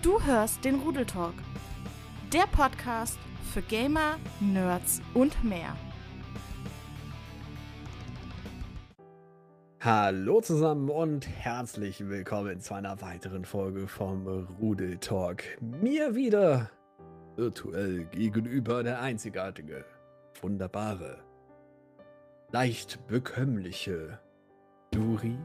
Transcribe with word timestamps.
Du 0.00 0.22
hörst 0.22 0.64
den 0.64 0.76
Rudeltalk, 0.76 1.34
der 2.32 2.46
Podcast 2.52 3.18
für 3.52 3.62
Gamer, 3.62 4.16
Nerds 4.38 5.02
und 5.12 5.42
mehr. 5.42 5.76
Hallo 9.80 10.40
zusammen 10.40 10.88
und 10.88 11.26
herzlich 11.26 12.08
willkommen 12.08 12.60
zu 12.60 12.74
einer 12.74 13.02
weiteren 13.02 13.44
Folge 13.44 13.88
vom 13.88 14.28
Rudeltalk. 14.60 15.58
Mir 15.60 16.14
wieder 16.14 16.70
virtuell 17.34 18.04
gegenüber 18.04 18.84
der 18.84 19.00
einzigartige, 19.00 19.84
wunderbare, 20.40 21.18
leicht 22.52 23.04
bekömmliche 23.08 24.20
Duri. 24.92 25.36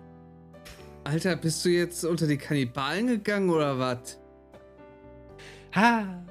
Alter, 1.05 1.37
bist 1.37 1.65
du 1.65 1.69
jetzt 1.69 2.05
unter 2.05 2.27
die 2.27 2.37
Kannibalen 2.37 3.07
gegangen 3.07 3.49
oder 3.49 3.79
was? 3.79 4.19
Ha! 5.75 6.23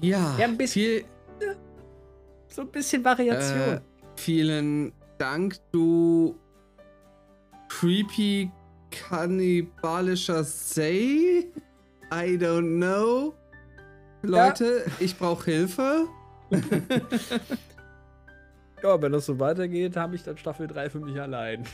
Ja, 0.00 0.36
Ja, 0.38 0.44
ein 0.46 0.56
bisschen. 0.56 0.82
viel, 0.82 1.04
So 2.48 2.62
ein 2.62 2.68
bisschen 2.68 3.04
Variation. 3.04 3.60
äh, 3.74 3.80
vielen 4.16 4.92
Dank, 5.18 5.56
du 5.72 6.36
creepy 7.68 8.50
kannibalischer 8.90 10.44
Say. 10.44 11.50
I 12.12 12.36
don't 12.36 12.76
know. 12.76 13.34
Leute, 14.22 14.84
ich 15.00 15.16
brauche 15.18 15.44
Hilfe. 15.50 16.06
ja, 18.82 19.00
wenn 19.00 19.12
das 19.12 19.26
so 19.26 19.38
weitergeht, 19.38 19.96
habe 19.96 20.16
ich 20.16 20.22
dann 20.22 20.36
Staffel 20.36 20.66
3 20.66 20.90
für 20.90 21.00
mich 21.00 21.18
allein. 21.20 21.64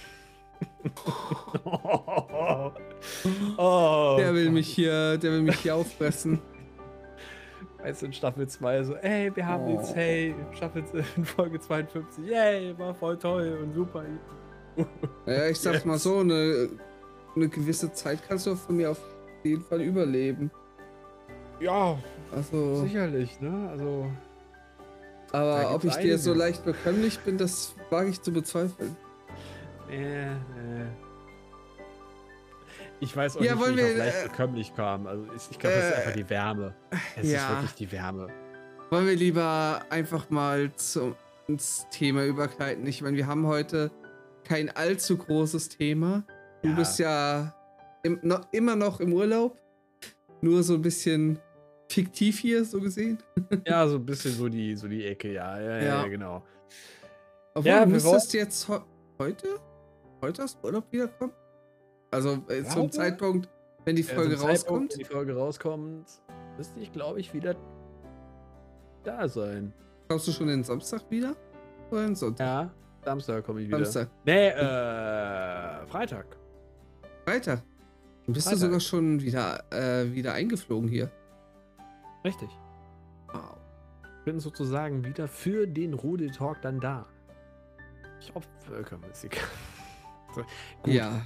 Oh, 3.56 4.16
Der 4.18 4.34
will 4.34 4.50
mich 4.50 4.68
hier, 4.68 5.16
der 5.18 5.32
will 5.32 5.42
mich 5.42 5.58
hier 5.60 5.74
auffressen. 5.76 6.40
Weißt 7.78 8.02
du, 8.02 8.06
in 8.06 8.12
Staffel 8.12 8.48
2 8.48 8.82
so, 8.84 8.94
ey, 8.96 9.34
wir 9.34 9.46
haben 9.46 9.64
Oh. 9.66 9.78
jetzt, 9.78 9.94
hey, 9.94 10.34
Staffel 10.52 10.82
in 11.16 11.24
Folge 11.24 11.60
52, 11.60 12.26
yay, 12.26 12.76
war 12.78 12.94
voll 12.94 13.16
toll 13.18 13.58
und 13.62 13.72
super. 13.72 14.04
Ja, 15.26 15.46
ich 15.48 15.58
sag's 15.60 15.84
mal 15.84 15.94
Yes. 15.94 16.02
so, 16.02 16.18
eine, 16.18 16.68
eine 17.36 17.48
gewisse 17.48 17.92
Zeit 17.92 18.18
kannst 18.26 18.46
du 18.46 18.54
von 18.56 18.76
mir 18.76 18.90
auf 18.90 19.00
jeden 19.44 19.62
Fall 19.62 19.80
überleben. 19.80 20.50
Ja, 21.60 21.98
Also, 22.34 22.82
sicherlich, 22.82 23.40
ne? 23.40 23.68
Also, 23.70 24.06
aber 25.32 25.74
ob 25.74 25.84
ich 25.84 25.94
dir 25.96 26.18
so 26.18 26.32
leicht 26.34 26.64
bekömmlich 26.64 27.18
bin, 27.20 27.36
das 27.38 27.74
wage 27.90 28.10
ich 28.10 28.22
zu 28.22 28.32
bezweifeln. 28.32 28.96
Äh, 29.90 30.32
äh. 30.32 30.36
Ich 33.00 33.16
weiß 33.16 33.36
auch 33.36 33.40
Ja, 33.42 33.54
nicht, 33.54 33.66
wie 33.66 33.70
ich 33.70 33.76
wir, 33.76 33.84
auf 33.92 33.96
leicht 33.98 34.24
äh, 34.24 34.28
bekömmlich 34.28 34.74
kam. 34.74 35.06
Also, 35.06 35.24
ich, 35.36 35.50
ich 35.52 35.58
glaube, 35.58 35.76
das 35.76 35.84
ist 35.90 35.94
einfach 35.98 36.12
die 36.12 36.30
Wärme. 36.30 36.74
Es 37.16 37.24
ist 37.24 37.32
ja. 37.32 37.50
wirklich 37.50 37.74
die 37.74 37.92
Wärme. 37.92 38.28
Wollen 38.90 39.06
wir 39.06 39.14
lieber 39.16 39.82
einfach 39.90 40.30
mal 40.30 40.72
zum, 40.74 41.14
ins 41.46 41.86
Thema 41.90 42.24
übergleiten? 42.24 42.86
Ich 42.86 43.02
meine, 43.02 43.16
wir 43.16 43.26
haben 43.26 43.46
heute 43.46 43.90
kein 44.44 44.68
allzu 44.70 45.16
großes 45.16 45.68
Thema. 45.68 46.24
Du 46.62 46.70
Ja. 46.70 46.74
bist 46.74 46.98
ja 46.98 47.54
im, 48.02 48.18
noch, 48.22 48.48
immer 48.52 48.74
noch 48.74 48.98
im 49.00 49.12
Urlaub. 49.12 49.56
Nur 50.40 50.62
so 50.62 50.74
ein 50.74 50.82
bisschen 50.82 51.38
fiktiv 51.88 52.38
hier, 52.40 52.64
so 52.64 52.80
gesehen. 52.80 53.18
Ja, 53.66 53.86
so 53.88 53.96
ein 53.96 54.06
bisschen 54.06 54.32
so 54.32 54.48
die, 54.48 54.74
so 54.76 54.88
die 54.88 55.04
Ecke, 55.06 55.32
ja, 55.32 55.60
ja, 55.60 55.76
ja, 55.78 55.82
Ja. 56.02 56.06
genau. 56.08 56.44
Obwohl, 57.54 57.70
Ja, 57.70 57.84
du 57.84 57.90
müsstest 57.92 58.34
jetzt 58.34 58.68
heu- 58.68 58.80
heute? 59.18 59.48
Heute 60.20 60.44
aus 60.44 60.56
Urlaub 60.62 60.84
wiederkommen? 60.90 61.32
Also 62.10 62.42
äh, 62.48 62.62
zum 62.64 62.72
Glaube- 62.74 62.90
Zeitpunkt, 62.90 63.48
wenn 63.84 63.96
die 63.96 64.02
Ja, 64.02 64.14
Folge 64.14 64.36
zum 64.36 64.46
Zeitpunkt, 64.48 64.50
rauskommt. 64.50 64.92
Wenn 64.92 64.98
die 64.98 65.04
Folge 65.04 65.36
rauskommt, 65.36 66.06
müsste 66.56 66.80
ich, 66.80 66.92
glaube 66.92 67.20
ich, 67.20 67.32
wieder 67.34 67.54
da 69.04 69.28
sein. 69.28 69.72
Kommst 70.08 70.26
du 70.26 70.32
schon 70.32 70.48
den 70.48 70.64
Samstag 70.64 71.02
wieder? 71.10 71.34
Oder 71.90 72.06
den 72.06 72.16
Sonntag? 72.16 72.44
Ja, 72.46 72.70
Samstag 73.04 73.44
komme 73.44 73.60
ich 73.60 73.68
wieder. 73.68 73.78
Samstag. 73.78 74.08
Nee, 74.24 74.48
äh, 74.48 75.86
Freitag. 75.86 76.26
Freitag. 77.24 77.62
Dann 78.26 78.34
bist 78.34 78.46
Freitag. 78.46 78.60
du 78.60 78.66
sogar 78.66 78.80
schon 78.80 79.20
wieder, 79.20 79.62
äh, 79.70 80.12
wieder 80.12 80.32
eingeflogen 80.32 80.88
hier. 80.88 81.10
Richtig. 82.24 82.48
Wow. 83.32 83.56
Bin 84.24 84.40
sozusagen 84.40 85.04
wieder 85.04 85.28
für 85.28 85.66
den 85.66 85.94
Rudel 85.94 86.30
Talk 86.30 86.60
dann 86.62 86.80
da. 86.80 87.06
Ich 88.20 88.34
hoffe, 88.34 88.48
Völkermusik. 88.66 89.36
So, 89.36 89.77
Gut, 90.82 90.94
Ja. 90.94 91.08
äh, 91.16 91.20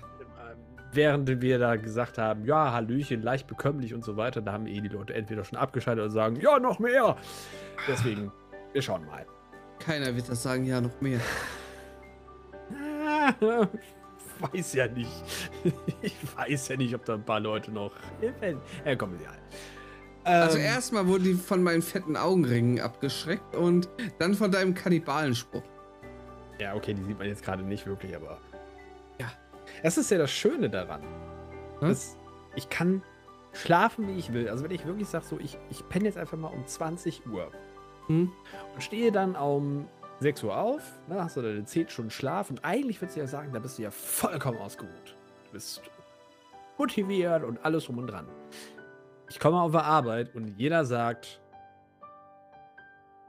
Während 0.95 1.41
wir 1.41 1.59
da 1.59 1.77
gesagt 1.77 2.19
haben, 2.19 2.45
ja, 2.45 2.73
Hallöchen, 2.73 3.23
leicht 3.23 3.47
bekömmlich 3.47 3.95
und 3.95 4.05
so 4.05 4.17
weiter, 4.19 4.43
da 4.43 4.53
haben 4.53 4.67
eh 4.67 4.81
die 4.81 4.89
Leute 4.89 5.15
entweder 5.15 5.43
schon 5.45 5.59
abgeschaltet 5.59 6.05
oder 6.05 6.13
sagen, 6.13 6.37
ja, 6.37 6.59
noch 6.59 6.79
mehr. 6.79 7.17
Deswegen, 7.89 8.31
wir 8.73 8.83
schauen 8.83 9.07
mal. 9.07 9.25
Keiner 9.79 10.15
wird 10.15 10.29
das 10.29 10.43
sagen, 10.43 10.65
ja, 10.65 10.81
noch 10.81 11.01
mehr. 11.01 11.21
weiß 14.41 14.75
ja 14.75 14.87
nicht. 14.89 15.11
Ich 16.03 16.17
weiß 16.37 16.69
ja 16.69 16.77
nicht, 16.77 16.95
ob 16.95 17.05
da 17.05 17.15
ein 17.15 17.25
paar 17.25 17.41
Leute 17.41 17.71
noch. 17.71 17.93
Ja, 18.85 18.97
komm, 18.97 19.15
ja. 19.23 19.31
Also 20.25 20.59
Ähm, 20.59 20.65
erstmal 20.65 21.07
wurden 21.07 21.25
die 21.25 21.35
von 21.35 21.63
meinen 21.63 21.83
fetten 21.83 22.17
Augenringen 22.17 22.81
abgeschreckt 22.81 23.57
und 23.57 23.89
dann 24.19 24.35
von 24.35 24.51
deinem 24.53 24.75
Kannibalenspruch. 24.75 25.63
Ja, 26.61 26.75
okay, 26.75 26.95
die 26.95 27.03
sieht 27.03 27.19
man 27.19 27.27
jetzt 27.29 27.45
gerade 27.45 27.63
nicht 27.63 27.87
wirklich, 27.87 28.15
aber. 28.15 28.39
Das 29.83 29.99
ist 29.99 30.11
ja 30.11 30.19
das 30.19 30.31
Schöne 30.31 30.71
daran. 30.71 31.03
Hm? 31.81 31.89
dass 31.89 32.17
ich 32.55 32.69
kann 32.69 33.03
schlafen, 33.53 34.09
wie 34.09 34.19
ich 34.19 34.33
will. 34.33 34.49
Also 34.49 34.65
wenn 34.65 34.71
ich 34.71 34.87
wirklich 34.87 35.09
sage, 35.09 35.25
so, 35.25 35.39
ich, 35.39 35.59
ich 35.71 35.87
penne 35.89 36.05
jetzt 36.07 36.19
einfach 36.19 36.39
mal 36.39 36.49
um 36.49 36.67
20 36.67 37.27
Uhr 37.27 37.51
Hm? 38.07 38.33
und 38.75 38.83
stehe 38.83 39.13
dann 39.13 39.37
um 39.37 39.89
6 40.21 40.43
Uhr 40.45 40.57
auf, 40.57 40.83
ne, 41.09 41.23
hast 41.23 41.37
du 41.37 41.43
deine 41.43 41.65
10 41.65 41.89
Stunden 41.89 42.11
Schlaf 42.11 42.51
und 42.51 42.65
eigentlich 42.65 43.01
würdest 43.01 43.17
du 43.17 43.21
ja 43.21 43.27
sagen, 43.27 43.53
da 43.53 43.59
bist 43.59 43.79
du 43.79 43.83
ja 43.83 43.91
vollkommen 43.91 44.59
ausgeruht. 44.59 45.17
Du 45.47 45.53
bist 45.53 45.83
motiviert 46.79 47.45
und 47.45 47.65
alles 47.65 47.85
drum 47.85 47.99
und 47.99 48.07
dran. 48.07 48.29
Ich 49.29 49.39
komme 49.41 49.61
auf 49.61 49.73
der 49.73 49.85
Arbeit 49.85 50.35
und 50.35 50.49
jeder 50.59 50.85
sagt, 50.85 51.41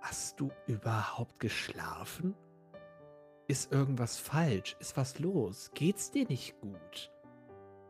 hast 0.01 0.39
du 0.39 0.51
überhaupt 0.67 1.39
geschlafen? 1.39 2.35
Ist 3.47 3.71
irgendwas 3.73 4.17
falsch? 4.17 4.77
Ist 4.79 4.95
was 4.95 5.19
los? 5.19 5.71
Geht's 5.73 6.11
dir 6.11 6.25
nicht 6.27 6.59
gut? 6.61 7.11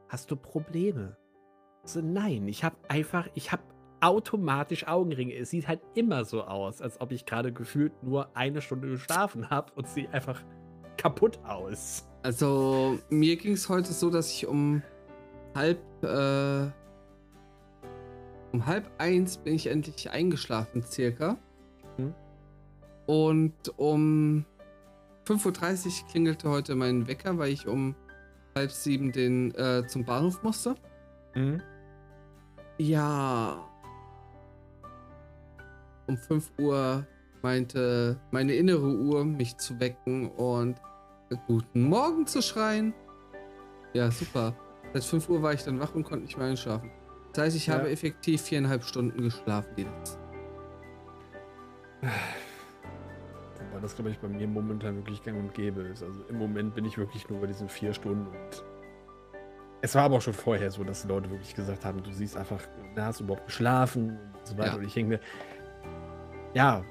Hast 0.09 0.31
du 0.31 0.35
Probleme? 0.35 1.15
So, 1.83 2.01
nein, 2.01 2.47
ich 2.47 2.63
habe 2.63 2.75
einfach, 2.87 3.27
ich 3.35 3.51
habe 3.51 3.63
automatisch 4.01 4.87
Augenringe. 4.87 5.35
Es 5.35 5.51
sieht 5.51 5.67
halt 5.67 5.81
immer 5.93 6.25
so 6.25 6.43
aus, 6.43 6.81
als 6.81 6.99
ob 6.99 7.11
ich 7.11 7.25
gerade 7.25 7.53
gefühlt 7.53 7.91
nur 8.03 8.35
eine 8.35 8.61
Stunde 8.61 8.89
geschlafen 8.89 9.49
habe 9.49 9.71
und 9.75 9.87
sehe 9.87 10.09
einfach 10.11 10.41
kaputt 10.97 11.39
aus. 11.45 12.07
Also 12.23 12.97
mir 13.09 13.35
ging 13.35 13.53
es 13.53 13.69
heute 13.69 13.93
so, 13.93 14.09
dass 14.09 14.31
ich 14.31 14.47
um 14.47 14.81
halb 15.53 15.79
äh, 16.03 16.71
um 18.53 18.65
halb 18.65 18.89
eins 18.97 19.37
bin 19.37 19.55
ich 19.55 19.67
endlich 19.67 20.09
eingeschlafen 20.09 20.83
circa. 20.83 21.37
Hm. 21.97 22.13
Und 23.05 23.77
um 23.77 24.45
5.30 25.27 26.03
Uhr 26.03 26.07
klingelte 26.09 26.49
heute 26.49 26.75
mein 26.75 27.07
Wecker, 27.07 27.37
weil 27.37 27.51
ich 27.51 27.67
um 27.67 27.95
halb 28.55 28.71
sieben 28.71 29.11
den 29.11 29.53
äh, 29.55 29.85
zum 29.87 30.03
Bahnhof 30.05 30.43
musste. 30.43 30.75
Ja. 32.77 33.57
Um 36.07 36.17
5 36.17 36.51
Uhr 36.59 37.07
meinte 37.41 38.19
meine 38.31 38.53
innere 38.53 38.95
Uhr, 38.95 39.23
mich 39.25 39.57
zu 39.57 39.79
wecken 39.79 40.29
und 40.31 40.79
guten 41.47 41.83
Morgen 41.83 42.27
zu 42.27 42.41
schreien. 42.41 42.93
Ja, 43.93 44.11
super. 44.11 44.55
Seit 44.93 45.03
5 45.03 45.29
Uhr 45.29 45.41
war 45.41 45.53
ich 45.53 45.63
dann 45.63 45.79
wach 45.79 45.95
und 45.95 46.03
konnte 46.03 46.25
nicht 46.25 46.37
mehr 46.37 46.47
einschlafen. 46.47 46.91
Das 47.33 47.45
heißt, 47.45 47.55
ich 47.57 47.67
Ja. 47.67 47.75
habe 47.75 47.89
effektiv 47.89 48.41
viereinhalb 48.41 48.83
Stunden 48.83 49.21
geschlafen. 49.23 49.69
Die 49.77 49.83
letzten. 49.83 50.19
Das, 53.83 53.95
glaube 53.95 54.11
ich, 54.11 54.19
bei 54.19 54.29
mir 54.29 54.47
momentan 54.47 54.95
wirklich 54.95 55.21
gang 55.21 55.37
und 55.37 55.53
gäbe 55.53 55.81
ist. 55.81 56.03
Also 56.03 56.23
im 56.29 56.37
Moment 56.37 56.73
bin 56.73 56.85
ich 56.85 56.97
wirklich 56.97 57.29
nur 57.29 57.41
bei 57.41 57.47
diesen 57.47 57.67
vier 57.67 57.93
Stunden 57.93 58.27
und 58.27 58.63
es 59.81 59.93
war 59.95 60.03
aber 60.03 60.15
auch 60.15 60.21
schon 60.21 60.33
vorher 60.33 60.71
so, 60.71 60.85
dass 60.85 61.01
die 61.01 61.09
Leute 61.09 61.29
wirklich 61.29 61.53
gesagt 61.53 61.83
haben, 61.83 62.01
du 62.01 62.13
siehst 62.13 62.37
einfach, 62.37 62.61
na, 62.95 63.07
hast 63.07 63.19
du 63.19 63.25
überhaupt 63.25 63.47
geschlafen 63.47 64.17
und 64.37 64.47
so 64.47 64.57
weiter. 64.57 64.71
Ja. 64.71 64.75
Und 64.77 64.85
ich 64.85 64.93
denke 64.93 65.09
mir, 65.09 65.19
ja, 66.53 66.85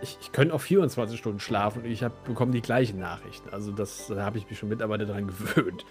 ich, 0.00 0.16
ich 0.22 0.32
könnte 0.32 0.54
auch 0.54 0.60
24 0.62 1.18
Stunden 1.18 1.40
schlafen 1.40 1.82
und 1.82 1.90
ich 1.90 2.02
hab, 2.02 2.24
bekomme 2.24 2.52
die 2.52 2.62
gleichen 2.62 2.98
Nachrichten. 2.98 3.50
Also 3.50 3.70
das 3.70 4.06
da 4.06 4.24
habe 4.24 4.38
ich 4.38 4.48
mich 4.48 4.58
schon 4.58 4.70
mittlerweile 4.70 5.04
daran 5.04 5.26
gewöhnt. 5.26 5.84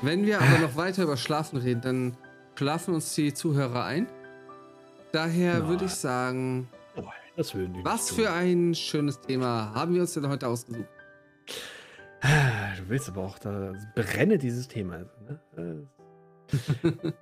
Wenn 0.00 0.24
wir 0.24 0.40
aber 0.40 0.60
noch 0.60 0.76
weiter 0.76 1.02
über 1.02 1.16
Schlafen 1.16 1.58
reden, 1.58 1.80
dann 1.80 2.16
schlafen 2.54 2.94
uns 2.94 3.12
die 3.16 3.34
Zuhörer 3.34 3.84
ein. 3.84 4.06
Daher 5.10 5.66
würde 5.66 5.86
ich 5.86 5.94
sagen, 5.94 6.68
das 7.38 7.54
würden 7.54 7.72
die 7.72 7.84
was 7.84 8.10
für 8.10 8.30
ein 8.30 8.74
schönes 8.74 9.20
Thema 9.20 9.72
haben 9.74 9.94
wir 9.94 10.02
uns 10.02 10.12
denn 10.12 10.28
heute 10.28 10.48
ausgesucht? 10.48 10.84
tun. 10.84 10.98
Du 12.76 12.88
willst 12.88 13.08
aber 13.08 13.22
auch, 13.22 13.38
da 13.38 13.72
brenne 13.94 14.38
dieses 14.38 14.68
Thema. 14.68 15.04
Ne? 15.56 15.86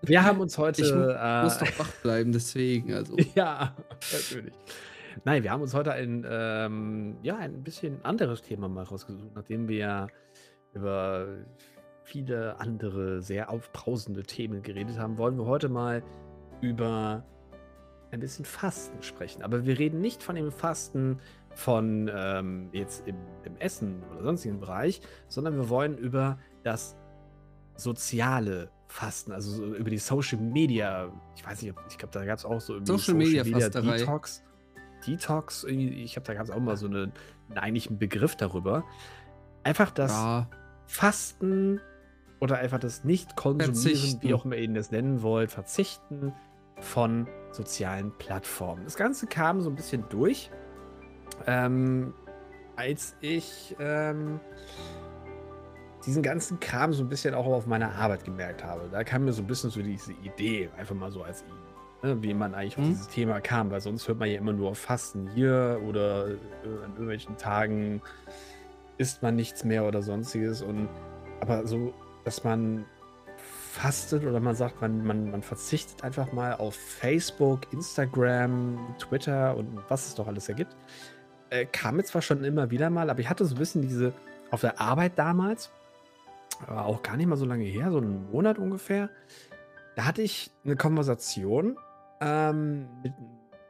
Wir 0.03 0.25
haben 0.25 0.41
uns 0.41 0.57
heute. 0.59 0.83
Ich 0.83 0.91
äh, 0.91 1.43
muss 1.43 1.59
doch 1.59 1.79
wach 1.79 1.93
bleiben, 2.03 2.33
deswegen. 2.33 2.95
Also. 2.95 3.17
Ja, 3.35 3.77
natürlich. 4.13 4.55
Nein, 5.25 5.43
wir 5.43 5.51
haben 5.51 5.63
uns 5.63 5.75
heute 5.75 5.93
ein, 5.93 6.27
ähm, 6.29 7.17
ja, 7.23 7.37
ein 7.37 7.63
bisschen 7.63 8.05
anderes 8.05 8.43
Thema 8.43 8.69
mal 8.69 8.85
rausgesucht, 8.85 9.35
nachdem 9.35 9.69
wir 9.69 10.09
über 10.75 11.27
viele 12.05 12.61
andere 12.61 13.23
sehr 13.23 13.51
aufbrausende 13.51 14.23
Themen 14.23 14.63
geredet 14.63 14.99
haben, 14.99 15.19
wollen 15.19 15.37
wir 15.39 15.47
heute 15.47 15.69
mal 15.69 16.03
über 16.61 17.25
ein 18.17 18.21
bisschen 18.21 18.45
Fasten 18.45 19.03
sprechen. 19.03 19.43
Aber 19.43 19.67
wir 19.67 19.79
reden 19.79 20.01
nicht 20.01 20.23
von 20.23 20.37
dem 20.37 20.51
Fasten 20.51 21.19
von 21.55 22.11
ähm, 22.15 22.69
jetzt 22.73 23.07
im, 23.07 23.17
im 23.45 23.57
Essen 23.57 24.03
oder 24.13 24.23
sonstigen 24.23 24.61
Bereich, 24.61 25.01
sondern 25.29 25.57
wir 25.57 25.69
wollen 25.69 25.97
über 25.97 26.39
das 26.63 26.97
soziale 27.77 28.71
Fasten, 28.89 29.33
also 29.33 29.51
so 29.51 29.75
über 29.75 29.91
die 29.91 29.99
Social 29.99 30.39
Media, 30.39 31.11
ich 31.37 31.47
weiß 31.47 31.63
nicht, 31.63 31.75
ich 31.89 31.99
glaube, 31.99 32.13
da 32.13 32.25
gab 32.25 32.39
es 32.39 32.45
auch 32.45 32.61
so 32.61 32.75
irgendwie 32.75 32.93
Social 32.93 33.15
Media 33.15 33.45
Fasterei. 33.45 33.99
Detox. 33.99 34.43
Detox, 35.07 35.65
ich 35.65 36.13
glaube, 36.13 36.27
da 36.27 36.35
gab 36.35 36.45
es 36.45 36.51
auch 36.51 36.61
mal 36.61 36.77
so 36.77 36.87
eine, 36.87 37.13
einen 37.49 37.59
eigentlichen 37.59 37.99
Begriff 37.99 38.37
darüber. 38.37 38.85
Einfach 39.63 39.91
das 39.91 40.13
Ja, 40.13 40.49
Fasten 40.87 41.81
oder 42.41 42.59
einfach 42.59 42.79
das 42.79 43.05
Nicht-Konsumieren, 43.05 44.19
wie 44.23 44.35
auch 44.35 44.45
immer 44.45 44.57
ihr 44.57 44.73
das 44.73 44.91
nennen 44.91 45.23
wollt, 45.23 45.51
Verzichten 45.51 46.33
von 46.81 47.27
sozialen 47.57 48.13
Plattformen. 48.19 48.85
Das 48.85 48.97
Ganze 48.97 49.27
kam 49.27 49.61
so 49.61 49.71
ein 49.71 49.75
bisschen 49.77 50.05
durch, 50.09 50.51
ähm, 51.47 52.15
als 52.77 53.17
ich 53.21 53.75
ähm, 53.81 54.39
diesen 56.05 56.23
ganzen 56.23 56.61
Kram 56.61 56.93
so 56.93 57.03
ein 57.03 57.09
bisschen 57.09 57.35
auch 57.35 57.47
auf 57.47 57.67
meiner 57.67 57.95
Arbeit 57.95 58.25
gemerkt 58.25 58.63
habe. 58.63 58.89
Da 58.93 59.03
kam 59.03 59.25
mir 59.25 59.33
so 59.33 59.43
ein 59.43 59.47
bisschen 59.47 59.71
so 59.71 59.83
diese 59.83 60.13
Idee, 60.13 60.71
einfach 60.77 60.95
mal 60.95 61.11
so 61.11 61.23
als 61.23 61.45
ne, 62.03 62.23
wie 62.23 62.35
man 62.35 62.55
eigentlich 62.55 62.77
auf 62.79 62.85
Mhm. 62.85 62.89
dieses 62.91 63.09
Thema 63.09 63.41
kam, 63.41 63.71
weil 63.71 63.81
sonst 63.81 64.07
hört 64.07 64.19
man 64.19 64.29
ja 64.31 64.39
immer 64.39 64.53
nur 64.53 64.71
auf 64.71 64.79
Fasten 64.79 65.29
hier 65.35 65.81
oder 65.85 66.29
äh, 66.29 66.35
an 66.85 66.91
irgendwelchen 66.93 67.37
Tagen 67.37 68.03
isst 68.99 69.23
man 69.23 69.35
nichts 69.37 69.65
mehr 69.65 69.85
oder 69.85 70.03
sonstiges 70.03 70.63
und 70.63 70.89
aber 71.41 71.67
so, 71.67 71.93
dass 72.25 72.45
man 72.45 72.85
fastet 73.77 74.25
oder 74.25 74.41
man 74.41 74.55
sagt, 74.55 74.81
man, 74.81 75.05
man, 75.05 75.31
man 75.31 75.43
verzichtet 75.43 76.03
einfach 76.03 76.33
mal 76.33 76.55
auf 76.55 76.75
Facebook, 76.75 77.73
Instagram, 77.73 78.79
Twitter 78.99 79.55
und 79.57 79.79
was 79.89 80.09
es 80.09 80.15
doch 80.15 80.27
alles 80.27 80.49
ergibt, 80.49 80.75
äh, 81.51 81.67
kam 81.67 81.97
mir 81.97 82.05
zwar 82.05 82.23
schon 82.23 82.43
immer 82.43 82.71
wieder 82.71 82.89
mal, 82.89 83.11
aber 83.11 83.21
ich 83.21 83.29
hatte 83.29 83.45
so 83.45 83.55
ein 83.55 83.59
bisschen 83.59 83.83
diese, 83.83 84.15
auf 84.51 84.63
der 84.63 84.81
Arbeit 84.81 85.19
damals, 85.19 85.71
war 86.67 86.87
auch 86.87 87.03
gar 87.03 87.19
nicht 87.19 87.27
mal 87.27 87.37
so 87.37 87.45
lange 87.45 87.65
her, 87.65 87.93
so 87.93 87.99
einen 87.99 88.31
Monat 88.31 88.59
ungefähr, 88.59 89.11
da 89.95 90.07
hatte 90.07 90.23
ich 90.23 90.51
eine 90.65 90.77
Konversation 90.77 91.77
ähm, 92.23 92.89
mit, 93.03 93.13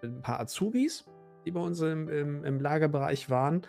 mit 0.03 0.12
ein 0.12 0.23
paar 0.23 0.38
Azubis, 0.38 1.05
die 1.44 1.50
bei 1.50 1.61
uns 1.61 1.81
im, 1.81 2.08
im, 2.08 2.44
im 2.44 2.61
Lagerbereich 2.61 3.29
waren 3.29 3.62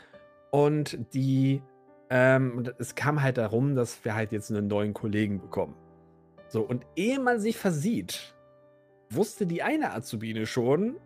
und 0.51 0.99
die, 1.15 1.63
ähm, 2.11 2.63
es 2.77 2.93
kam 2.93 3.23
halt 3.23 3.39
darum, 3.39 3.75
dass 3.75 4.05
wir 4.05 4.13
halt 4.13 4.31
jetzt 4.31 4.51
einen 4.51 4.67
neuen 4.67 4.93
Kollegen 4.93 5.41
bekommen. 5.41 5.75
So, 6.49 6.61
und 6.61 6.85
ehe 6.95 7.19
man 7.19 7.39
sich 7.39 7.57
versieht, 7.57 8.33
wusste 9.09 9.45
die 9.45 9.63
eine 9.63 9.93
Azubine 9.93 10.45
schon, 10.45 10.97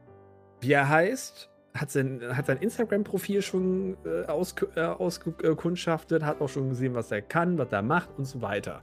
wie 0.60 0.74
er 0.74 0.90
heißt, 0.90 1.50
hat 1.74 1.90
sein, 1.92 2.22
hat 2.36 2.48
sein 2.48 2.58
Instagram-Profil 2.58 3.42
schon 3.42 3.98
äh, 4.06 4.26
ausku- 4.28 4.76
äh, 4.76 4.86
ausgekundschaftet, 4.86 6.24
hat 6.24 6.42
auch 6.42 6.50
schon 6.50 6.70
gesehen, 6.70 6.94
was 6.94 7.12
er 7.12 7.22
kann, 7.22 7.58
was 7.58 7.72
er 7.72 7.82
macht 7.82 8.10
und 8.18 8.26
so 8.26 8.42
weiter. 8.42 8.82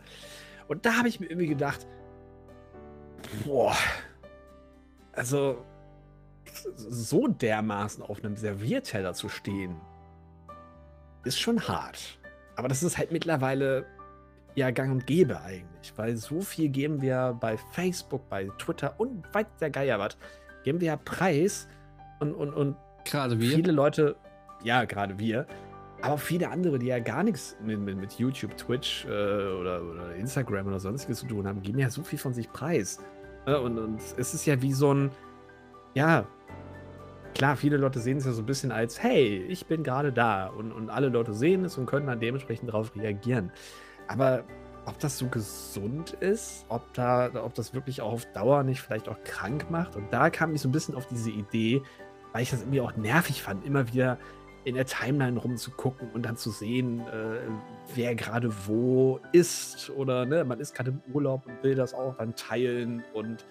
Und 0.68 0.86
da 0.86 0.96
habe 0.96 1.08
ich 1.08 1.20
mir 1.20 1.26
irgendwie 1.26 1.48
gedacht, 1.48 1.86
boah, 3.44 3.76
also 5.12 5.64
so 6.76 7.28
dermaßen 7.28 8.02
auf 8.02 8.24
einem 8.24 8.36
Servierteller 8.36 9.12
zu 9.14 9.28
stehen, 9.28 9.76
ist 11.24 11.38
schon 11.38 11.68
hart. 11.68 12.18
Aber 12.56 12.68
das 12.68 12.82
ist 12.82 12.98
halt 12.98 13.12
mittlerweile 13.12 13.86
ja 14.58 14.70
gang 14.70 14.92
und 14.92 15.06
gäbe 15.06 15.40
eigentlich, 15.40 15.92
weil 15.96 16.16
so 16.16 16.40
viel 16.40 16.68
geben 16.68 17.00
wir 17.00 17.36
bei 17.40 17.56
Facebook, 17.72 18.28
bei 18.28 18.48
Twitter 18.58 18.94
und 18.98 19.24
weit 19.32 19.46
der 19.60 19.70
Geier 19.70 19.98
was, 19.98 20.16
geben 20.64 20.80
wir 20.80 20.88
ja 20.88 20.96
Preis 20.96 21.68
und, 22.20 22.34
und, 22.34 22.52
und 22.52 22.76
gerade 23.04 23.38
wir. 23.38 23.54
viele 23.54 23.72
Leute, 23.72 24.16
ja, 24.62 24.84
gerade 24.84 25.18
wir, 25.18 25.46
aber 26.02 26.18
viele 26.18 26.48
andere, 26.50 26.78
die 26.78 26.86
ja 26.86 27.00
gar 27.00 27.22
nichts 27.22 27.56
mit, 27.62 27.78
mit, 27.80 27.96
mit 27.96 28.12
YouTube, 28.14 28.56
Twitch 28.56 29.04
äh, 29.06 29.08
oder, 29.08 29.82
oder 29.82 30.14
Instagram 30.14 30.66
oder 30.66 30.78
sonstiges 30.78 31.18
zu 31.20 31.26
tun 31.26 31.46
haben, 31.46 31.62
geben 31.62 31.78
ja 31.78 31.90
so 31.90 32.02
viel 32.02 32.18
von 32.18 32.34
sich 32.34 32.50
preis. 32.52 33.00
Ne? 33.46 33.60
Und, 33.60 33.78
und 33.78 34.00
es 34.16 34.34
ist 34.34 34.46
ja 34.46 34.60
wie 34.62 34.72
so 34.72 34.94
ein, 34.94 35.10
ja, 35.94 36.26
klar, 37.34 37.56
viele 37.56 37.76
Leute 37.76 37.98
sehen 38.00 38.18
es 38.18 38.26
ja 38.26 38.32
so 38.32 38.42
ein 38.42 38.46
bisschen 38.46 38.70
als, 38.70 39.02
hey, 39.02 39.44
ich 39.48 39.66
bin 39.66 39.82
gerade 39.82 40.12
da. 40.12 40.46
Und, 40.46 40.72
und 40.72 40.90
alle 40.90 41.08
Leute 41.08 41.32
sehen 41.32 41.64
es 41.64 41.78
und 41.78 41.86
können 41.86 42.06
dann 42.06 42.20
dementsprechend 42.20 42.68
darauf 42.68 42.94
reagieren. 42.94 43.50
Aber 44.08 44.44
ob 44.86 44.98
das 44.98 45.18
so 45.18 45.28
gesund 45.28 46.12
ist, 46.14 46.64
ob, 46.68 46.92
da, 46.94 47.30
ob 47.44 47.54
das 47.54 47.74
wirklich 47.74 48.00
auch 48.00 48.12
auf 48.12 48.24
Dauer 48.32 48.62
nicht 48.62 48.80
vielleicht 48.80 49.08
auch 49.08 49.22
krank 49.24 49.70
macht. 49.70 49.96
Und 49.96 50.12
da 50.12 50.30
kam 50.30 50.54
ich 50.54 50.62
so 50.62 50.68
ein 50.68 50.72
bisschen 50.72 50.94
auf 50.94 51.06
diese 51.06 51.30
Idee, 51.30 51.82
weil 52.32 52.42
ich 52.42 52.50
das 52.50 52.60
irgendwie 52.62 52.80
auch 52.80 52.96
nervig 52.96 53.42
fand, 53.42 53.64
immer 53.64 53.92
wieder 53.92 54.18
in 54.64 54.74
der 54.74 54.86
Timeline 54.86 55.38
rumzugucken 55.38 56.10
und 56.12 56.24
dann 56.24 56.36
zu 56.36 56.50
sehen, 56.50 57.00
äh, 57.00 57.40
wer 57.94 58.14
gerade 58.14 58.50
wo 58.66 59.20
ist. 59.32 59.90
Oder 59.90 60.26
ne, 60.26 60.44
man 60.44 60.58
ist 60.58 60.74
gerade 60.74 60.90
im 60.90 61.02
Urlaub 61.12 61.46
und 61.46 61.62
will 61.62 61.74
das 61.74 61.94
auch 61.94 62.16
dann 62.16 62.34
teilen 62.34 63.04
und 63.14 63.46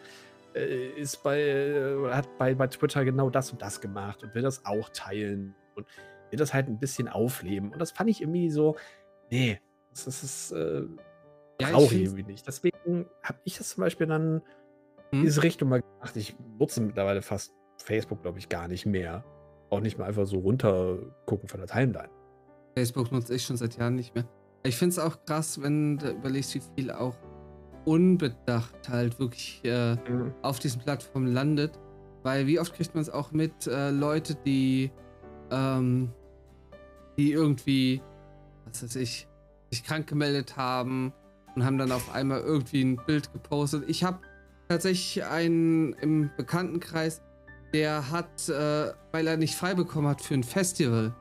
äh, 0.54 0.90
ist 0.90 1.24
bei, 1.24 1.40
äh, 1.40 2.12
hat 2.12 2.38
bei, 2.38 2.56
bei 2.56 2.68
Twitter 2.68 3.06
genau 3.06 3.30
das 3.30 3.52
und 3.52 3.62
das 3.62 3.80
gemacht 3.80 4.24
und 4.24 4.36
will 4.36 4.42
das 4.42 4.66
auch 4.66 4.90
teilen 4.90 5.56
und 5.76 5.86
will 6.30 6.38
das 6.38 6.54
halt 6.54 6.68
ein 6.68 6.80
bisschen 6.80 7.08
aufleben. 7.08 7.72
Und 7.72 7.80
das 7.80 7.92
fand 7.92 8.10
ich 8.10 8.22
irgendwie 8.22 8.50
so, 8.50 8.76
nee, 9.30 9.60
das, 10.06 10.24
ist 10.24 10.52
äh, 10.52 10.84
Ja, 11.62 11.72
brauche 11.72 11.96
ich 11.96 12.04
irgendwie 12.04 12.24
nicht. 12.24 12.46
Deswegen 12.48 13.06
habe 13.24 13.40
ich 13.44 13.58
das 13.58 13.70
zum 13.70 13.82
Beispiel 13.82 14.08
dann 14.08 14.42
in 15.12 15.20
Hm? 15.20 15.26
diese 15.26 15.44
Richtung 15.44 15.70
mal 15.70 15.82
gemacht. 15.82 16.16
Ich 16.16 16.36
nutze 16.60 16.82
mittlerweile 16.82 17.22
fast 17.22 17.54
Facebook, 17.84 18.22
glaube 18.22 18.40
ich, 18.40 18.50
gar 18.50 18.68
nicht 18.68 18.86
mehr. 18.86 19.24
Auch 19.70 19.80
nicht 19.80 19.98
mal 19.98 20.06
einfach 20.06 20.26
so 20.26 20.40
runtergucken 20.40 21.48
von 21.48 21.60
der 21.60 21.68
Timeline. 21.68 22.10
Facebook 22.76 23.12
nutze 23.12 23.34
ich 23.36 23.44
schon 23.44 23.58
seit 23.58 23.78
Jahren 23.78 23.96
nicht 23.96 24.14
mehr. 24.16 24.26
Ich 24.64 24.76
finde 24.78 24.92
es 24.92 25.00
auch 25.00 25.24
krass, 25.26 25.62
wenn 25.62 25.98
du 25.98 26.12
überlegst, 26.12 26.56
wie 26.56 26.62
viel 26.76 26.92
auch 26.92 27.16
unbedacht 27.86 28.90
halt 28.90 29.18
wirklich 29.20 29.64
äh, 29.64 29.96
auf 30.42 30.60
diesen 30.60 30.82
Plattformen 30.82 31.28
landet. 31.34 31.80
Weil 32.24 32.46
wie 32.48 32.60
oft 32.60 32.74
kriegt 32.74 32.94
man 32.94 33.02
es 33.02 33.10
auch 33.10 33.32
mit, 33.32 33.68
äh, 33.68 33.92
Leute, 33.92 34.36
die, 34.46 34.92
ähm, 35.52 36.12
die 37.18 37.32
irgendwie, 37.32 38.02
was 38.66 38.84
weiß 38.84 38.96
ich, 38.98 39.28
sich 39.72 39.84
krank 39.84 40.08
gemeldet 40.08 40.58
haben 40.58 41.14
und 41.56 41.66
haben 41.66 41.78
dann 41.78 41.92
auf 41.92 42.14
einmal 42.14 42.42
irgendwie 42.42 42.84
ein 42.84 42.98
Bild 43.06 43.32
gepostet. 43.34 43.84
Ich 43.88 44.04
habe 44.04 44.20
tatsächlich 44.70 45.24
einen 45.26 45.94
im 45.94 46.30
Bekanntenkreis, 46.38 47.22
der 47.74 48.12
hat, 48.12 48.50
äh, 48.50 48.92
weil 49.12 49.28
er 49.28 49.38
nicht 49.38 49.56
frei 49.56 49.74
bekommen 49.74 50.08
hat 50.08 50.22
für 50.22 50.34
ein 50.36 50.44
Festival, 50.44 51.14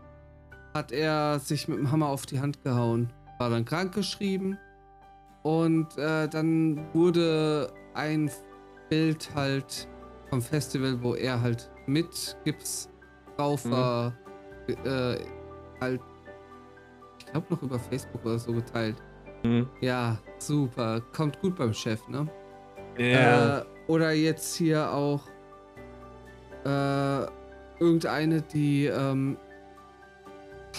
hat 0.75 0.93
er 0.93 1.39
sich 1.39 1.69
mit 1.69 1.79
dem 1.79 1.91
Hammer 1.91 2.09
auf 2.09 2.27
die 2.27 2.41
Hand 2.41 2.63
gehauen. 2.63 3.13
War 3.39 3.51
dann 3.51 3.65
krankgeschrieben 3.65 4.59
und 5.43 5.97
äh, 5.99 6.29
dann 6.29 6.93
wurde 6.95 7.73
ein 7.95 8.31
Bild 8.89 9.29
halt 9.35 9.89
vom 10.31 10.43
Festival, 10.43 11.03
wo 11.03 11.15
er 11.15 11.41
halt 11.41 11.71
mit 11.87 12.37
Gips 12.45 12.89
drauf 13.37 13.65
Mhm. 13.65 13.71
war, 13.71 14.13
äh, 14.69 15.17
halt, 15.81 16.01
glaube 17.37 17.55
noch 17.55 17.63
über 17.63 17.79
Facebook 17.79 18.25
oder 18.25 18.39
so 18.39 18.53
geteilt. 18.53 18.97
Ja, 19.81 20.19
super. 20.39 21.01
Kommt 21.15 21.41
gut 21.41 21.57
beim 21.57 21.73
Chef, 21.73 22.07
ne? 22.09 22.29
Äh, 22.97 23.63
oder 23.87 24.13
jetzt 24.13 24.57
hier 24.57 24.91
auch 24.91 25.23
äh, 26.65 27.27
irgendeine, 27.79 28.43
die 28.43 28.87
ähm, 28.87 29.37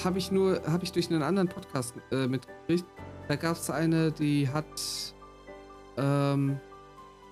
habe 0.03 0.17
ich 0.17 0.31
nur, 0.31 0.61
habe 0.67 0.83
ich 0.83 0.91
durch 0.91 1.09
einen 1.09 1.21
anderen 1.21 1.47
Podcast 1.47 1.93
äh, 2.11 2.27
mitgekriegt. 2.27 2.85
Da 3.27 3.35
gab 3.35 3.55
es 3.55 3.69
eine, 3.69 4.11
die 4.11 4.49
hat, 4.49 4.65
ähm, 5.97 6.59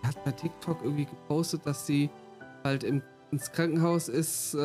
hat 0.04 0.24
bei 0.24 0.32
TikTok 0.32 0.84
irgendwie 0.84 1.06
gepostet, 1.06 1.66
dass 1.66 1.86
sie 1.86 2.10
halt 2.64 2.84
im, 2.84 3.02
ins 3.32 3.52
Krankenhaus 3.52 4.08
ist, 4.08 4.54
äh, 4.54 4.60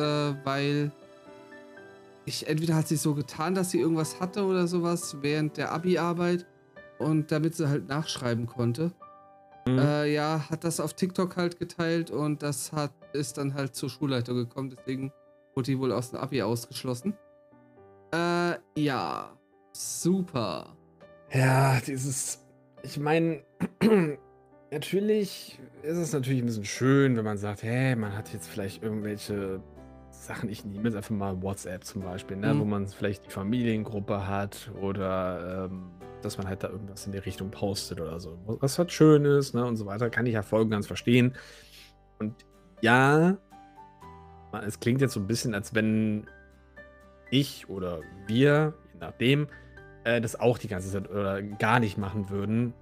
weil 0.45 0.91
ich 2.25 2.47
entweder 2.47 2.75
hat 2.75 2.87
sie 2.87 2.97
so 2.97 3.15
getan, 3.15 3.55
dass 3.55 3.71
sie 3.71 3.79
irgendwas 3.79 4.19
hatte 4.19 4.43
oder 4.45 4.67
sowas 4.67 5.17
während 5.21 5.57
der 5.57 5.71
Abi-Arbeit 5.71 6.45
und 6.99 7.31
damit 7.31 7.55
sie 7.55 7.67
halt 7.67 7.87
nachschreiben 7.87 8.45
konnte. 8.45 8.91
Mhm. 9.67 9.79
Äh, 9.79 10.13
ja, 10.13 10.49
hat 10.49 10.63
das 10.63 10.79
auf 10.79 10.93
TikTok 10.93 11.37
halt 11.37 11.59
geteilt 11.59 12.11
und 12.11 12.43
das 12.43 12.71
hat 12.71 12.91
ist 13.13 13.37
dann 13.37 13.53
halt 13.53 13.75
zur 13.75 13.89
Schulleitung 13.89 14.35
gekommen, 14.35 14.69
deswegen 14.69 15.11
wurde 15.55 15.71
die 15.71 15.79
wohl 15.79 15.91
aus 15.91 16.11
dem 16.11 16.19
Abi 16.19 16.41
ausgeschlossen. 16.41 17.13
Äh, 18.13 18.55
ja, 18.77 19.37
super. 19.73 20.75
Ja, 21.33 21.79
dieses, 21.85 22.45
ich 22.83 22.99
meine, 22.99 23.43
natürlich 24.71 25.59
ist 25.81 25.97
es 25.97 26.13
natürlich 26.13 26.41
ein 26.41 26.45
bisschen 26.45 26.65
schön, 26.65 27.17
wenn 27.17 27.25
man 27.25 27.37
sagt, 27.37 27.63
hey, 27.63 27.95
man 27.95 28.15
hat 28.15 28.33
jetzt 28.33 28.47
vielleicht 28.47 28.83
irgendwelche 28.83 29.61
Sachen, 30.21 30.49
ich 30.49 30.63
nehme 30.63 30.85
jetzt 30.87 30.95
einfach 30.95 31.09
mal 31.15 31.41
WhatsApp 31.41 31.83
zum 31.83 32.03
Beispiel, 32.03 32.37
ne, 32.37 32.57
wo 32.59 32.63
Mhm. 32.63 32.69
man 32.69 32.87
vielleicht 32.87 33.25
die 33.25 33.31
Familiengruppe 33.31 34.27
hat 34.27 34.69
oder 34.79 35.65
ähm, 35.65 35.91
dass 36.21 36.37
man 36.37 36.47
halt 36.47 36.63
da 36.63 36.69
irgendwas 36.69 37.05
in 37.07 37.11
die 37.11 37.17
Richtung 37.17 37.49
postet 37.49 37.99
oder 37.99 38.19
so. 38.19 38.37
Was 38.45 38.77
halt 38.77 38.91
schön 38.91 39.25
ist, 39.25 39.55
ne, 39.55 39.65
und 39.65 39.77
so 39.77 39.85
weiter, 39.87 40.09
kann 40.11 40.25
ich 40.27 40.33
ja 40.33 40.43
voll 40.43 40.61
und 40.61 40.69
ganz 40.69 40.85
verstehen. 40.85 41.33
Und 42.19 42.35
ja, 42.81 43.35
es 44.65 44.79
klingt 44.79 45.01
jetzt 45.01 45.13
so 45.13 45.19
ein 45.19 45.27
bisschen, 45.27 45.55
als 45.55 45.73
wenn 45.73 46.27
ich 47.31 47.67
oder 47.69 48.01
wir, 48.27 48.73
je 48.93 48.99
nachdem, 48.99 49.47
äh, 50.03 50.21
das 50.21 50.39
auch 50.39 50.57
die 50.59 50.67
ganze 50.67 50.91
Zeit 50.91 51.09
oder 51.09 51.41
gar 51.41 51.79
nicht 51.79 51.97
machen 51.97 52.29
würden. 52.29 52.73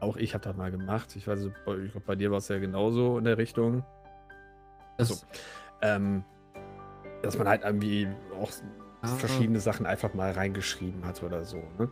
Auch 0.00 0.16
ich 0.16 0.34
habe 0.34 0.42
das 0.42 0.56
mal 0.56 0.70
gemacht. 0.72 1.14
Ich 1.14 1.28
weiß, 1.28 1.40
ich 1.44 1.52
glaube, 1.92 2.00
bei 2.04 2.16
dir 2.16 2.30
war 2.32 2.38
es 2.38 2.48
ja 2.48 2.58
genauso 2.58 3.16
in 3.18 3.24
der 3.24 3.38
Richtung. 3.38 3.84
Das, 4.98 5.08
So. 5.08 5.26
Ähm, 5.82 6.24
dass 7.24 7.38
man 7.38 7.48
halt 7.48 7.62
irgendwie 7.64 8.08
auch 8.40 8.50
Ah. 9.02 9.06
verschiedene 9.06 9.60
Sachen 9.60 9.84
einfach 9.84 10.14
mal 10.14 10.30
reingeschrieben 10.32 11.04
hat 11.04 11.22
oder 11.22 11.44
so. 11.44 11.58
Ne? 11.78 11.90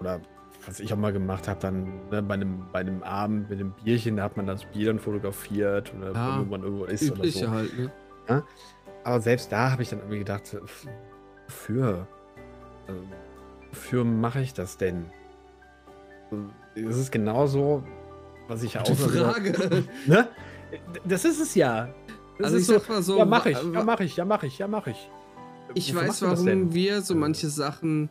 Oder 0.00 0.20
was 0.66 0.80
ich 0.80 0.92
auch 0.92 0.96
mal 0.96 1.12
gemacht 1.12 1.46
habe, 1.46 1.60
dann 1.60 2.08
ne, 2.10 2.22
bei, 2.24 2.34
einem, 2.34 2.64
bei 2.72 2.80
einem 2.80 3.04
Abend 3.04 3.48
mit 3.50 3.60
einem 3.60 3.70
Bierchen, 3.84 4.16
da 4.16 4.24
hat 4.24 4.36
man 4.36 4.46
das 4.48 4.64
Bier 4.64 4.86
dann 4.88 4.98
fotografiert 4.98 5.94
oder 5.94 6.12
Ja, 6.12 6.40
wo 6.40 6.44
man 6.44 6.62
irgendwo 6.64 6.86
ist 6.86 7.08
oder 7.12 7.24
so. 7.28 7.48
halt, 7.50 7.70
ne? 7.78 8.42
Aber 9.04 9.20
selbst 9.20 9.52
da 9.52 9.70
habe 9.70 9.82
ich 9.82 9.90
dann 9.90 10.00
irgendwie 10.00 10.18
gedacht, 10.18 10.56
wofür? 11.46 12.08
Ähm, 12.88 13.04
Wofür 13.70 14.04
mache 14.04 14.40
ich 14.40 14.54
das 14.54 14.78
denn? 14.78 15.06
Es 16.74 16.96
ist 16.96 17.12
genauso, 17.12 17.84
was 18.48 18.62
ich 18.64 18.74
ja 18.74 18.80
auch 18.80 18.94
Frage. 18.96 19.84
Ne? 20.06 20.26
Das 21.04 21.24
ist 21.24 21.40
es 21.40 21.54
ja. 21.54 21.88
Das 22.38 22.46
Also 22.52 22.56
ist 22.58 22.70
ich 22.70 22.86
so, 22.86 23.00
so, 23.02 23.18
ja, 23.18 23.24
mache 23.24 23.50
ich, 23.50 23.62
ja, 23.62 23.82
mache 23.82 24.04
ich, 24.04 24.16
ja, 24.16 24.24
mache 24.24 24.46
ich, 24.46 24.58
ja, 24.58 24.68
mache 24.68 24.90
ich. 24.90 25.10
Ich 25.74 25.94
Wofür 25.94 26.08
weiß, 26.08 26.22
warum 26.22 26.46
denn? 26.46 26.74
wir 26.74 27.02
so 27.02 27.14
manche 27.14 27.48
Sachen 27.48 28.10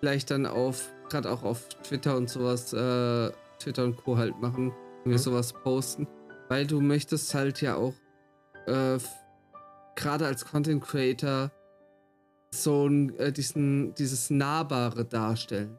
vielleicht 0.00 0.30
dann 0.30 0.46
auf, 0.46 0.92
gerade 1.08 1.30
auch 1.30 1.42
auf 1.42 1.68
Twitter 1.82 2.16
und 2.16 2.28
sowas, 2.28 2.72
äh, 2.72 3.30
Twitter 3.58 3.84
und 3.84 3.96
Co. 3.96 4.16
halt 4.18 4.38
machen, 4.40 4.72
wenn 5.04 5.12
wir 5.12 5.18
Mhm. 5.18 5.22
sowas 5.22 5.52
posten, 5.52 6.06
weil 6.48 6.66
du 6.66 6.80
möchtest 6.80 7.34
halt 7.34 7.60
ja 7.60 7.76
auch 7.76 7.94
äh, 8.66 8.98
gerade 9.96 10.26
als 10.26 10.44
Content 10.44 10.82
Creator 10.82 11.50
so 12.52 12.86
ein, 12.86 13.14
äh, 13.18 13.32
diesen, 13.32 13.94
dieses 13.94 14.30
Nahbare 14.30 15.04
darstellen. 15.04 15.78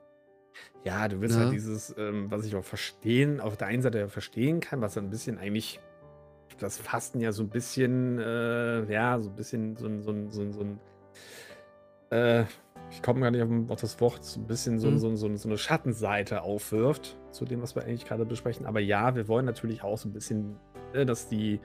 Ja, 0.84 1.08
du 1.08 1.20
willst 1.22 1.36
Ja. 1.36 1.44
halt 1.44 1.54
dieses, 1.54 1.94
ähm, 1.98 2.30
was 2.32 2.46
ich 2.46 2.56
auch 2.56 2.64
verstehen, 2.64 3.40
auf 3.42 3.58
der 3.58 3.68
einen 3.68 3.82
Seite 3.82 4.00
ja 4.00 4.08
verstehen 4.08 4.60
kann, 4.60 4.82
was 4.82 4.98
ein 4.98 5.10
bisschen 5.10 5.38
eigentlich 5.38 5.80
das 6.60 6.78
Fasten 6.78 7.20
ja 7.20 7.32
so 7.32 7.44
ein 7.44 7.50
bisschen, 7.50 8.20
äh, 8.20 8.92
ja, 8.92 9.20
so 9.20 9.30
ein 9.30 9.36
bisschen 9.36 9.76
so 9.76 9.88
ein, 9.88 10.02
so 10.02 10.12
ein, 10.12 10.32
so 10.32 10.42
ein, 10.42 10.54
so 10.54 10.62
ein 10.62 10.80
äh, 12.12 12.46
ich 12.92 13.02
komme 13.02 13.22
gar 13.22 13.32
nicht 13.32 13.42
auf, 13.72 13.82
das 13.82 14.00
Wort, 14.00 14.24
so 14.24 14.40
ein 14.40 14.48
bisschen 14.48 14.80
so, 14.80 14.90
Mhm. 14.90 14.98
so, 15.00 15.16
so, 15.16 15.36
so 15.36 15.50
eine 15.50 15.58
Schattenseite 15.58 16.44
aufwirft 16.44 17.18
zu 17.32 17.46
dem, 17.46 17.62
was 17.62 17.76
wir 17.76 17.84
eigentlich 17.84 18.06
gerade 18.06 18.26
besprechen. 18.26 18.66
Aber 18.66 18.80
ja, 18.80 19.16
wir 19.16 19.28
wollen 19.28 19.46
natürlich 19.46 19.84
auch 19.84 19.98
so 19.98 20.08
ein 20.08 20.14
bisschen, 20.14 20.56
äh, 20.94 21.06
dass 21.06 21.28
die, 21.28 21.60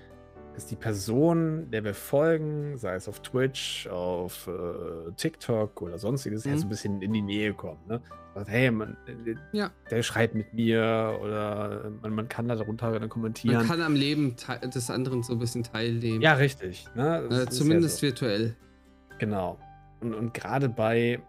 dass 0.55 0.67
die 0.67 0.77
Person, 0.77 1.71
der 1.71 1.85
wir 1.85 1.95
folgen, 1.95 2.77
sei 2.77 2.95
es 2.95 3.09
auf 3.09 3.21
Twitch, 3.21 3.87
auf 3.89 4.47
äh, 4.49 5.13
TikTok 5.17 5.81
oder 5.83 5.99
sonstiges, 5.99 6.45
Mhm. 6.45 6.59
so 6.59 6.67
ein 6.67 6.69
bisschen 6.69 7.03
in 7.03 7.13
die 7.13 7.23
Nähe 7.23 7.55
kommt. 7.55 7.87
Ne? 7.89 8.01
Sagt, 8.35 8.49
hey, 8.49 8.71
man, 8.71 8.97
äh, 9.07 9.35
Ja. 9.53 9.71
der 9.91 10.03
schreibt 10.03 10.35
mit 10.35 10.53
mir 10.55 11.19
oder 11.23 11.85
äh, 11.87 11.91
man, 12.03 12.15
man 12.15 12.29
kann 12.29 12.49
da 12.49 12.57
darunter 12.57 12.99
dann 12.99 13.09
kommentieren. 13.09 13.57
Man 13.57 13.67
kann 13.67 13.81
am 13.83 13.95
Leben 13.95 14.37
des 14.75 14.91
anderen 14.91 15.23
so 15.23 15.33
ein 15.35 15.39
bisschen 15.39 15.63
teilnehmen. 15.63 16.21
ja, 16.21 16.35
richtig. 16.35 16.85
Ne? 16.95 17.27
Äh, 17.31 17.33
ist 17.33 17.39
ja 17.39 17.51
zumindest 17.51 17.99
so. 17.99 18.03
virtuell. 18.07 18.57
Genau. 19.19 19.59
Und, 20.01 20.15
und 20.15 20.35
gerade 20.35 20.69
bei, 20.69 21.21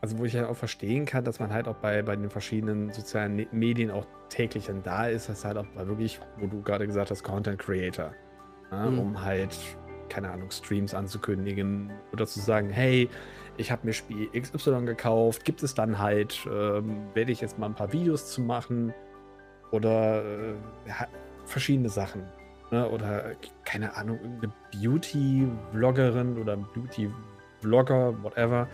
also 0.00 0.18
wo 0.18 0.24
ich 0.24 0.34
ja 0.34 0.48
auch 0.48 0.56
verstehen 0.56 1.04
kann, 1.06 1.24
dass 1.24 1.40
man 1.40 1.52
halt 1.52 1.66
auch 1.68 1.76
bei, 1.76 2.02
bei 2.02 2.14
den 2.16 2.30
verschiedenen 2.30 2.92
sozialen 2.92 3.46
Medien 3.52 3.90
auch 3.90 4.06
täglich 4.28 4.66
dann 4.66 4.82
da 4.82 5.06
ist, 5.08 5.28
das 5.28 5.44
halt 5.44 5.56
auch 5.56 5.66
bei 5.74 5.86
wirklich, 5.86 6.20
wo 6.38 6.46
du 6.46 6.62
gerade 6.62 6.86
gesagt 6.86 7.10
hast, 7.10 7.22
Content 7.24 7.58
Creator. 7.58 8.12
Ne? 8.70 8.90
Mhm. 8.90 8.98
Um 8.98 9.24
halt, 9.24 9.56
keine 10.08 10.30
Ahnung, 10.30 10.50
Streams 10.50 10.94
anzukündigen 10.94 11.90
oder 12.12 12.26
zu 12.26 12.40
sagen, 12.40 12.70
hey, 12.70 13.08
ich 13.56 13.70
habe 13.72 13.86
mir 13.86 13.92
Spiel 13.92 14.28
XY 14.38 14.84
gekauft, 14.86 15.44
gibt 15.44 15.62
es 15.62 15.74
dann 15.74 15.98
halt, 15.98 16.46
ähm, 16.50 17.08
werde 17.14 17.32
ich 17.32 17.40
jetzt 17.40 17.58
mal 17.58 17.66
ein 17.66 17.74
paar 17.74 17.92
Videos 17.92 18.30
zu 18.30 18.40
machen 18.40 18.94
oder 19.72 20.22
äh, 20.24 20.54
verschiedene 21.44 21.88
Sachen. 21.88 22.22
Ne? 22.70 22.88
Oder, 22.88 23.32
keine 23.64 23.96
Ahnung, 23.96 24.18
irgendeine 24.20 24.52
Beauty-Vloggerin 24.72 26.38
oder 26.38 26.56
Beauty-Vlogger, 26.56 28.22
whatever, 28.22 28.68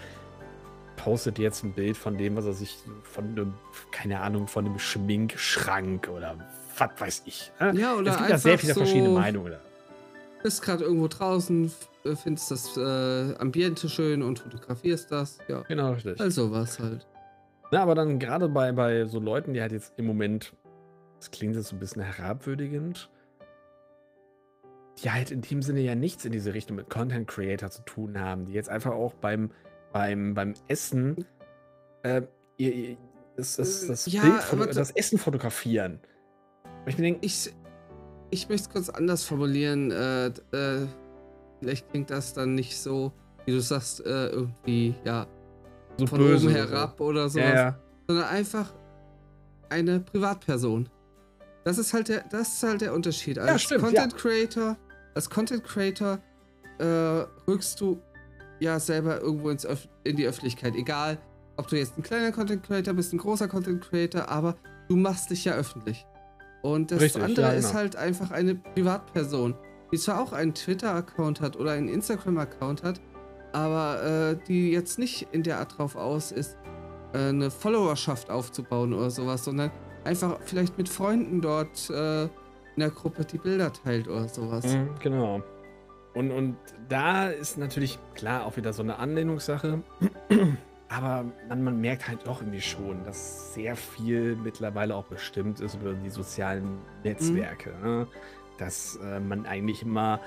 postet 0.97 1.39
jetzt 1.39 1.65
ein 1.65 1.73
Bild 1.73 1.97
von 1.97 2.17
dem, 2.19 2.37
was 2.37 2.47
er 2.47 2.53
sich 2.53 2.77
von 3.03 3.25
einem, 3.25 3.55
keine 3.91 4.21
Ahnung, 4.21 4.47
von 4.47 4.67
einem 4.67 4.79
Schminkschrank 4.79 6.09
oder 6.09 6.37
was 6.79 6.91
weiß 7.01 7.23
ich. 7.27 7.53
Ne? 7.61 7.73
Ja, 7.77 7.95
oder 7.95 8.11
es 8.11 8.17
gibt 8.19 8.31
ja 8.31 8.39
sehr 8.39 8.59
viele 8.59 8.75
so- 8.75 8.81
verschiedene 8.81 9.11
Meinungen. 9.11 9.53
da. 9.53 9.61
Bist 10.45 10.61
gerade 10.63 10.85
irgendwo 10.85 11.09
draußen, 11.09 11.73
äh, 12.05 12.15
findest 12.15 12.51
das 12.51 12.77
äh, 12.77 13.35
Ambiente 13.39 13.89
schön 13.89 14.23
und 14.23 14.39
fotografierst 14.41 15.11
das. 15.11 15.39
Ja, 15.49 15.63
Genau, 15.63 15.93
richtig. 15.93 16.21
also 16.21 16.53
was 16.53 16.79
halt. 16.79 17.07
Na, 17.73 17.83
aber 17.83 17.95
dann 17.95 18.19
gerade 18.19 18.49
bei, 18.49 18.71
bei 18.73 19.07
so 19.07 19.19
Leuten, 19.19 19.55
die 19.55 19.63
halt 19.63 19.73
jetzt 19.73 19.95
im 19.97 20.05
Moment, 20.05 20.55
das 21.19 21.31
klingt 21.31 21.57
jetzt 21.57 21.69
so 21.69 21.77
ein 21.77 21.79
bisschen 21.79 22.03
herabwürdigend, 22.03 23.11
die 25.03 25.11
halt 25.11 25.31
in 25.31 25.41
dem 25.41 25.63
Sinne 25.63 25.81
ja 25.81 25.95
nichts 25.95 26.27
in 26.27 26.33
diese 26.33 26.53
Richtung 26.53 26.77
mit 26.77 26.91
Content 26.91 27.27
Creator 27.27 27.71
zu 27.71 27.83
tun 27.83 28.21
haben, 28.21 28.45
die 28.45 28.53
jetzt 28.53 28.69
einfach 28.69 28.93
auch 28.93 29.15
beim, 29.15 29.51
beim, 29.95 30.35
beim 30.35 30.53
Essen 30.69 31.25
äh, 32.03 32.21
ihr, 32.59 32.75
ihr, 32.75 32.97
das, 33.37 33.57
das, 33.57 33.87
das, 33.87 34.07
Ja, 34.13 34.43
Bild 34.53 34.77
das 34.77 34.91
Essen 34.91 35.19
fotografieren. 35.19 36.01
Und 36.85 36.91
ich 36.91 36.99
mir 36.99 37.05
denke, 37.05 37.21
Ich, 37.25 37.51
ich 38.35 38.49
möchte 38.49 38.69
es 38.69 38.71
kurz 38.71 38.89
anders 38.89 39.25
formulieren. 39.25 39.91
Äh, 39.93 40.27
äh, 40.27 40.87
vielleicht 41.61 41.89
klingt 41.91 42.11
das 42.11 42.35
dann 42.35 42.55
nicht 42.55 42.77
so, 42.77 43.13
wie 43.47 43.53
du 43.53 43.61
sagst, 43.61 44.05
äh, 44.05 44.29
irgendwie, 44.29 44.95
ja, 45.05 45.27
so 45.97 46.07
von 46.07 46.21
oben 46.21 46.31
oder 46.31 46.39
so. 46.39 46.51
herab 46.51 47.01
oder 47.01 47.29
sowas. 47.29 47.49
Ja, 47.49 47.55
ja. 47.55 47.79
sondern 48.09 48.27
einfach 48.27 48.75
eine 49.71 50.01
Privatperson. 50.01 50.89
Das 51.65 51.79
ist 51.79 51.95
halt 51.95 52.09
der, 52.09 52.25
das 52.29 52.55
ist 52.55 52.63
halt 52.65 52.81
der 52.81 52.93
Unterschied. 52.93 53.39
Als 53.39 53.63
stimmt, 53.63 53.83
Content 53.83 54.17
Creator, 54.17 54.77
als 55.15 55.31
Content 55.31 55.65
Creator 55.65 56.19
äh, 56.79 56.85
rückst 57.49 57.81
du 57.81 58.01
ja 58.59 58.81
selber 58.81 59.21
irgendwo 59.21 59.51
ins 59.51 59.65
Öff 59.65 59.89
in 60.03 60.17
die 60.17 60.27
Öffentlichkeit. 60.27 60.75
Egal, 60.75 61.19
ob 61.57 61.69
du 61.69 61.77
jetzt 61.77 61.97
ein 61.97 62.03
kleiner 62.03 62.33
Content 62.33 62.65
Creator 62.65 62.95
bist, 62.95 63.13
ein 63.13 63.19
großer 63.19 63.47
Content 63.47 63.81
Creator, 63.89 64.29
aber 64.29 64.57
du 64.89 64.97
machst 64.97 65.31
dich 65.31 65.45
ja 65.45 65.55
öffentlich. 65.55 66.05
Und 66.65 66.91
das 66.91 67.01
Richtig, 67.03 67.23
andere 67.23 67.49
ja, 67.49 67.53
ist 67.53 67.67
genau. 67.67 67.79
halt 67.79 67.97
einfach 67.97 68.31
eine 68.31 68.55
Privatperson, 68.55 69.55
die 69.93 69.99
zwar 69.99 70.23
auch 70.23 70.33
einen 70.33 70.55
Twitter-Account 70.55 71.43
hat 71.43 71.59
oder 71.59 71.73
einen 71.73 71.89
Instagram-Account 71.89 72.83
hat, 72.83 73.03
aber 73.53 74.03
äh, 74.03 74.37
die 74.49 74.73
jetzt 74.73 74.99
nicht 74.99 75.29
in 75.33 75.43
der 75.43 75.59
Art 75.59 75.77
drauf 75.77 75.95
aus 75.95 76.33
ist, 76.33 76.57
äh, 77.13 77.19
eine 77.29 77.51
Followerschaft 77.51 78.31
aufzubauen 78.31 78.95
oder 78.95 79.11
sowas, 79.11 79.45
sondern 79.45 79.71
einfach 80.05 80.39
vielleicht 80.41 80.79
mit 80.79 80.89
Freunden 80.89 81.43
dort 81.43 81.91
äh, 81.91 82.23
in 82.23 82.31
der 82.79 82.91
Gruppe 82.91 83.27
die 83.27 83.37
Bilder 83.37 83.71
teilt 83.71 84.09
oder 84.09 84.27
sowas. 84.27 84.65
Mhm, 84.65 84.89
genau. 85.01 85.43
Und, 86.15 86.31
und 86.31 86.57
da 86.89 87.29
ist 87.29 87.59
natürlich 87.59 87.99
klar 88.15 88.47
auch 88.47 88.57
wieder 88.57 88.73
so 88.73 88.83
eine 88.83 88.99
Anlehnungssache. 88.99 89.83
Aber 90.89 91.25
man, 91.49 91.65
man 91.65 91.81
merkt 91.81 92.07
halt 92.09 92.27
doch 92.27 92.41
irgendwie 92.41 92.61
schon, 92.61 93.05
dass 93.05 93.55
sehr 93.55 93.75
viel 93.75 94.37
mittlerweile 94.37 94.95
auch 94.95 95.07
bestimmt 95.07 95.61
ist 95.61 95.75
über 95.77 95.95
die 95.95 96.11
sozialen 96.11 96.79
Netzwerke. 97.03 97.71
Ne? 97.83 98.07
Dass 98.59 98.97
äh, 99.03 99.19
man 99.19 99.47
eigentlich 99.47 99.83
immer 99.83 100.21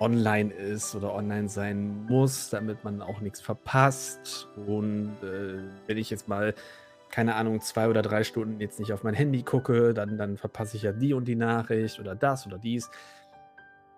online 0.00 0.52
ist 0.52 0.94
oder 0.96 1.14
online 1.14 1.48
sein 1.48 2.04
muss, 2.06 2.50
damit 2.50 2.82
man 2.84 3.00
auch 3.00 3.20
nichts 3.20 3.40
verpasst. 3.40 4.48
Und 4.66 5.12
äh, 5.22 5.58
wenn 5.86 5.96
ich 5.96 6.10
jetzt 6.10 6.28
mal, 6.28 6.54
keine 7.10 7.36
Ahnung, 7.36 7.60
zwei 7.60 7.88
oder 7.88 8.02
drei 8.02 8.24
Stunden 8.24 8.60
jetzt 8.60 8.80
nicht 8.80 8.92
auf 8.92 9.04
mein 9.04 9.14
Handy 9.14 9.42
gucke, 9.42 9.94
dann, 9.94 10.18
dann 10.18 10.36
verpasse 10.36 10.76
ich 10.76 10.82
ja 10.82 10.92
die 10.92 11.14
und 11.14 11.26
die 11.26 11.36
Nachricht 11.36 12.00
oder 12.00 12.14
das 12.16 12.46
oder 12.46 12.58
dies. 12.58 12.90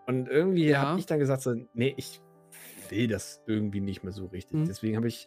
Und 0.06 0.28
irgendwie 0.28 0.68
Ja. 0.68 0.82
habe 0.82 1.00
ich 1.00 1.06
dann 1.06 1.18
gesagt, 1.18 1.42
so, 1.42 1.54
nee, 1.72 1.94
ich 1.96 2.20
will 2.90 3.08
das 3.08 3.40
irgendwie 3.46 3.80
nicht 3.80 4.04
mehr 4.04 4.12
so 4.12 4.26
richtig. 4.26 4.60
Mhm. 4.60 4.66
Deswegen 4.66 4.96
habe 4.96 5.08
ich 5.08 5.26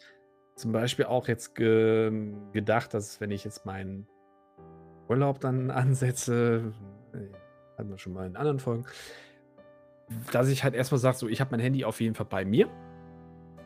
zum 0.57 0.71
Beispiel 0.71 1.05
auch 1.05 1.27
jetzt 1.27 1.55
ge 1.55 2.33
gedacht, 2.51 2.93
dass 2.93 3.21
wenn 3.21 3.31
ich 3.31 3.43
jetzt 3.43 3.65
meinen 3.65 4.07
Urlaub 5.07 5.39
dann 5.39 5.71
ansetze, 5.71 6.73
äh, 7.13 7.77
hatten 7.77 7.89
wir 7.89 7.97
schon 7.97 8.13
mal 8.13 8.25
in 8.25 8.35
anderen 8.35 8.59
Folgen, 8.59 8.85
dass 10.31 10.49
ich 10.49 10.63
halt 10.63 10.73
erstmal 10.73 10.99
sage, 10.99 11.17
so, 11.17 11.27
ich 11.27 11.41
habe 11.41 11.51
mein 11.51 11.59
Handy 11.59 11.85
auf 11.85 12.01
jeden 12.01 12.15
Fall 12.15 12.25
bei 12.25 12.43
mir. 12.45 12.69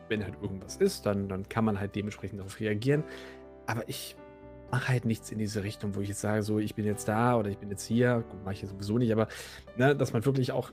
Wenn 0.08 0.22
halt 0.22 0.34
irgendwas 0.42 0.76
ist, 0.76 1.06
dann, 1.06 1.28
dann 1.28 1.48
kann 1.48 1.64
man 1.64 1.80
halt 1.80 1.94
dementsprechend 1.94 2.40
darauf 2.40 2.60
reagieren. 2.60 3.04
Aber 3.66 3.88
ich 3.88 4.16
mache 4.70 4.88
halt 4.88 5.04
nichts 5.04 5.30
in 5.30 5.38
diese 5.38 5.62
Richtung, 5.62 5.94
wo 5.94 6.00
ich 6.00 6.08
jetzt 6.08 6.20
sage, 6.20 6.42
so, 6.42 6.58
ich 6.58 6.74
bin 6.74 6.84
jetzt 6.84 7.06
da 7.08 7.36
oder 7.36 7.48
ich 7.48 7.58
bin 7.58 7.70
jetzt 7.70 7.84
hier. 7.84 8.24
Mache 8.44 8.54
ich 8.54 8.62
ja 8.62 8.68
sowieso 8.68 8.98
nicht, 8.98 9.12
aber 9.12 9.28
ne, 9.76 9.96
dass 9.96 10.12
man 10.12 10.24
wirklich 10.26 10.52
auch 10.52 10.72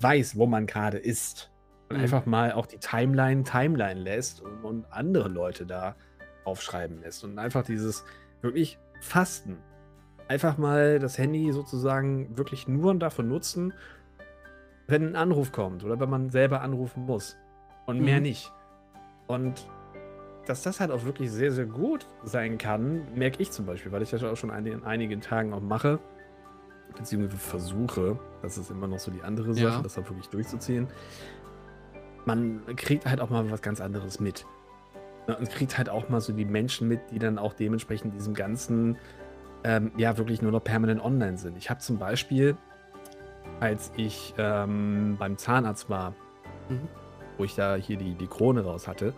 weiß, 0.00 0.36
wo 0.36 0.46
man 0.46 0.66
gerade 0.66 0.98
ist. 0.98 1.50
Und 1.88 1.96
Mhm. 1.96 2.02
einfach 2.02 2.26
mal 2.26 2.52
auch 2.52 2.66
die 2.66 2.78
Timeline 2.78 3.42
Timeline 3.44 4.00
lässt 4.00 4.40
und, 4.40 4.64
und 4.64 4.86
andere 4.90 5.28
Leute 5.28 5.66
da 5.66 5.94
aufschreiben 6.44 7.00
lässt. 7.00 7.24
Und 7.24 7.38
einfach 7.38 7.64
dieses 7.64 8.04
wirklich 8.42 8.78
Fasten. 9.00 9.58
Einfach 10.28 10.56
mal 10.56 10.98
das 10.98 11.18
Handy 11.18 11.52
sozusagen 11.52 12.36
wirklich 12.38 12.66
nur 12.68 12.94
dafür 12.94 13.24
nutzen, 13.24 13.74
wenn 14.86 15.08
ein 15.08 15.16
Anruf 15.16 15.52
kommt 15.52 15.84
oder 15.84 16.00
wenn 16.00 16.08
man 16.10 16.30
selber 16.30 16.62
anrufen 16.62 17.04
muss. 17.04 17.36
Und 17.86 18.00
mehr 18.00 18.16
Mhm. 18.16 18.22
nicht. 18.22 18.52
Und 19.26 19.66
dass 20.46 20.62
das 20.62 20.80
halt 20.80 20.90
auch 20.90 21.04
wirklich 21.04 21.30
sehr, 21.30 21.52
sehr 21.52 21.64
gut 21.66 22.06
sein 22.22 22.58
kann, 22.58 23.02
merke 23.14 23.42
ich 23.42 23.50
zum 23.50 23.64
Beispiel, 23.66 23.92
weil 23.92 24.02
ich 24.02 24.10
das 24.10 24.22
auch 24.22 24.36
schon 24.36 24.50
in 24.50 24.84
einigen 24.84 25.20
Tagen 25.22 25.54
auch 25.54 25.60
mache, 25.60 25.98
beziehungsweise 26.96 27.36
versuche, 27.38 28.18
das 28.42 28.58
ist 28.58 28.70
immer 28.70 28.86
noch 28.86 28.98
so 28.98 29.10
die 29.10 29.22
andere 29.22 29.54
Sache, 29.54 29.64
Ja. 29.76 29.82
das 29.82 29.98
auch 29.98 30.08
wirklich 30.08 30.28
durchzuziehen. 30.28 30.86
Man 32.24 32.62
kriegt 32.76 33.06
halt 33.06 33.20
auch 33.20 33.30
mal 33.30 33.50
was 33.50 33.62
ganz 33.62 33.80
anderes 33.80 34.20
mit. 34.20 34.46
Ne, 35.26 35.36
Und 35.36 35.50
kriegt 35.50 35.76
halt 35.78 35.88
auch 35.88 36.08
mal 36.08 36.20
so 36.20 36.32
die 36.32 36.44
Menschen 36.44 36.88
mit, 36.88 37.00
die 37.10 37.18
dann 37.18 37.38
auch 37.38 37.52
dementsprechend 37.54 38.14
diesem 38.14 38.34
ganzen, 38.34 38.96
ähm, 39.64 39.92
ja, 39.96 40.16
wirklich 40.18 40.42
nur 40.42 40.52
noch 40.52 40.62
permanent 40.64 41.02
online 41.02 41.38
sind. 41.38 41.56
Ich 41.56 41.70
habe 41.70 41.80
zum 41.80 41.98
Beispiel, 41.98 42.56
als 43.60 43.92
ich 43.96 44.34
ähm, 44.38 45.16
beim 45.18 45.36
Zahnarzt 45.38 45.88
war, 45.90 46.14
Mhm. 46.68 46.88
wo 47.36 47.44
ich 47.44 47.54
da 47.54 47.74
hier 47.74 47.98
die, 47.98 48.14
die 48.14 48.26
Krone 48.26 48.64
raus 48.64 48.88
hatte, 48.88 49.12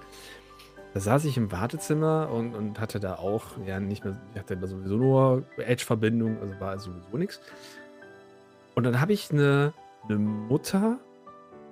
da 0.94 1.00
saß 1.00 1.24
ich 1.26 1.36
im 1.36 1.52
Wartezimmer 1.52 2.28
und, 2.32 2.54
und 2.56 2.80
hatte 2.80 2.98
da 2.98 3.16
auch, 3.16 3.42
ja, 3.66 3.78
nicht 3.78 4.04
mehr, 4.04 4.20
ich 4.34 4.40
hatte 4.40 4.56
da 4.56 4.66
sowieso 4.66 4.96
nur 4.96 5.44
Edge-Verbindung, 5.58 6.38
also 6.40 6.58
war 6.58 6.78
sowieso 6.78 7.16
nichts. 7.16 7.40
Und 8.74 8.84
dann 8.84 9.00
habe 9.00 9.12
ich 9.12 9.30
eine, 9.30 9.74
eine 10.08 10.18
Mutter, 10.18 10.98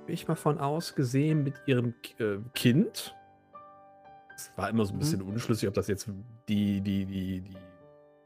ich 0.09 0.29
mal 0.29 0.35
von 0.37 0.59
aus, 0.59 0.95
gesehen 0.95 1.43
mit 1.45 1.55
ihrem 1.67 1.95
äh, 2.19 2.37
Kind. 2.55 3.15
Es 4.37 4.51
war 4.57 4.69
immer 4.69 4.85
so 4.85 4.93
ein 4.93 4.97
Mhm. 4.97 5.01
bisschen 5.01 5.23
unschlüssig, 5.23 5.69
ob 5.69 5.75
das 5.75 5.87
jetzt 5.89 6.09
die, 6.49 6.81
die, 6.81 7.05
die, 7.07 7.41
die 7.41 7.57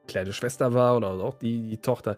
kleine 0.07 0.33
Schwester 0.33 0.73
war 0.73 0.97
oder 0.97 1.11
auch 1.11 1.35
die, 1.35 1.69
die 1.69 1.77
Tochter. 1.79 2.17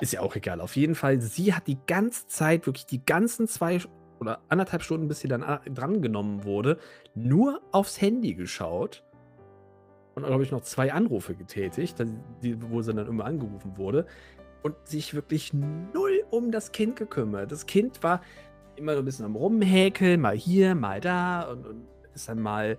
Ist 0.00 0.12
ja 0.12 0.20
auch 0.20 0.36
egal. 0.36 0.60
Auf 0.60 0.76
jeden 0.76 0.94
Fall, 0.94 1.20
sie 1.20 1.54
hat 1.54 1.66
die 1.66 1.78
ganze 1.86 2.26
Zeit, 2.28 2.66
wirklich 2.66 2.86
die 2.86 3.04
ganzen 3.04 3.48
zwei 3.48 3.80
oder 4.20 4.38
anderthalb 4.48 4.82
Stunden, 4.82 5.08
bis 5.08 5.18
sie 5.20 5.28
dann 5.28 5.42
a- 5.42 5.60
drangenommen 5.68 6.44
wurde, 6.44 6.78
nur 7.16 7.60
aufs 7.72 8.00
Handy 8.00 8.34
geschaut. 8.34 9.02
Und 10.14 10.26
habe 10.26 10.42
ich 10.44 10.52
noch 10.52 10.60
zwei 10.60 10.92
Anrufe 10.92 11.34
getätigt, 11.34 11.96
wo 12.68 12.82
sie 12.82 12.92
dann 12.94 13.08
immer 13.08 13.24
angerufen 13.24 13.76
wurde. 13.78 14.06
Und 14.62 14.76
sich 14.86 15.14
wirklich 15.14 15.52
null 15.52 16.22
um 16.30 16.52
das 16.52 16.70
Kind 16.70 16.94
gekümmert. 16.96 17.50
Das 17.50 17.66
Kind 17.66 18.02
war 18.04 18.20
immer 18.76 18.94
so 18.94 19.00
ein 19.00 19.04
bisschen 19.04 19.24
am 19.26 19.36
Rumhäkeln, 19.36 20.20
mal 20.20 20.36
hier, 20.36 20.74
mal 20.74 21.00
da. 21.00 21.42
Und, 21.50 21.66
und 21.66 21.84
ist 22.14 22.28
dann 22.28 22.40
mal, 22.40 22.78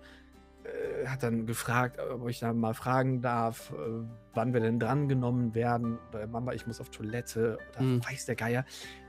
äh, 0.64 1.08
hat 1.08 1.24
dann 1.24 1.46
gefragt, 1.46 2.00
ob 2.00 2.28
ich 2.30 2.40
da 2.40 2.54
mal 2.54 2.74
fragen 2.74 3.22
darf, 3.22 3.72
äh, 3.72 4.04
wann 4.34 4.54
wir 4.54 4.60
denn 4.62 4.80
drangenommen 4.80 5.54
werden. 5.56 5.98
Oder 6.10 6.28
Mama, 6.28 6.54
ich 6.54 6.66
muss 6.68 6.80
auf 6.82 6.90
Toilette. 6.90 7.58
Oder 7.72 7.80
Hm. 7.80 8.02
weiß 8.06 8.26
der 8.26 8.36
Geier. 8.36 8.66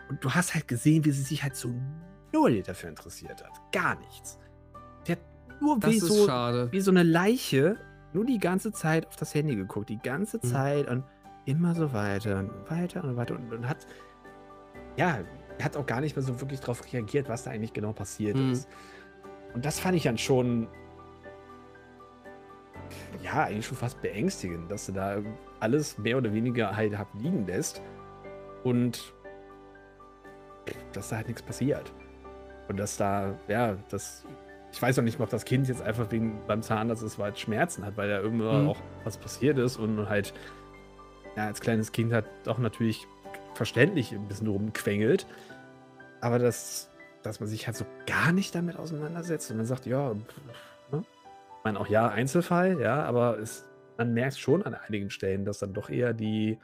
Und 0.09 0.23
du 0.25 0.31
hast 0.31 0.55
halt 0.55 0.69
gesehen, 0.69 1.05
wie 1.05 1.11
sie 1.13 1.23
sich 1.23 1.43
halt 1.43 1.57
so 1.57 1.71
null 2.33 2.63
dafür 2.63 2.91
interessiert 2.91 3.43
hat. 3.45 3.53
Gar 3.73 3.97
nichts. 4.01 4.39
Die 5.07 5.13
hat 5.13 5.21
nur 5.61 5.79
Das 5.79 5.91
wie 5.91 5.97
ist 5.97 6.07
so, 6.07 6.27
schade. 6.27 6.71
wie 6.73 6.81
so 6.81 6.91
eine 6.91 7.03
Leiche 7.03 7.77
nur 8.13 8.25
die 8.25 8.39
ganze 8.39 8.71
Zeit 8.73 9.07
auf 9.07 9.17
das 9.17 9.35
Handy 9.35 9.57
geguckt. 9.57 9.89
Die 9.89 9.99
ganze 9.99 10.37
Mhm. 10.39 10.43
Zeit 10.43 10.89
und 10.89 11.05
immer 11.47 11.75
so 11.75 11.93
weiter 11.93 12.39
und 12.39 12.51
weiter 12.71 13.05
und 13.05 13.17
weiter 13.17 13.35
und, 13.35 13.53
und 13.53 13.69
hat, 13.69 13.87
ja, 14.97 15.19
hat 15.63 15.77
auch 15.77 15.87
gar 15.87 16.01
nicht 16.01 16.17
mehr 16.17 16.23
so 16.25 16.41
wirklich 16.41 16.61
darauf 16.61 16.83
reagiert, 16.93 17.29
was 17.29 17.45
da 17.45 17.51
eigentlich 17.51 17.73
genau 17.73 17.93
passiert 17.93 18.37
Mhm. 18.37 18.53
ist. 18.53 18.69
Und 19.55 19.65
das 19.65 19.79
fand 19.79 19.97
ich 19.97 20.03
dann 20.03 20.19
schon, 20.19 20.67
ja, 23.23 23.45
eigentlich 23.45 23.67
schon 23.67 23.77
fast 23.77 24.01
beängstigend, 24.03 24.71
dass 24.71 24.87
du 24.87 24.93
da 24.93 25.19
alles 25.61 25.97
mehr 25.99 26.19
oder 26.19 26.33
weniger 26.33 26.77
halt 26.77 26.99
hab 26.99 27.09
liegen 27.15 27.47
lässt 27.47 27.81
und 28.65 29.15
dass 30.93 31.09
da 31.11 31.17
halt 31.17 31.29
nichts 31.29 31.43
passiert. 31.43 31.93
Und 32.69 32.79
dass 32.79 32.97
da, 32.97 33.35
ja, 33.49 33.77
das, 33.91 34.25
ich 34.73 34.81
weiß 34.81 34.99
auch 34.99 35.03
nicht 35.03 35.19
mal, 35.19 35.25
ob 35.25 35.31
das 35.31 35.45
Kind 35.45 35.69
jetzt 35.69 35.83
einfach 35.83 36.11
wegen 36.11 36.41
beim 36.47 36.63
Zahnarzt 36.63 37.03
ist, 37.03 37.19
weil 37.19 37.33
es 37.33 37.41
Schmerzen 37.41 37.85
hat, 37.85 37.97
weil 37.97 38.09
da 38.09 38.19
irgendwann 38.21 38.63
Mhm. 38.63 38.69
auch 38.71 38.81
was 39.05 39.19
passiert 39.19 39.59
ist 39.59 39.77
und 39.77 40.09
halt, 40.09 40.35
ja, 41.37 41.47
als 41.47 41.61
kleines 41.61 41.93
Kind 41.93 42.13
hat 42.13 42.25
doch 42.45 42.59
natürlich 42.59 43.07
verständlich 43.55 44.13
ein 44.13 44.29
bisschen 44.29 44.49
rumquengelt. 44.49 45.27
Aber 46.21 46.39
das, 46.39 46.91
dass 47.23 47.41
man 47.41 47.49
sich 47.49 47.67
halt 47.67 47.77
so 47.77 47.85
gar 48.07 48.33
nicht 48.33 48.55
damit 48.55 48.77
auseinandersetzt 48.77 49.51
und 49.51 49.59
dann 49.59 49.67
sagt, 49.67 49.87
ja, 49.87 50.15
pff, 50.15 50.93
ne? 50.93 51.01
ich 51.03 51.65
meine 51.65 51.81
auch 51.81 51.89
ja, 51.89 52.09
Einzelfall, 52.09 52.81
ja, 52.81 53.03
aber 53.05 53.39
es, 53.39 53.67
man 53.99 54.15
merkt 54.15 54.39
schon 54.39 54.63
an 54.63 54.75
einigen 54.75 55.11
Stellen, 55.11 55.45
dass 55.45 55.59
dann 55.59 55.73
doch 55.73 55.91
eher 55.91 56.13
die 56.13 56.59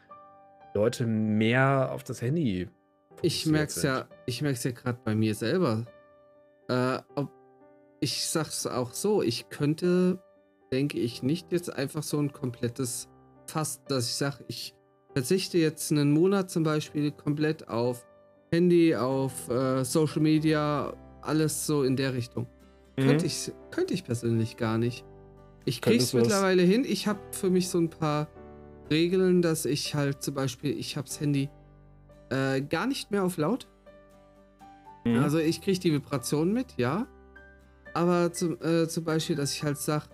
Leute 0.74 1.06
mehr 1.06 1.90
auf 1.92 2.04
das 2.04 2.22
Handy 2.22 2.68
Ich 3.22 3.46
merk's 3.46 3.76
sind. 3.76 3.90
ja, 3.90 4.06
ich 4.26 4.42
merk's 4.42 4.64
ja 4.64 4.70
gerade 4.70 4.98
bei 5.04 5.14
mir 5.14 5.34
selber. 5.34 5.84
Äh, 6.68 6.98
ob, 7.16 7.30
ich 8.00 8.26
sag's 8.26 8.66
auch 8.66 8.92
so, 8.92 9.22
ich 9.22 9.48
könnte, 9.50 10.22
denke 10.72 10.98
ich, 10.98 11.22
nicht 11.22 11.52
jetzt 11.52 11.72
einfach 11.72 12.02
so 12.02 12.18
ein 12.18 12.32
komplettes 12.32 13.08
Fass, 13.46 13.82
dass 13.84 14.06
ich 14.06 14.14
sage, 14.14 14.44
ich 14.48 14.74
verzichte 15.14 15.58
jetzt 15.58 15.90
einen 15.90 16.12
Monat 16.12 16.50
zum 16.50 16.62
Beispiel 16.62 17.10
komplett 17.10 17.68
auf 17.68 18.06
Handy, 18.52 18.94
auf 18.96 19.48
äh, 19.48 19.84
Social 19.84 20.22
Media, 20.22 20.92
alles 21.22 21.66
so 21.66 21.82
in 21.82 21.96
der 21.96 22.14
Richtung. 22.14 22.46
Mhm. 22.96 23.02
Könnte, 23.06 23.26
ich, 23.26 23.52
könnte 23.70 23.94
ich 23.94 24.04
persönlich 24.04 24.56
gar 24.56 24.78
nicht. 24.78 25.04
Ich 25.64 25.80
krieg's 25.80 26.10
das- 26.10 26.14
mittlerweile 26.14 26.62
hin. 26.62 26.84
Ich 26.86 27.06
habe 27.06 27.20
für 27.32 27.50
mich 27.50 27.68
so 27.68 27.78
ein 27.78 27.90
paar 27.90 28.28
Regeln, 28.90 29.42
dass 29.42 29.66
ich 29.66 29.94
halt 29.94 30.22
zum 30.22 30.34
Beispiel, 30.34 30.76
ich 30.78 30.96
hab's 30.96 31.20
Handy 31.20 31.48
äh, 32.30 32.60
gar 32.60 32.86
nicht 32.86 33.10
mehr 33.10 33.24
auf 33.24 33.36
laut. 33.36 33.68
Mhm. 35.04 35.18
Also 35.18 35.38
ich 35.38 35.60
kriege 35.60 35.78
die 35.78 35.92
Vibration 35.92 36.52
mit, 36.52 36.76
ja. 36.76 37.06
Aber 37.94 38.32
zum, 38.32 38.60
äh, 38.62 38.86
zum 38.88 39.04
Beispiel, 39.04 39.36
dass 39.36 39.52
ich 39.54 39.62
halt 39.62 39.78
sag, 39.78 40.08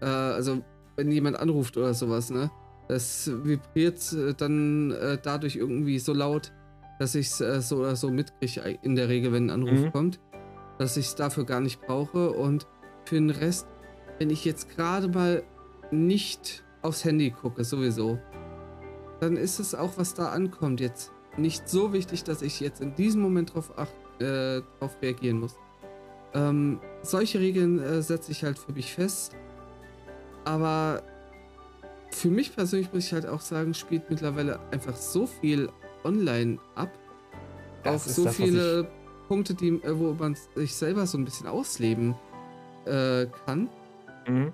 äh, 0.00 0.06
also 0.06 0.62
wenn 0.96 1.10
jemand 1.10 1.38
anruft 1.38 1.76
oder 1.76 1.94
sowas, 1.94 2.30
ne, 2.30 2.50
das 2.88 3.30
vibriert 3.44 4.12
äh, 4.12 4.34
dann 4.34 4.90
äh, 4.90 5.18
dadurch 5.22 5.56
irgendwie 5.56 5.98
so 5.98 6.12
laut, 6.12 6.52
dass 6.98 7.14
ich 7.14 7.28
es 7.28 7.40
äh, 7.40 7.60
so 7.60 7.78
oder 7.78 7.96
so 7.96 8.10
mitkriege, 8.10 8.78
in 8.82 8.96
der 8.96 9.08
Regel, 9.08 9.32
wenn 9.32 9.46
ein 9.46 9.50
Anruf 9.50 9.80
Mhm. 9.80 9.92
kommt, 9.92 10.20
dass 10.78 10.96
ich 10.96 11.06
es 11.06 11.14
dafür 11.14 11.44
gar 11.44 11.60
nicht 11.60 11.80
brauche. 11.80 12.30
Und 12.32 12.66
für 13.04 13.14
den 13.16 13.30
Rest, 13.30 13.66
wenn 14.18 14.30
ich 14.30 14.44
jetzt 14.44 14.68
gerade 14.76 15.08
mal 15.08 15.42
nicht 15.90 16.64
aufs 16.82 17.04
Handy 17.04 17.30
gucke, 17.30 17.64
sowieso, 17.64 18.18
dann 19.20 19.36
ist 19.36 19.58
es 19.60 19.74
auch, 19.74 19.96
was 19.96 20.14
da 20.14 20.30
ankommt, 20.30 20.80
jetzt 20.80 21.12
nicht 21.36 21.68
so 21.68 21.92
wichtig, 21.92 22.24
dass 22.24 22.42
ich 22.42 22.60
jetzt 22.60 22.80
in 22.80 22.94
diesem 22.94 23.22
Moment 23.22 23.54
drauf, 23.54 23.72
acht, 23.78 23.94
äh, 24.20 24.60
drauf 24.78 24.96
reagieren 25.00 25.40
muss. 25.40 25.56
Ähm, 26.34 26.80
solche 27.02 27.40
Regeln 27.40 27.78
äh, 27.78 28.02
setze 28.02 28.32
ich 28.32 28.42
halt 28.44 28.58
für 28.58 28.72
mich 28.72 28.92
fest. 28.92 29.34
Aber 30.44 31.02
für 32.12 32.28
mich 32.28 32.54
persönlich 32.54 32.92
muss 32.92 33.06
ich 33.06 33.12
halt 33.12 33.26
auch 33.26 33.40
sagen, 33.40 33.74
spielt 33.74 34.08
mittlerweile 34.10 34.60
einfach 34.70 34.94
so 34.96 35.26
viel 35.26 35.68
online 36.04 36.58
ab. 36.74 36.90
Das 37.82 37.94
auf 38.02 38.06
ist 38.06 38.16
so 38.16 38.24
das, 38.24 38.36
viele 38.36 38.88
Punkte, 39.28 39.54
die, 39.54 39.68
äh, 39.82 39.98
wo 39.98 40.12
man 40.12 40.36
sich 40.54 40.74
selber 40.74 41.06
so 41.06 41.18
ein 41.18 41.24
bisschen 41.24 41.46
ausleben 41.46 42.14
äh, 42.86 43.26
kann, 43.46 43.68
Mhm. 44.28 44.52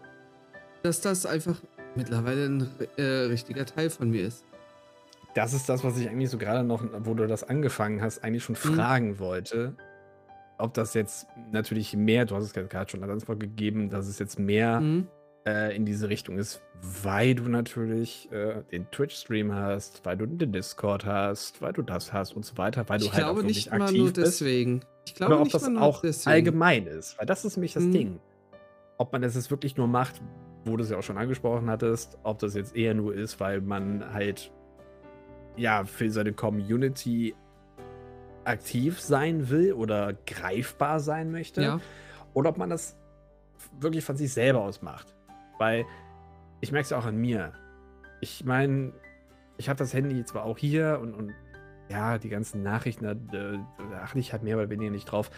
dass 0.82 1.00
das 1.00 1.26
einfach 1.26 1.60
mittlerweile 1.94 2.46
ein 2.46 2.68
äh, 2.96 3.02
richtiger 3.02 3.66
Teil 3.66 3.90
von 3.90 4.10
mir 4.10 4.26
ist. 4.26 4.44
Das 5.34 5.52
ist 5.52 5.68
das, 5.68 5.84
was 5.84 5.98
ich 5.98 6.08
eigentlich 6.08 6.30
so 6.30 6.38
gerade 6.38 6.64
noch, 6.64 6.82
wo 7.04 7.14
du 7.14 7.26
das 7.26 7.44
angefangen 7.44 8.00
hast, 8.00 8.24
eigentlich 8.24 8.44
schon 8.44 8.54
Mhm. 8.54 8.74
fragen 8.76 9.18
wollte. 9.18 9.74
Ob 10.58 10.74
das 10.74 10.94
jetzt 10.94 11.26
natürlich 11.52 11.94
mehr, 11.96 12.24
du 12.24 12.34
hast 12.34 12.44
es 12.44 12.52
gerade 12.52 12.90
schon 12.90 13.02
als 13.02 13.12
Antwort 13.12 13.40
gegeben, 13.40 13.90
dass 13.90 14.06
es 14.08 14.18
jetzt 14.18 14.38
mehr 14.38 14.80
Mhm. 14.80 15.06
Äh, 15.48 15.74
in 15.76 15.84
diese 15.86 16.08
Richtung 16.08 16.36
ist, 16.38 16.60
weil 17.02 17.34
du 17.34 17.44
natürlich 17.48 18.30
äh, 18.32 18.62
den 18.70 18.90
Twitch-Stream 18.90 19.52
hast, 19.54 20.04
weil 20.04 20.16
du 20.16 20.26
den 20.26 20.52
Discord 20.52 21.04
hast, 21.06 21.62
weil 21.62 21.72
du 21.72 21.82
das 21.82 22.12
hast 22.12 22.34
und 22.34 22.44
so 22.44 22.56
weiter, 22.58 22.88
weil 22.88 22.98
du 22.98 23.06
Ich 23.06 23.12
halt 23.12 23.24
glaube 23.24 23.40
auch 23.40 23.44
nicht 23.44 23.70
mal 23.70 23.82
aktiv 23.82 23.98
nur 23.98 24.06
bist. 24.12 24.16
deswegen. 24.40 24.80
Ich 25.06 25.14
glaube 25.14 25.32
Oder 25.32 25.40
ob 25.40 25.44
nicht 25.46 25.54
das 25.54 25.62
mal 25.62 25.70
nur 25.70 25.82
auch 25.82 26.00
deswegen. 26.02 26.34
allgemein 26.34 26.86
ist, 26.86 27.18
weil 27.18 27.26
das 27.26 27.44
ist 27.44 27.56
nämlich 27.56 27.72
das 27.72 27.84
Mhm. 27.84 27.92
Ding. 27.92 28.20
Ob 28.98 29.12
man 29.12 29.22
das 29.22 29.34
jetzt 29.36 29.50
wirklich 29.50 29.76
nur 29.76 29.86
macht, 29.88 30.20
wo 30.64 30.76
du 30.76 30.82
es 30.84 30.90
ja 30.90 30.98
auch 30.98 31.02
schon 31.02 31.18
angesprochen 31.18 31.70
hattest, 31.70 32.18
ob 32.24 32.38
das 32.40 32.54
jetzt 32.54 32.76
eher 32.76 32.94
nur 32.94 33.14
ist, 33.14 33.40
weil 33.40 33.60
man 33.60 34.12
halt 34.12 34.50
ja 35.56 35.84
für 35.84 36.10
seine 36.10 36.32
Community 36.32 37.34
aktiv 38.44 39.00
sein 39.00 39.48
will 39.50 39.72
oder 39.72 40.14
greifbar 40.26 41.00
sein 41.00 41.30
möchte, 41.30 41.62
Ja. 41.62 41.80
oder 42.34 42.50
ob 42.50 42.58
man 42.58 42.70
das 42.70 42.96
wirklich 43.80 44.04
von 44.04 44.16
sich 44.16 44.32
selber 44.32 44.60
aus 44.62 44.82
macht. 44.82 45.14
Weil 45.58 45.84
ich 46.60 46.72
merke 46.72 46.86
es 46.86 46.92
auch 46.92 47.06
an 47.06 47.16
mir. 47.16 47.52
Ich 48.20 48.44
meine, 48.44 48.92
ich 49.56 49.68
habe 49.68 49.78
das 49.78 49.92
Handy 49.94 50.24
zwar 50.24 50.44
auch 50.44 50.58
hier 50.58 50.98
und, 51.00 51.14
und 51.14 51.34
ja, 51.88 52.18
die 52.18 52.28
ganzen 52.28 52.62
Nachrichten, 52.62 53.04
da, 53.04 53.14
da 53.14 53.98
achte 54.02 54.18
ich 54.18 54.32
halt 54.32 54.42
mehr 54.42 54.56
oder 54.56 54.70
weniger 54.70 54.90
nicht 54.90 55.06
drauf. 55.06 55.30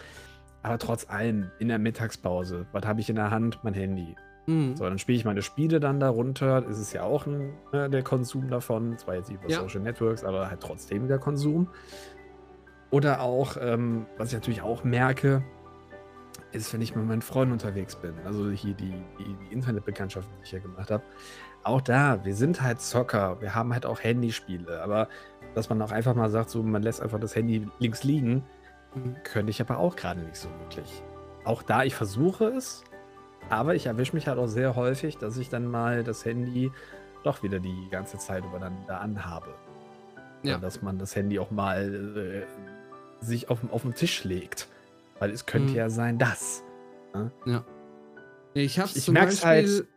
Aber 0.63 0.77
trotz 0.77 1.09
allem, 1.09 1.49
in 1.59 1.69
der 1.69 1.79
Mittagspause, 1.79 2.67
was 2.71 2.85
habe 2.85 2.99
ich 3.01 3.09
in 3.09 3.15
der 3.15 3.31
Hand? 3.31 3.59
Mein 3.63 3.73
Handy. 3.73 4.15
Mhm. 4.47 4.75
So, 4.75 4.83
dann 4.83 4.99
spiele 4.99 5.17
ich 5.17 5.25
meine 5.25 5.41
Spiele 5.41 5.79
dann 5.79 5.99
darunter. 5.99 6.65
Es 6.67 6.79
ist 6.79 6.93
ja 6.93 7.03
auch 7.03 7.25
ein, 7.25 7.53
ne, 7.71 7.89
der 7.89 8.03
Konsum 8.03 8.49
davon. 8.49 8.97
Zwar 8.97 9.15
jetzt 9.15 9.31
über 9.31 9.47
Ja. 9.49 9.61
Social 9.61 9.81
Networks, 9.81 10.23
aber 10.23 10.49
halt 10.49 10.61
trotzdem 10.61 11.07
der 11.07 11.19
Konsum. 11.19 11.67
Oder 12.89 13.21
auch, 13.21 13.57
ähm, 13.59 14.05
was 14.17 14.29
ich 14.29 14.33
natürlich 14.33 14.61
auch 14.61 14.83
merke, 14.83 15.43
ist, 16.51 16.73
wenn 16.73 16.81
ich 16.81 16.95
mit 16.95 17.05
meinen 17.05 17.21
Freunden 17.21 17.53
unterwegs 17.53 17.95
bin. 17.95 18.13
Also 18.25 18.49
hier 18.49 18.73
die, 18.73 18.93
die, 19.19 19.35
die 19.35 19.53
Internetbekanntschaften, 19.53 20.33
die 20.37 20.43
ich 20.43 20.49
hier 20.49 20.59
gemacht 20.59 20.91
habe. 20.91 21.03
Auch 21.63 21.81
da, 21.81 22.23
wir 22.25 22.35
sind 22.35 22.61
halt 22.61 22.81
Zocker. 22.81 23.39
Wir 23.41 23.55
haben 23.55 23.73
halt 23.73 23.85
auch 23.85 24.03
Handyspiele. 24.03 24.81
Aber 24.81 25.07
dass 25.53 25.69
man 25.69 25.81
auch 25.81 25.91
einfach 25.91 26.15
mal 26.15 26.29
sagt, 26.29 26.49
so, 26.49 26.63
man 26.63 26.81
lässt 26.83 27.01
einfach 27.01 27.19
das 27.19 27.35
Handy 27.35 27.67
links 27.79 28.03
liegen, 28.03 28.43
könnte 29.23 29.49
ich 29.49 29.61
aber 29.61 29.77
auch 29.77 29.95
gerade 29.95 30.21
nicht 30.21 30.35
so 30.35 30.49
wirklich. 30.59 31.03
Auch 31.43 31.63
da, 31.63 31.83
ich 31.83 31.95
versuche 31.95 32.45
es, 32.45 32.83
aber 33.49 33.75
ich 33.75 33.85
erwische 33.87 34.13
mich 34.13 34.27
halt 34.27 34.37
auch 34.37 34.47
sehr 34.47 34.75
häufig, 34.75 35.17
dass 35.17 35.37
ich 35.37 35.49
dann 35.49 35.65
mal 35.65 36.03
das 36.03 36.23
Handy 36.25 36.71
doch 37.23 37.43
wieder 37.43 37.59
die 37.59 37.87
ganze 37.89 38.17
Zeit 38.17 38.45
über 38.45 38.59
dann 38.59 38.77
da 38.87 38.97
anhabe. 38.97 39.53
Ja. 40.43 40.53
Ja. 40.53 40.57
Dass 40.57 40.81
man 40.81 40.97
das 40.97 41.15
Handy 41.15 41.39
auch 41.39 41.51
mal 41.51 42.15
äh, 42.17 43.23
sich 43.23 43.49
auf, 43.49 43.59
auf 43.71 43.83
den 43.83 43.93
Tisch 43.93 44.23
legt. 44.23 44.67
Weil 45.21 45.29
es 45.31 45.45
könnte 45.45 45.69
Mhm. 45.69 45.75
ja 45.77 45.89
sein, 45.89 46.17
dass. 46.17 46.63
Nee, 47.45 48.63
Ich 48.63 48.79
hab's 48.79 48.95
Ich 48.95 49.05
zum 49.05 49.13
merk's 49.13 49.39
Beispiel, 49.41 49.87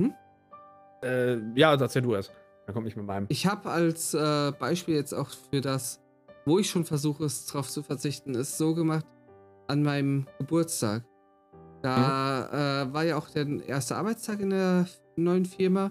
halt- 0.00 0.12
Äh, 1.04 1.38
ja, 1.58 1.74
erzähl 1.74 2.00
du 2.02 2.14
es. 2.14 2.30
Dann 2.66 2.74
komme 2.74 2.86
ich 2.88 2.96
mit 2.96 3.04
meinem. 3.04 3.26
Ich 3.28 3.46
habe 3.46 3.68
als 3.70 4.14
äh, 4.14 4.52
Beispiel 4.58 4.94
jetzt 4.94 5.12
auch 5.12 5.28
für 5.50 5.60
das, 5.60 6.00
wo 6.46 6.58
ich 6.60 6.70
schon 6.70 6.84
versuche, 6.84 7.24
es 7.24 7.44
drauf 7.46 7.68
zu 7.68 7.82
verzichten, 7.82 8.34
ist 8.34 8.56
so 8.56 8.74
gemacht 8.74 9.04
an 9.66 9.82
meinem 9.82 10.26
Geburtstag. 10.38 11.02
Da 11.82 12.82
äh, 12.84 12.92
war 12.94 13.02
ja 13.02 13.16
auch 13.16 13.28
der 13.30 13.46
erste 13.66 13.96
Arbeitstag 13.96 14.38
in 14.40 14.50
der 14.50 14.86
neuen 15.16 15.44
Firma 15.44 15.90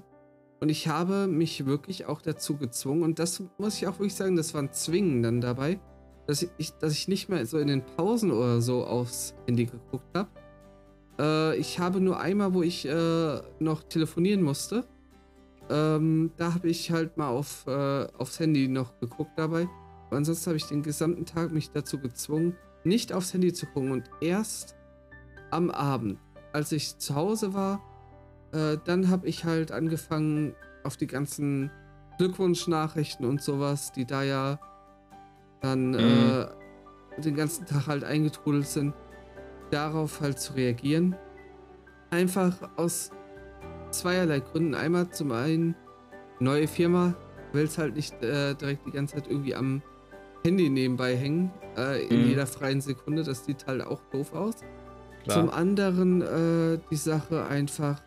und 0.62 0.70
ich 0.70 0.88
habe 0.88 1.28
mich 1.28 1.66
wirklich 1.66 2.06
auch 2.06 2.22
dazu 2.22 2.56
gezwungen 2.56 3.04
und 3.04 3.20
das 3.20 3.44
muss 3.58 3.76
ich 3.76 3.88
auch 3.88 4.00
wirklich 4.00 4.16
sagen, 4.16 4.38
das 4.38 4.54
war 4.54 4.62
ein 4.62 4.72
Zwingen 4.72 5.22
dann 5.22 5.42
dabei, 5.42 5.82
dass 6.32 6.48
ich, 6.58 6.72
dass 6.80 6.94
ich 6.94 7.10
nicht 7.10 7.28
mehr 7.28 7.46
so 7.46 7.58
in 7.58 7.68
den 7.68 7.84
Pausen 7.98 8.32
oder 8.32 8.62
so 8.62 8.86
aufs 8.86 9.34
Handy 9.48 9.66
geguckt 9.66 10.16
habe. 10.16 10.30
Äh, 11.20 11.58
ich 11.58 11.78
habe 11.78 12.00
nur 12.00 12.22
einmal, 12.22 12.54
wo 12.54 12.64
ich 12.64 12.88
äh, 12.88 13.42
noch 13.60 13.84
telefonieren 13.84 14.42
musste, 14.42 14.86
ähm, 15.70 16.32
da 16.38 16.54
habe 16.54 16.70
ich 16.70 16.90
halt 16.90 17.18
mal 17.18 17.28
auf, 17.28 17.68
äh, 17.68 18.08
aufs 18.18 18.40
Handy 18.40 18.70
noch 18.70 18.98
geguckt 19.02 19.32
dabei. 19.36 19.68
Aber 20.08 20.16
ansonsten 20.16 20.48
habe 20.48 20.56
ich 20.56 20.64
den 20.68 20.84
gesamten 20.84 21.26
Tag 21.26 21.52
mich 21.52 21.72
dazu 21.72 22.00
gezwungen, 22.00 22.56
nicht 22.86 23.12
aufs 23.12 23.34
Handy 23.34 23.52
zu 23.52 23.66
gucken. 23.66 23.92
Und 23.92 24.10
erst 24.22 24.78
am 25.50 25.70
Abend, 25.70 26.18
als 26.54 26.72
ich 26.72 26.98
zu 26.98 27.14
Hause 27.14 27.54
war, 27.54 27.82
äh, 28.54 28.78
dann 28.86 29.10
habe 29.10 29.28
ich 29.28 29.44
halt 29.44 29.74
angefangen, 29.74 30.56
auf 30.86 30.96
die 30.96 31.08
ganzen 31.08 31.72
Glückwunschnachrichten 32.20 33.26
und 33.26 33.42
sowas, 33.42 33.92
die 33.92 34.06
da 34.06 34.24
ja 34.24 34.62
dann 35.62 35.94
äh, 35.94 36.48
den 37.22 37.36
ganzen 37.36 37.66
Tag 37.66 37.88
halt 37.88 38.04
eingetrudelt 38.04 38.68
sind, 38.68 38.94
darauf 39.70 40.22
halt 40.22 40.40
zu 40.40 40.54
reagieren. 40.54 41.16
Einfach 42.10 42.58
aus 42.78 43.12
zweierlei 43.92 44.40
Gründen. 44.40 44.76
Einmal 44.76 45.10
zum 45.12 45.32
einen, 45.32 45.76
neue 46.40 46.68
Firma, 46.68 47.14
willst 47.54 47.78
halt 47.78 47.96
nicht 47.96 48.22
äh, 48.24 48.56
direkt 48.56 48.86
die 48.88 48.92
ganze 48.92 49.16
Zeit 49.16 49.28
irgendwie 49.28 49.56
am 49.56 49.82
Handy 50.44 50.70
nebenbei 50.70 51.16
hängen, 51.16 51.52
äh, 51.78 52.06
in 52.08 52.22
Mhm. 52.24 52.28
jeder 52.30 52.48
freien 52.48 52.82
Sekunde. 52.82 53.24
Das 53.24 53.46
sieht 53.46 53.68
halt 53.68 53.86
auch 53.86 54.02
doof 54.12 54.34
aus. 54.34 54.56
Klar. 55.24 55.38
Zum 55.40 55.50
anderen 55.52 56.22
äh, 56.22 56.80
die 56.90 56.96
Sache 56.96 57.46
einfach, 57.46 58.02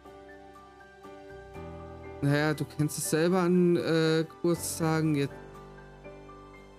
naja, 2.23 2.55
du 2.55 2.65
kennst 2.65 2.99
es 2.99 3.11
selber 3.11 3.41
an 3.41 3.77
äh, 3.77 4.25
Geburtstagen, 4.29 5.15
jetzt, 5.15 5.33
äh, 5.33 5.44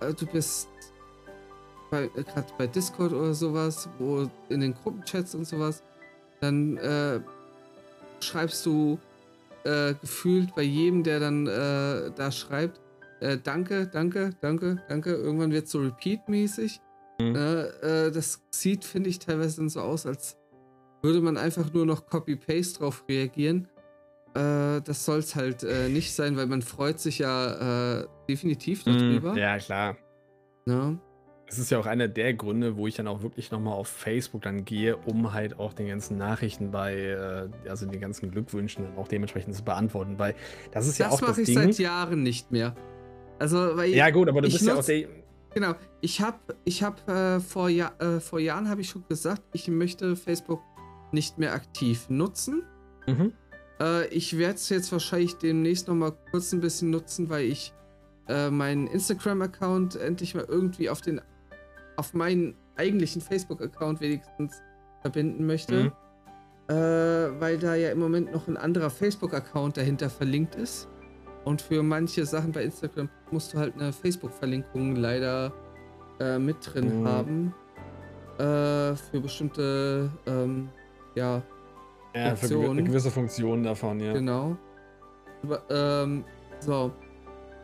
du 0.00 0.26
bist 0.26 0.68
äh, 1.90 2.08
gerade 2.08 2.52
bei 2.58 2.66
Discord 2.66 3.12
oder 3.12 3.34
sowas, 3.34 3.88
wo 3.98 4.28
in 4.48 4.60
den 4.60 4.74
Gruppenchats 4.74 5.34
und 5.34 5.46
sowas, 5.46 5.82
dann 6.40 6.76
äh, 6.78 7.20
schreibst 8.20 8.64
du 8.66 8.98
äh, 9.64 9.94
gefühlt 9.94 10.54
bei 10.54 10.62
jedem, 10.62 11.02
der 11.02 11.20
dann 11.20 11.46
äh, 11.46 12.10
da 12.14 12.30
schreibt, 12.30 12.80
äh, 13.20 13.38
danke, 13.42 13.86
danke, 13.86 14.30
danke, 14.40 14.82
danke. 14.88 15.14
Irgendwann 15.14 15.52
wird 15.52 15.68
so 15.68 15.80
repeat-mäßig. 15.80 16.80
Mhm. 17.18 17.34
Äh, 17.34 18.06
äh, 18.06 18.10
das 18.12 18.42
sieht, 18.50 18.84
finde 18.84 19.08
ich, 19.10 19.18
teilweise 19.18 19.58
dann 19.58 19.68
so 19.68 19.80
aus, 19.80 20.06
als 20.06 20.36
würde 21.02 21.20
man 21.20 21.36
einfach 21.36 21.72
nur 21.72 21.86
noch 21.86 22.06
Copy-Paste 22.06 22.78
drauf 22.78 23.04
reagieren. 23.08 23.68
Äh, 24.36 24.82
das 24.82 25.04
soll 25.04 25.18
es 25.18 25.34
halt 25.34 25.62
äh, 25.62 25.88
nicht 25.88 26.12
sein, 26.14 26.36
weil 26.36 26.46
man 26.46 26.62
freut 26.62 27.00
sich 27.00 27.18
ja 27.18 28.00
äh, 28.00 28.06
definitiv 28.28 28.84
darüber. 28.84 29.32
Mhm. 29.32 29.38
Ja, 29.38 29.58
klar. 29.58 29.96
Ne? 30.66 30.98
Es 31.48 31.58
ist 31.58 31.70
ja 31.70 31.78
auch 31.78 31.86
einer 31.86 32.08
der 32.08 32.34
Gründe, 32.34 32.76
wo 32.76 32.86
ich 32.86 32.96
dann 32.96 33.06
auch 33.06 33.22
wirklich 33.22 33.50
nochmal 33.52 33.74
auf 33.74 33.86
Facebook 33.88 34.42
dann 34.42 34.64
gehe, 34.64 34.96
um 34.96 35.32
halt 35.32 35.58
auch 35.60 35.72
den 35.72 35.86
ganzen 35.88 36.18
Nachrichten 36.18 36.70
bei, 36.70 36.94
äh, 36.96 37.48
also 37.68 37.86
den 37.86 38.00
ganzen 38.00 38.30
Glückwünschen 38.30 38.84
dann 38.84 38.96
auch 38.98 39.08
dementsprechend 39.08 39.54
zu 39.54 39.62
beantworten, 39.62 40.18
weil 40.18 40.34
das 40.72 40.88
ist 40.88 40.98
ja 40.98 41.06
Das 41.06 41.14
auch 41.14 41.20
das 41.20 41.28
mache 41.30 41.40
ich 41.42 41.46
Ding. 41.46 41.56
seit 41.56 41.78
Jahren 41.78 42.22
nicht 42.22 42.50
mehr. 42.50 42.74
Also, 43.38 43.76
weil 43.76 43.90
ja 43.90 44.10
gut, 44.10 44.28
aber 44.28 44.42
du 44.42 44.48
bist 44.48 44.66
ja 44.66 44.74
auch 44.74 44.84
der, 44.84 45.06
Genau, 45.54 45.74
ich 46.02 46.20
habe 46.20 46.38
ich 46.64 46.82
hab, 46.82 47.08
äh, 47.08 47.40
vor, 47.40 47.70
ja 47.70 47.90
äh, 47.98 48.20
vor 48.20 48.40
Jahren 48.40 48.68
habe 48.68 48.82
ich 48.82 48.90
schon 48.90 49.04
gesagt, 49.08 49.42
ich 49.54 49.68
möchte 49.68 50.14
Facebook 50.14 50.60
nicht 51.12 51.38
mehr 51.38 51.54
aktiv 51.54 52.10
nutzen. 52.10 52.62
Mhm. 53.06 53.32
Äh, 53.80 54.06
ich 54.08 54.38
werde 54.38 54.54
es 54.54 54.68
jetzt 54.68 54.92
wahrscheinlich 54.92 55.36
demnächst 55.36 55.88
noch 55.88 55.94
mal 55.94 56.12
kurz 56.30 56.52
ein 56.52 56.60
bisschen 56.60 56.90
nutzen, 56.90 57.28
weil 57.28 57.46
ich 57.46 57.72
äh, 58.28 58.50
meinen 58.50 58.86
Instagram-Account 58.86 59.96
endlich 59.96 60.34
mal 60.34 60.44
irgendwie 60.48 60.90
auf 60.90 61.00
den 61.00 61.20
auf 61.96 62.12
meinen 62.12 62.54
eigentlichen 62.76 63.22
Facebook-Account 63.22 64.00
wenigstens 64.00 64.62
verbinden 65.00 65.46
möchte. 65.46 65.84
Mhm. 65.84 65.92
Äh, 66.68 67.40
weil 67.40 67.58
da 67.58 67.74
ja 67.74 67.90
im 67.90 68.00
Moment 68.00 68.32
noch 68.32 68.48
ein 68.48 68.56
anderer 68.56 68.90
Facebook-Account 68.90 69.76
dahinter 69.76 70.10
verlinkt 70.10 70.56
ist. 70.56 70.88
Und 71.44 71.62
für 71.62 71.82
manche 71.82 72.26
Sachen 72.26 72.50
bei 72.52 72.64
Instagram 72.64 73.08
musst 73.30 73.54
du 73.54 73.58
halt 73.58 73.74
eine 73.74 73.92
Facebook-Verlinkung 73.92 74.96
leider 74.96 75.52
äh, 76.18 76.38
mit 76.38 76.56
drin 76.62 77.02
Mhm. 77.02 77.08
haben. 77.08 77.54
Äh, 78.38 78.96
für 78.96 79.20
bestimmte, 79.22 80.10
ähm, 80.26 80.68
ja, 81.14 81.42
ja, 82.16 82.36
für 82.36 82.48
Funktion. 82.48 82.78
gew- 82.80 82.84
gewisse 82.84 83.10
Funktionen 83.10 83.62
davon, 83.62 84.00
ja. 84.00 84.12
Genau. 84.12 84.56
Aber, 85.42 85.62
ähm, 85.70 86.24
so. 86.60 86.92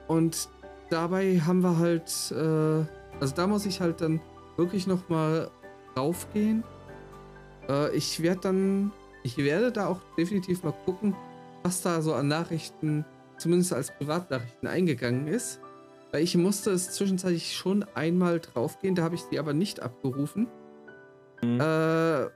Und 0.09 0.49
dabei 0.91 1.41
haben 1.41 1.61
wir 1.62 1.79
halt, 1.79 2.11
äh, 2.33 2.85
also 3.21 3.35
da 3.35 3.47
muss 3.47 3.67
ich 3.67 3.81
halt 3.81 4.01
dann 4.01 4.21
wirklich 4.57 4.87
nochmal 4.87 5.51
raufgehen. 5.97 6.65
Äh, 7.69 7.95
ich 7.97 8.23
werde 8.23 8.41
dann, 8.41 8.93
ich 9.23 9.38
werde 9.38 9.73
da 9.73 9.87
auch 9.88 10.01
definitiv 10.19 10.62
mal 10.62 10.75
gucken, 10.85 11.15
was 11.62 11.81
da 11.83 12.03
so 12.03 12.12
an 12.15 12.29
Nachrichten, 12.29 13.05
zumindest 13.38 13.73
als 13.73 13.91
Privatnachrichten 13.97 14.69
eingegangen 14.69 15.27
ist. 15.29 15.61
Weil 16.11 16.23
ich 16.25 16.37
musste 16.37 16.71
es 16.73 16.91
zwischenzeitlich 16.93 17.57
schon 17.57 17.85
einmal 17.95 18.38
draufgehen, 18.41 18.95
da 18.95 19.03
habe 19.03 19.15
ich 19.15 19.23
die 19.31 19.38
aber 19.38 19.55
nicht 19.55 19.81
abgerufen. 19.81 20.47
Mhm. 21.43 21.59
Äh, 21.61 22.27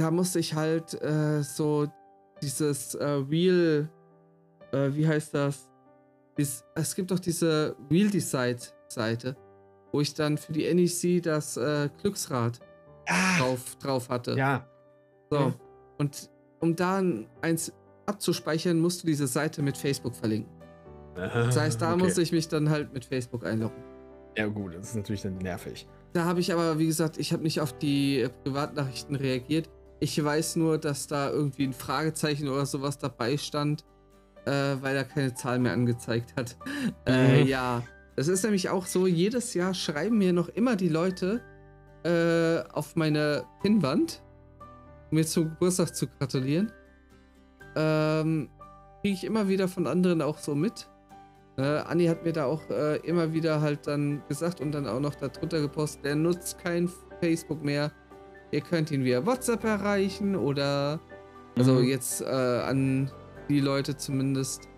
da 0.00 0.10
musste 0.10 0.38
ich 0.38 0.54
halt 0.54 0.94
äh, 1.02 1.42
so 1.42 1.86
dieses 2.42 2.94
äh, 2.94 3.04
Real, 3.04 3.88
äh, 4.72 4.88
wie 4.94 5.06
heißt 5.06 5.34
das? 5.34 5.68
Dies, 6.38 6.64
es 6.74 6.94
gibt 6.94 7.10
doch 7.10 7.18
diese 7.18 7.76
Real 7.90 8.08
Decide 8.08 8.58
Seite, 8.88 9.36
wo 9.92 10.00
ich 10.00 10.14
dann 10.14 10.38
für 10.38 10.52
die 10.52 10.72
NEC 10.72 11.22
das 11.22 11.56
äh, 11.56 11.88
Glücksrad 12.00 12.60
Ah, 13.08 13.38
drauf, 13.38 13.76
drauf 13.76 14.08
hatte. 14.08 14.32
ja. 14.36 14.66
So. 15.30 15.38
Mhm. 15.40 15.54
Und 15.98 16.30
um 16.60 16.74
da 16.76 16.98
ein- 16.98 17.26
eins 17.42 17.72
abzuspeichern, 18.06 18.78
musst 18.80 19.02
du 19.02 19.06
diese 19.06 19.26
Seite 19.26 19.62
mit 19.62 19.76
Facebook 19.76 20.14
verlinken. 20.14 20.52
Das 21.14 21.56
heißt, 21.56 21.80
da 21.82 21.92
okay. 21.94 22.02
musste 22.04 22.22
ich 22.22 22.32
mich 22.32 22.48
dann 22.48 22.70
halt 22.70 22.92
mit 22.94 23.04
Facebook 23.04 23.44
einloggen. 23.44 23.82
Ja, 24.36 24.46
gut, 24.46 24.74
das 24.74 24.88
ist 24.90 24.94
natürlich 24.96 25.22
dann 25.22 25.36
nervig. 25.38 25.86
Da 26.12 26.24
habe 26.24 26.40
ich 26.40 26.52
aber, 26.52 26.78
wie 26.78 26.86
gesagt, 26.86 27.18
ich 27.18 27.32
habe 27.32 27.42
nicht 27.42 27.60
auf 27.60 27.76
die 27.78 28.28
Privatnachrichten 28.44 29.14
reagiert. 29.16 29.68
Ich 30.00 30.22
weiß 30.22 30.56
nur, 30.56 30.78
dass 30.78 31.06
da 31.06 31.30
irgendwie 31.30 31.64
ein 31.64 31.72
Fragezeichen 31.74 32.48
oder 32.48 32.64
sowas 32.66 32.98
dabei 32.98 33.36
stand, 33.36 33.84
äh, 34.46 34.50
weil 34.80 34.96
er 34.96 35.04
keine 35.04 35.34
Zahl 35.34 35.58
mehr 35.58 35.72
angezeigt 35.72 36.34
hat. 36.36 36.56
Äh, 37.06 37.42
Mhm. 37.42 37.48
ja, 37.48 37.82
das 38.16 38.28
ist 38.28 38.42
nämlich 38.42 38.68
auch 38.70 38.86
so, 38.86 39.06
jedes 39.06 39.54
Jahr 39.54 39.74
schreiben 39.74 40.18
mir 40.18 40.32
noch 40.32 40.48
immer 40.48 40.76
die 40.76 40.88
Leute 40.88 41.40
äh, 42.04 42.60
auf 42.72 42.96
meine 42.96 43.44
Pinnwand, 43.62 44.22
um 45.10 45.16
mir 45.16 45.26
zum 45.26 45.50
Geburtstag 45.50 45.94
zu 45.94 46.06
gratulieren. 46.06 46.72
ähm, 47.76 48.48
kriege 49.02 49.14
ich 49.14 49.24
immer 49.24 49.48
wieder 49.48 49.68
von 49.68 49.86
anderen 49.86 50.22
auch 50.22 50.38
so 50.38 50.54
mit. 50.54 50.88
Äh, 51.56 51.62
Anni 51.62 52.06
hat 52.06 52.24
mir 52.24 52.32
da 52.32 52.46
auch 52.46 52.68
äh, 52.70 52.96
immer 52.98 53.32
wieder 53.32 53.60
halt 53.60 53.86
dann 53.86 54.22
gesagt 54.28 54.60
und 54.60 54.72
dann 54.72 54.86
auch 54.86 55.00
noch 55.00 55.14
darunter 55.14 55.60
gepostet, 55.60 56.04
er 56.06 56.16
nutzt 56.16 56.58
kein 56.58 56.90
Facebook 57.20 57.62
mehr. 57.62 57.92
Ihr 58.52 58.60
könnt 58.60 58.90
ihn 58.90 59.04
via 59.04 59.24
WhatsApp 59.24 59.64
erreichen 59.64 60.36
oder 60.36 60.98
also 61.56 61.74
Mhm. 61.74 61.84
jetzt 61.84 62.22
äh, 62.22 62.26
an 62.26 63.10
die 63.48 63.60
Leute 63.60 63.96
zumindest, 63.96 64.68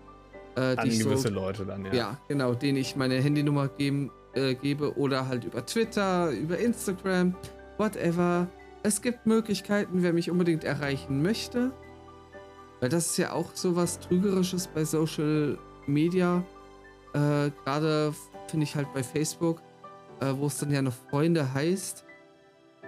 äh, 0.55 0.75
An 0.75 0.89
gewisse 0.89 1.17
so, 1.17 1.29
Leute 1.29 1.65
dann, 1.65 1.85
ja. 1.85 1.93
ja. 1.93 2.17
genau, 2.27 2.53
denen 2.53 2.77
ich 2.77 2.95
meine 2.95 3.15
Handynummer 3.15 3.67
geben, 3.67 4.11
äh, 4.33 4.55
gebe 4.55 4.97
oder 4.97 5.27
halt 5.27 5.43
über 5.43 5.65
Twitter, 5.65 6.31
über 6.31 6.57
Instagram, 6.57 7.35
whatever. 7.77 8.47
Es 8.83 9.01
gibt 9.01 9.25
Möglichkeiten, 9.25 10.03
wer 10.03 10.13
mich 10.13 10.29
unbedingt 10.29 10.63
erreichen 10.63 11.21
möchte. 11.21 11.71
Weil 12.79 12.89
das 12.89 13.11
ist 13.11 13.17
ja 13.17 13.31
auch 13.31 13.51
so 13.53 13.75
was 13.75 13.99
Trügerisches 13.99 14.67
bei 14.67 14.83
Social 14.83 15.57
Media. 15.87 16.43
Äh, 17.13 17.51
Gerade 17.63 18.13
finde 18.47 18.65
ich 18.65 18.75
halt 18.75 18.91
bei 18.93 19.03
Facebook, 19.03 19.61
äh, 20.19 20.33
wo 20.35 20.47
es 20.47 20.57
dann 20.57 20.71
ja 20.71 20.81
noch 20.81 20.93
Freunde 21.09 21.53
heißt, 21.53 22.03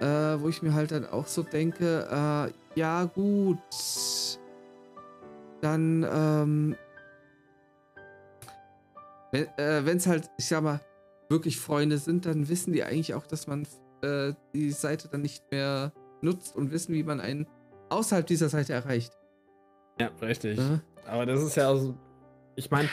äh, 0.00 0.40
wo 0.40 0.48
ich 0.48 0.62
mir 0.62 0.74
halt 0.74 0.92
dann 0.92 1.06
auch 1.06 1.26
so 1.26 1.42
denke, 1.42 2.06
äh, 2.10 2.78
ja 2.78 3.04
gut, 3.04 3.58
dann, 5.60 6.06
ähm, 6.10 6.76
wenn 9.56 9.96
es 9.96 10.06
halt, 10.06 10.30
ich 10.38 10.46
sag 10.46 10.62
mal, 10.62 10.80
wirklich 11.28 11.58
Freunde 11.58 11.98
sind, 11.98 12.26
dann 12.26 12.48
wissen 12.48 12.72
die 12.72 12.84
eigentlich 12.84 13.14
auch, 13.14 13.26
dass 13.26 13.46
man 13.46 13.66
äh, 14.02 14.32
die 14.54 14.70
Seite 14.70 15.08
dann 15.08 15.22
nicht 15.22 15.50
mehr 15.50 15.92
nutzt 16.22 16.56
und 16.56 16.70
wissen, 16.70 16.94
wie 16.94 17.02
man 17.02 17.20
einen 17.20 17.46
außerhalb 17.88 18.26
dieser 18.26 18.48
Seite 18.48 18.72
erreicht. 18.72 19.16
Ja, 20.00 20.10
richtig. 20.20 20.58
Ne? 20.58 20.82
Aber 21.06 21.26
das 21.26 21.42
ist 21.42 21.56
ja 21.56 21.68
also, 21.68 21.94
ich 22.54 22.70
meine, 22.70 22.88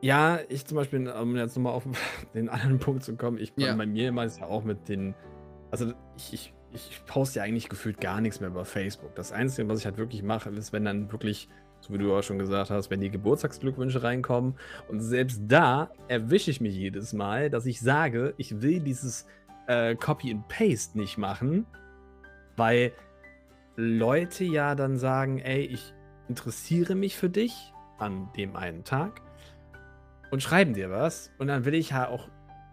ja, 0.00 0.38
ich 0.48 0.64
zum 0.64 0.76
Beispiel, 0.76 1.08
um 1.08 1.36
jetzt 1.36 1.56
nochmal 1.56 1.72
auf 1.74 1.84
den 2.34 2.48
anderen 2.48 2.78
Punkt 2.78 3.02
zu 3.04 3.16
kommen, 3.16 3.38
ich 3.38 3.52
Ja. 3.56 3.74
bei 3.74 3.86
mir 3.86 4.08
immer 4.08 4.24
ist 4.24 4.40
ja 4.40 4.46
auch 4.46 4.64
mit 4.64 4.88
den, 4.88 5.14
also 5.70 5.92
ich, 6.16 6.32
ich, 6.32 6.54
ich 6.72 7.02
poste 7.06 7.38
ja 7.38 7.44
eigentlich 7.44 7.68
gefühlt 7.68 8.00
gar 8.00 8.20
nichts 8.20 8.40
mehr 8.40 8.50
über 8.50 8.64
Facebook. 8.64 9.14
Das 9.14 9.32
Einzige, 9.32 9.68
was 9.68 9.80
ich 9.80 9.86
halt 9.86 9.98
wirklich 9.98 10.22
mache, 10.22 10.50
ist, 10.50 10.72
wenn 10.72 10.84
dann 10.84 11.10
wirklich, 11.12 11.48
so 11.80 11.92
wie 11.92 11.98
du 11.98 12.14
auch 12.14 12.22
schon 12.22 12.38
gesagt 12.38 12.70
hast, 12.70 12.90
wenn 12.90 13.00
die 13.00 13.10
Geburtstagsglückwünsche 13.10 14.02
reinkommen 14.02 14.54
und 14.88 15.00
selbst 15.00 15.42
da 15.46 15.90
erwische 16.08 16.50
ich 16.50 16.60
mich 16.60 16.74
jedes 16.74 17.12
Mal, 17.12 17.50
dass 17.50 17.66
ich 17.66 17.80
sage, 17.80 18.34
ich 18.36 18.60
will 18.62 18.80
dieses 18.80 19.26
äh, 19.66 19.94
Copy 19.94 20.30
and 20.30 20.48
Paste 20.48 20.98
nicht 20.98 21.18
machen, 21.18 21.66
weil 22.56 22.92
Leute 23.76 24.44
ja 24.44 24.74
dann 24.74 24.98
sagen, 24.98 25.38
ey, 25.38 25.60
ich 25.60 25.94
interessiere 26.28 26.94
mich 26.94 27.16
für 27.16 27.30
dich 27.30 27.72
an 27.98 28.28
dem 28.36 28.56
einen 28.56 28.84
Tag 28.84 29.22
und 30.30 30.42
schreiben 30.42 30.74
dir 30.74 30.90
was. 30.90 31.30
Und 31.38 31.48
dann 31.48 31.64
will 31.64 31.74
ich 31.74 31.90
ja 31.90 32.08
auch, 32.08 32.28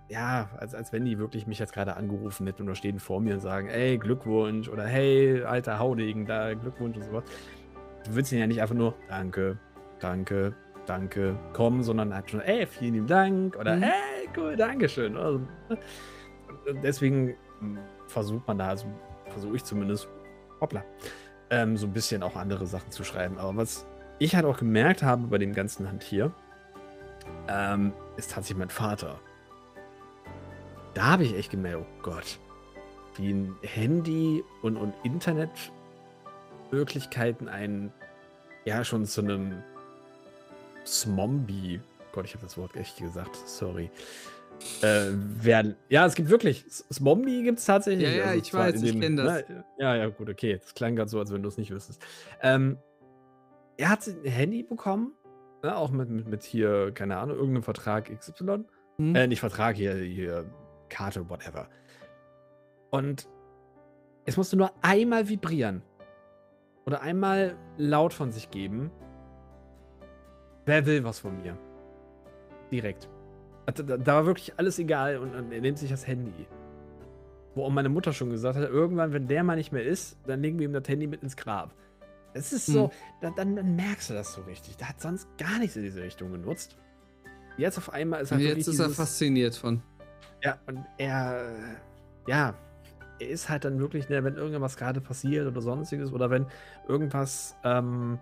ja, 0.08 0.50
als, 0.58 0.76
als 0.76 0.94
wenn 0.94 1.06
die 1.06 1.18
wirklich 1.18 1.48
mich 1.48 1.60
jetzt 1.60 1.74
gerade 1.74 1.96
angerufen 1.96 2.46
hätten 2.46 2.64
oder 2.64 2.76
stehen 2.76 3.00
vor 3.00 3.22
mir 3.22 3.36
und 3.36 3.40
sagen, 3.40 3.68
ey, 3.70 3.98
Glückwunsch 3.98 4.70
oder 4.70 4.86
hey, 4.86 5.44
alter 5.44 5.80
Haudegen, 5.80 6.26
da 6.26 6.54
Glückwunsch 6.54 6.98
und 6.98 7.04
sowas. 7.04 7.24
Du 8.06 8.16
willst 8.16 8.32
ihnen 8.32 8.42
ja 8.42 8.48
nicht 8.48 8.62
einfach 8.62 8.76
nur 8.76 8.94
Danke, 9.10 9.58
danke, 10.00 10.54
danke 10.86 11.38
kommen, 11.54 11.82
sondern 11.82 12.14
halt 12.14 12.30
schon, 12.30 12.42
ey, 12.42 12.68
vielen 12.68 12.94
lieben 12.94 13.08
Dank 13.08 13.56
oder 13.58 13.76
Mhm. 13.78 13.82
hey, 13.84 14.30
cool, 14.38 14.56
Dankeschön. 14.56 15.18
Also, 15.18 15.42
und 16.68 16.84
deswegen 16.84 17.36
hm, 17.60 17.80
versucht 18.08 18.48
man 18.48 18.60
da, 18.60 18.70
also 18.70 18.86
versuche 19.30 19.56
ich 19.56 19.64
zumindest, 19.64 20.08
hoppla, 20.62 20.84
ähm, 21.50 21.78
so 21.78 21.88
ein 21.88 21.94
bisschen 21.94 22.22
auch 22.22 22.36
andere 22.36 22.68
Sachen 22.68 22.92
zu 22.92 23.04
schreiben. 23.04 23.40
Aber 23.40 23.56
was 23.58 23.88
ich 24.20 24.36
halt 24.36 24.46
auch 24.46 24.58
gemerkt 24.58 25.02
habe 25.02 25.28
bei 25.28 25.40
dem 25.40 25.54
ganzen 25.54 25.88
Hand 25.88 26.04
hier, 26.04 26.32
ähm, 27.48 27.92
ist 28.18 28.32
tatsächlich 28.32 28.60
mein 28.60 28.70
Vater. 28.70 29.20
Da 30.96 31.04
habe 31.12 31.24
ich 31.24 31.36
echt 31.36 31.52
gemerkt, 31.52 31.86
oh 31.86 32.02
Gott, 32.02 32.40
wie 33.18 33.32
ein 33.34 33.56
Handy 33.62 34.44
und, 34.64 34.78
und 34.78 34.94
Internetmöglichkeiten 35.04 37.48
einen 37.48 37.92
ja 38.66 38.84
schon 38.84 39.06
zu 39.06 39.22
einem 39.22 39.62
Smombie, 40.86 41.80
Gott, 42.12 42.26
ich 42.26 42.34
habe 42.34 42.44
das 42.44 42.58
Wort 42.58 42.76
echt 42.76 42.98
gesagt, 42.98 43.36
sorry. 43.46 43.90
Äh, 44.82 45.10
werden. 45.44 45.76
Ja, 45.90 46.06
es 46.06 46.16
gibt 46.16 46.30
wirklich. 46.30 46.66
S- 46.66 46.86
Smombie 46.94 47.44
gibt 47.44 47.60
es 47.60 47.66
tatsächlich. 47.66 48.08
Ja, 48.08 48.28
ja, 48.28 48.34
ich 48.34 48.46
zwar 48.52 48.68
weiß, 48.68 48.76
in 48.82 48.86
ich 48.86 49.00
kenn 49.02 49.18
das. 49.18 49.48
ne, 49.50 49.66
Ja, 49.78 49.96
ja, 49.96 50.08
gut, 50.08 50.30
okay. 50.30 50.58
Das 50.62 50.74
klang 50.74 50.96
gerade 50.96 51.10
so, 51.10 51.20
als 51.20 51.34
wenn 51.34 51.44
du 51.44 51.50
es 51.50 51.58
nicht 51.58 51.72
wüsstest. 51.72 52.02
Ähm, 52.42 52.78
er 53.76 53.90
hat 53.90 54.08
ein 54.08 54.24
Handy 54.24 54.64
bekommen, 54.64 55.12
ne, 55.62 55.76
auch 55.76 55.92
mit, 55.92 56.10
mit, 56.10 56.28
mit 56.30 56.44
hier, 56.44 56.94
keine 56.94 57.18
Ahnung, 57.18 57.36
irgendeinem 57.36 57.64
Vertrag 57.64 58.10
XY. 58.18 58.64
Hm? 58.98 59.14
Äh, 59.16 59.28
nicht 59.28 59.42
Vertrag, 59.42 59.76
hier, 59.76 59.94
hier, 59.96 60.46
Karte, 60.90 61.30
whatever. 61.30 61.68
Und 62.92 63.28
es 64.26 64.38
musste 64.38 64.56
nur 64.58 64.72
einmal 64.82 65.28
vibrieren. 65.30 65.82
Oder 66.86 67.02
einmal 67.02 67.56
laut 67.78 68.14
von 68.14 68.32
sich 68.32 68.52
geben. 68.52 68.92
Wer 70.66 70.86
will 70.86 71.04
was 71.04 71.20
von 71.20 71.42
mir? 71.42 71.58
Direkt. 72.72 73.10
Da, 73.66 73.72
da, 73.84 73.98
da 73.98 74.14
war 74.16 74.26
wirklich 74.26 74.54
alles 74.58 74.78
egal 74.80 75.18
und, 75.18 75.36
und 75.36 75.52
er 75.52 75.62
nimmt 75.62 75.78
sich 75.80 75.90
das 75.90 76.06
Handy. 76.08 76.48
Wo 77.56 77.64
auch 77.66 77.70
meine 77.70 77.90
Mutter 77.90 78.14
schon 78.14 78.30
gesagt 78.30 78.58
hat, 78.58 78.70
irgendwann, 78.70 79.14
wenn 79.14 79.28
der 79.28 79.44
mal 79.44 79.56
nicht 79.56 79.72
mehr 79.72 79.84
ist, 79.84 80.18
dann 80.28 80.42
legen 80.42 80.60
wir 80.60 80.66
ihm 80.66 80.74
das 80.74 80.88
Handy 80.88 81.08
mit 81.08 81.24
ins 81.24 81.36
Grab. 81.38 81.74
Es 82.34 82.52
ist 82.52 82.66
so, 82.66 82.86
Hm. 82.86 82.92
da, 83.22 83.30
dann, 83.32 83.56
dann 83.56 83.76
merkst 83.76 84.10
du 84.10 84.14
das 84.14 84.34
so 84.34 84.42
richtig. 84.42 84.76
Der 84.78 84.90
hat 84.90 85.00
sonst 85.02 85.28
gar 85.38 85.58
nichts 85.60 85.76
in 85.76 85.84
diese 85.84 86.02
Richtung 86.04 86.32
genutzt. 86.32 86.78
Jetzt 87.58 87.78
auf 87.78 87.94
einmal 87.94 88.22
ist 88.22 88.32
halt 88.32 88.42
jetzt 88.42 88.68
ist 88.68 88.80
er 88.80 88.90
fasziniert 88.90 89.56
von. 89.56 89.82
Ja, 90.46 90.58
und 90.68 90.86
er, 90.98 91.42
äh, 91.42 92.30
ja, 92.30 92.54
er 93.20 93.30
ist 93.30 93.50
halt 93.50 93.66
dann 93.66 93.80
wirklich, 93.80 94.10
ne, 94.10 94.24
wenn 94.24 94.36
irgendwas 94.36 94.78
gerade 94.78 95.02
passiert 95.02 95.48
oder 95.48 95.62
sonstiges 95.62 96.12
oder 96.12 96.30
wenn 96.30 96.46
irgendwas 96.88 97.56
ähm, 97.64 98.20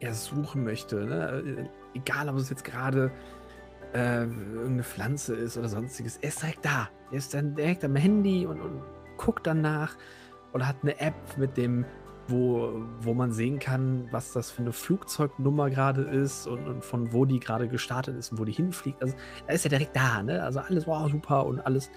er 0.00 0.14
suchen 0.14 0.64
möchte, 0.64 1.04
ne, 1.04 1.42
äh, 1.44 1.98
egal 1.98 2.28
ob 2.28 2.36
es 2.36 2.50
jetzt 2.50 2.64
gerade 2.64 3.10
äh, 3.94 4.22
irgendeine 4.22 4.84
Pflanze 4.84 5.34
ist 5.34 5.56
oder 5.56 5.68
sonstiges, 5.68 6.18
er 6.18 6.28
ist 6.28 6.42
direkt 6.42 6.64
da. 6.64 6.88
Er 7.10 7.18
ist 7.18 7.34
dann 7.34 7.54
direkt 7.54 7.84
am 7.84 7.96
Handy 7.96 8.46
und, 8.46 8.60
und 8.60 8.82
guckt 9.16 9.46
danach 9.46 9.96
oder 10.52 10.68
hat 10.68 10.76
eine 10.82 10.98
App 11.00 11.14
mit 11.36 11.56
dem, 11.56 11.84
wo, 12.28 12.82
wo 13.00 13.14
man 13.14 13.32
sehen 13.32 13.58
kann, 13.58 14.08
was 14.10 14.32
das 14.32 14.50
für 14.50 14.62
eine 14.62 14.72
Flugzeugnummer 14.72 15.70
gerade 15.70 16.02
ist 16.02 16.46
und, 16.46 16.66
und 16.66 16.84
von 16.84 17.12
wo 17.12 17.24
die 17.24 17.38
gerade 17.40 17.68
gestartet 17.68 18.16
ist 18.16 18.32
und 18.32 18.38
wo 18.38 18.44
die 18.44 18.52
hinfliegt. 18.52 19.00
Also 19.02 19.14
da 19.46 19.52
ist 19.54 19.64
er 19.64 19.70
direkt 19.70 19.94
da, 19.96 20.22
ne? 20.22 20.42
Also 20.42 20.60
alles, 20.60 20.86
wow, 20.86 21.08
super 21.10 21.46
und 21.46 21.60
alles. 21.60 21.90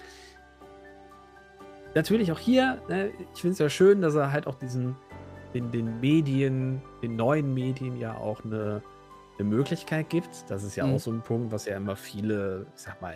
Natürlich 1.94 2.30
auch 2.30 2.38
hier, 2.38 2.80
ne? 2.88 3.10
ich 3.34 3.40
finde 3.40 3.52
es 3.54 3.58
ja 3.58 3.68
schön, 3.68 4.00
dass 4.00 4.14
er 4.14 4.30
halt 4.30 4.46
auch 4.46 4.54
diesen, 4.54 4.94
den, 5.54 5.72
den 5.72 5.98
Medien, 6.00 6.80
den 7.02 7.16
neuen 7.16 7.52
Medien 7.52 7.96
ja 7.96 8.14
auch 8.16 8.44
eine, 8.44 8.80
eine 9.38 9.48
Möglichkeit 9.48 10.08
gibt. 10.08 10.44
Das 10.48 10.62
ist 10.62 10.76
ja 10.76 10.86
Mhm. 10.86 10.94
auch 10.94 11.00
so 11.00 11.10
ein 11.10 11.22
Punkt, 11.22 11.50
was 11.50 11.64
ja 11.66 11.76
immer 11.76 11.96
viele, 11.96 12.66
ich 12.76 12.82
sag 12.82 13.02
mal, 13.02 13.14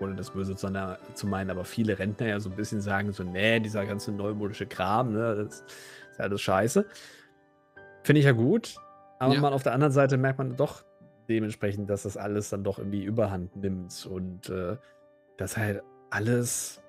ohne 0.00 0.14
das 0.14 0.30
Böse 0.30 0.56
zu, 0.56 0.68
zu 1.14 1.26
meinen, 1.26 1.50
aber 1.50 1.64
viele 1.64 1.98
Rentner 1.98 2.26
ja 2.28 2.40
so 2.40 2.50
ein 2.50 2.56
bisschen 2.56 2.80
sagen, 2.80 3.12
so, 3.12 3.22
nee, 3.22 3.60
dieser 3.60 3.86
ganze 3.86 4.12
neumodische 4.12 4.66
Kram, 4.66 5.12
ne, 5.12 5.34
das 5.36 5.60
ist 5.60 5.64
ja 6.18 6.24
alles 6.24 6.40
scheiße. 6.42 6.86
Finde 8.02 8.20
ich 8.20 8.26
ja 8.26 8.32
gut, 8.32 8.76
aber 9.18 9.34
Ja. 9.34 9.40
mal 9.40 9.52
auf 9.52 9.62
der 9.62 9.72
anderen 9.72 9.92
Seite 9.92 10.16
merkt 10.16 10.38
man 10.38 10.56
doch 10.56 10.84
dementsprechend, 11.28 11.90
dass 11.90 12.04
das 12.04 12.16
alles 12.16 12.50
dann 12.50 12.62
doch 12.62 12.78
irgendwie 12.78 13.02
überhand 13.04 13.56
nimmt 13.56 14.06
und 14.06 14.48
äh, 14.48 14.76
dass 15.38 15.56
halt 15.56 15.82
alles 16.10 16.80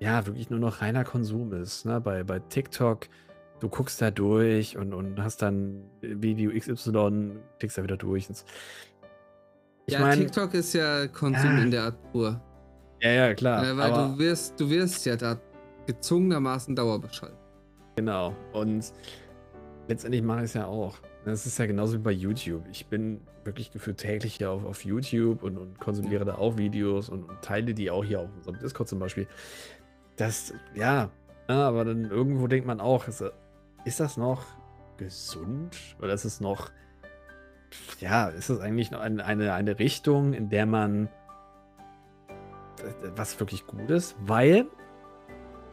ja 0.00 0.26
wirklich 0.26 0.50
nur 0.50 0.58
noch 0.58 0.80
reiner 0.82 1.04
Konsum 1.04 1.52
ist. 1.52 1.84
Ne? 1.86 2.00
Bei, 2.00 2.24
bei 2.24 2.38
TikTok, 2.40 3.06
du 3.60 3.68
guckst 3.68 4.00
da 4.02 4.10
durch 4.10 4.76
und, 4.76 4.94
und 4.94 5.22
hast 5.22 5.42
dann 5.42 5.84
Video 6.00 6.50
XY, 6.50 7.36
klickst 7.58 7.78
da 7.78 7.82
wieder 7.82 7.96
durch. 7.96 8.28
Ich 9.88 9.94
ja, 9.94 10.00
mein- 10.00 10.18
TikTok 10.18 10.52
ist 10.54 10.74
ja 10.74 11.06
Konsum 11.08 11.56
Ja. 11.56 11.62
in 11.62 11.70
der 11.70 11.82
Art 11.84 12.12
pur. 12.12 12.40
ja, 13.00 13.10
ja, 13.10 13.34
klar. 13.34 13.64
äh, 13.66 13.76
weil 13.76 13.90
du 13.90 14.18
wirst, 14.18 14.60
du 14.60 14.68
wirst 14.68 15.06
ja 15.06 15.16
da 15.16 15.38
gezwungenermaßen 15.86 16.76
dauerbeschaltet. 16.76 17.38
Genau. 17.96 18.34
Und 18.52 18.92
letztendlich 19.88 20.22
mache 20.22 20.40
ich 20.40 20.44
es 20.44 20.54
ja 20.54 20.66
auch. 20.66 20.98
Das 21.24 21.46
ist 21.46 21.58
ja 21.58 21.64
genauso 21.66 21.94
wie 21.94 22.02
bei 22.02 22.10
YouTube. 22.12 22.62
Ich 22.70 22.86
bin 22.86 23.22
wirklich 23.44 23.70
gefühlt 23.70 23.96
täglich 23.96 24.34
hier 24.36 24.50
auf, 24.50 24.64
auf 24.66 24.84
YouTube 24.84 25.42
und, 25.42 25.56
und 25.56 25.80
konsumiere 25.80 26.24
da 26.26 26.34
auch 26.36 26.58
Videos 26.58 27.08
und, 27.08 27.24
und 27.24 27.40
teile 27.42 27.72
die 27.72 27.90
auch 27.90 28.04
hier 28.04 28.20
auf 28.20 28.28
unserem 28.36 28.58
Discord 28.58 28.88
zum 28.88 28.98
Beispiel. 28.98 29.26
Das, 30.16 30.52
ja, 30.74 31.10
ja, 31.48 31.68
aber 31.68 31.86
dann 31.86 32.04
irgendwo 32.10 32.46
denkt 32.46 32.66
man 32.66 32.78
auch, 32.80 33.08
ist, 33.08 33.24
ist 33.86 34.00
das 34.00 34.18
noch 34.18 34.44
gesund? 34.98 35.76
Oder 36.00 36.12
ist 36.12 36.24
es 36.26 36.40
noch, 36.40 36.70
ja, 38.00 38.28
ist 38.28 38.48
es 38.50 38.60
eigentlich 38.60 38.90
noch 38.90 39.00
eine, 39.00 39.24
eine, 39.24 39.52
eine 39.52 39.78
Richtung, 39.78 40.32
in 40.32 40.48
der 40.48 40.66
man 40.66 41.08
äh, 42.78 43.10
was 43.16 43.38
wirklich 43.40 43.66
gut 43.66 43.90
ist? 43.90 44.16
Weil 44.20 44.66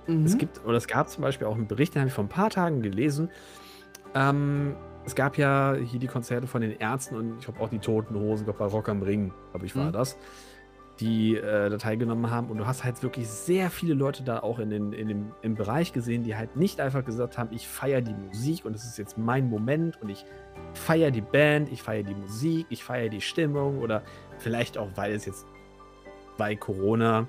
Mhm. 0.07 0.25
es 0.25 0.37
gibt, 0.37 0.63
oder 0.65 0.77
es 0.77 0.85
gab 0.87 1.09
zum 1.09 1.23
Beispiel 1.23 1.47
auch 1.47 1.55
einen 1.55 1.67
Bericht, 1.67 1.95
den 1.95 2.01
habe 2.01 2.09
ich 2.09 2.13
vor 2.13 2.23
ein 2.23 2.29
paar 2.29 2.49
Tagen 2.49 2.81
gelesen, 2.81 3.29
Ähm, 4.13 4.75
es 5.05 5.13
gab 5.13 5.37
ja 5.37 5.73
hier 5.75 5.99
die 5.99 6.07
Konzerte 6.07 6.47
von 6.47 6.61
den 6.61 6.71
Ärzten 6.79 7.15
und 7.17 7.37
ich 7.39 7.47
habe 7.47 7.59
auch 7.59 7.69
die 7.69 7.79
Toten 7.79 8.15
Hosen, 8.15 8.45
glaube 8.45 8.59
bei 8.59 8.65
Rock 8.65 8.87
am 8.87 9.01
Ring, 9.01 9.33
glaube 9.51 9.65
ich, 9.65 9.75
war 9.75 9.87
Mhm. 9.87 9.91
das, 9.91 10.17
die 10.99 11.35
äh, 11.35 11.69
da 11.69 11.77
teilgenommen 11.77 12.29
haben. 12.29 12.49
Und 12.49 12.57
du 12.57 12.65
hast 12.65 12.83
halt 12.83 13.01
wirklich 13.03 13.27
sehr 13.27 13.69
viele 13.69 13.93
Leute 13.93 14.23
da 14.23 14.39
auch 14.39 14.59
in 14.59 14.69
den, 14.69 14.93
in 14.93 15.07
dem, 15.07 15.31
im 15.41 15.55
Bereich 15.55 15.91
gesehen, 15.91 16.23
die 16.23 16.35
halt 16.35 16.55
nicht 16.55 16.79
einfach 16.79 17.03
gesagt 17.03 17.37
haben, 17.37 17.49
ich 17.51 17.67
feiere 17.67 18.01
die 18.01 18.13
Musik 18.13 18.65
und 18.65 18.75
es 18.75 18.85
ist 18.85 18.97
jetzt 18.97 19.17
mein 19.17 19.49
Moment 19.49 20.01
und 20.01 20.09
ich 20.09 20.25
feiere 20.73 21.11
die 21.11 21.21
Band, 21.21 21.71
ich 21.71 21.83
feiere 21.83 22.03
die 22.03 22.15
Musik, 22.15 22.65
ich 22.69 22.83
feiere 22.83 23.09
die 23.09 23.21
Stimmung 23.21 23.79
oder 23.79 24.03
vielleicht 24.37 24.77
auch, 24.77 24.89
weil 24.95 25.13
es 25.13 25.25
jetzt 25.25 25.45
bei 26.37 26.55
Corona, 26.55 27.27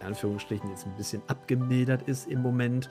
in 0.00 0.06
Anführungsstrichen, 0.08 0.68
jetzt 0.70 0.86
ein 0.86 0.96
bisschen 0.96 1.22
abgemildert 1.26 2.02
ist 2.02 2.28
im 2.28 2.42
Moment, 2.42 2.90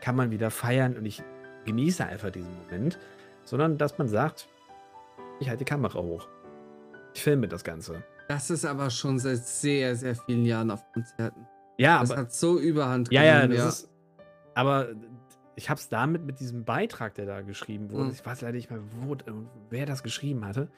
kann 0.00 0.14
man 0.14 0.30
wieder 0.30 0.50
feiern 0.50 0.96
und 0.96 1.04
ich 1.04 1.22
genieße 1.64 2.04
einfach 2.04 2.30
diesen 2.30 2.54
Moment, 2.62 2.98
sondern 3.44 3.78
dass 3.78 3.98
man 3.98 4.08
sagt, 4.08 4.48
ich 5.40 5.48
halte 5.48 5.64
die 5.64 5.70
Kamera 5.70 6.00
hoch. 6.00 6.28
Ich 7.14 7.22
filme 7.22 7.48
das 7.48 7.64
Ganze. 7.64 8.04
Das 8.28 8.50
ist 8.50 8.64
aber 8.64 8.90
schon 8.90 9.18
seit 9.18 9.38
sehr, 9.38 9.96
sehr 9.96 10.14
vielen 10.14 10.44
Jahren 10.44 10.70
auf 10.70 10.84
Konzerten. 10.92 11.46
Ja, 11.78 12.00
Das 12.00 12.10
aber 12.10 12.20
hat 12.22 12.32
so 12.32 12.58
überhand 12.58 13.10
ja, 13.10 13.22
ja, 13.22 13.40
genommen, 13.40 13.58
das 13.58 13.82
ist. 13.84 13.90
Aber 14.54 14.88
ich 15.56 15.70
habe 15.70 15.78
es 15.80 15.88
damit 15.88 16.24
mit 16.24 16.40
diesem 16.40 16.64
Beitrag, 16.64 17.14
der 17.14 17.26
da 17.26 17.40
geschrieben 17.42 17.90
wurde. 17.90 18.04
Mhm. 18.04 18.10
Ich 18.10 18.24
weiß 18.24 18.42
leider 18.42 18.54
nicht 18.56 18.70
mehr, 18.70 18.80
wo, 19.00 19.16
wer 19.70 19.86
das 19.86 20.02
geschrieben 20.02 20.44
hatte. 20.44 20.68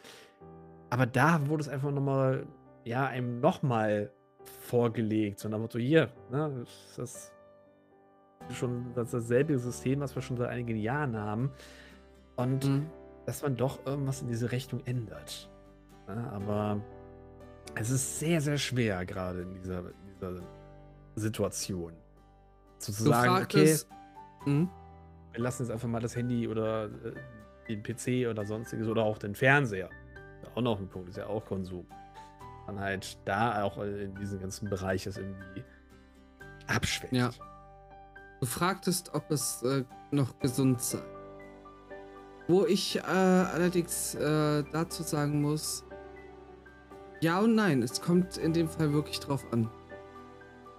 Aber 0.91 1.07
da 1.07 1.47
wurde 1.49 1.63
es 1.63 1.69
einfach 1.69 1.91
nochmal, 1.91 2.47
ja, 2.85 3.07
einem 3.07 3.41
nochmal 3.41 4.11
vorgelegt. 4.63 5.39
So 5.41 5.49
nach 5.49 5.59
dem 5.59 5.63
Motto, 5.63 5.79
hier, 5.79 6.09
ne, 6.31 6.65
das 6.97 6.99
ist 7.15 7.33
schon 8.57 8.93
das 8.95 9.11
dasselbe 9.11 9.59
System, 9.59 10.01
was 10.01 10.15
wir 10.15 10.23
schon 10.23 10.37
seit 10.37 10.49
einigen 10.51 10.77
Jahren 10.77 11.17
haben. 11.17 11.51
Und 12.37 12.65
Mhm. 12.67 12.87
dass 13.27 13.43
man 13.43 13.57
doch 13.57 13.85
irgendwas 13.87 14.23
in 14.23 14.29
diese 14.29 14.51
Richtung 14.53 14.81
ändert. 14.87 15.51
Ja, 16.09 16.31
aber 16.33 16.81
es 17.75 17.91
ist 17.91 18.19
sehr, 18.19 18.41
sehr 18.41 18.59
schwer, 18.59 19.05
gerade 19.05 19.43
in 19.43 19.55
dieser, 19.55 19.81
in 19.81 20.15
dieser 20.15 20.43
Situation. 21.15 21.93
Zu 22.79 22.93
sagen, 22.93 23.43
okay. 23.43 23.77
Mhm. 24.47 24.71
wir 25.33 25.41
lassen 25.41 25.65
jetzt 25.65 25.71
einfach 25.71 25.89
mal 25.89 26.01
das 26.01 26.17
Handy 26.17 26.49
oder 26.49 26.87
äh, 26.87 27.13
den 27.69 27.83
PC 27.83 28.29
oder 28.29 28.47
sonstiges 28.47 28.89
oder 28.89 29.03
auch 29.03 29.19
den 29.19 29.35
Fernseher. 29.35 29.91
Auch 30.55 30.63
noch 30.63 30.81
ein 30.81 30.89
Punkt, 30.89 31.11
ist 31.11 31.19
ja 31.19 31.27
auch 31.27 31.45
Konsum. 31.45 31.87
Dann 32.67 32.81
halt 32.81 33.19
da 33.27 33.63
auch 33.63 33.79
in 33.83 34.15
diesem 34.15 34.41
ganzen 34.41 34.71
Bereich 34.71 35.07
es 35.07 35.19
irgendwie 35.19 35.63
abschwächt. 36.67 37.13
Ja. 37.13 37.31
Du 38.41 38.47
fragtest, 38.47 39.15
ob 39.15 39.31
es 39.31 39.63
äh, 39.63 39.85
noch 40.11 40.39
gesund 40.39 40.81
sei. 40.81 41.03
Wo 42.49 42.65
ich 42.65 42.97
äh, 42.97 43.03
allerdings 43.03 44.15
äh, 44.15 44.65
dazu 44.73 45.03
sagen 45.03 45.43
muss, 45.43 45.85
ja 47.21 47.41
und 47.41 47.55
nein, 47.55 47.83
es 47.83 48.01
kommt 48.01 48.37
in 48.37 48.53
dem 48.53 48.69
Fall 48.69 48.93
wirklich 48.93 49.21
drauf 49.21 49.45
an. 49.53 49.69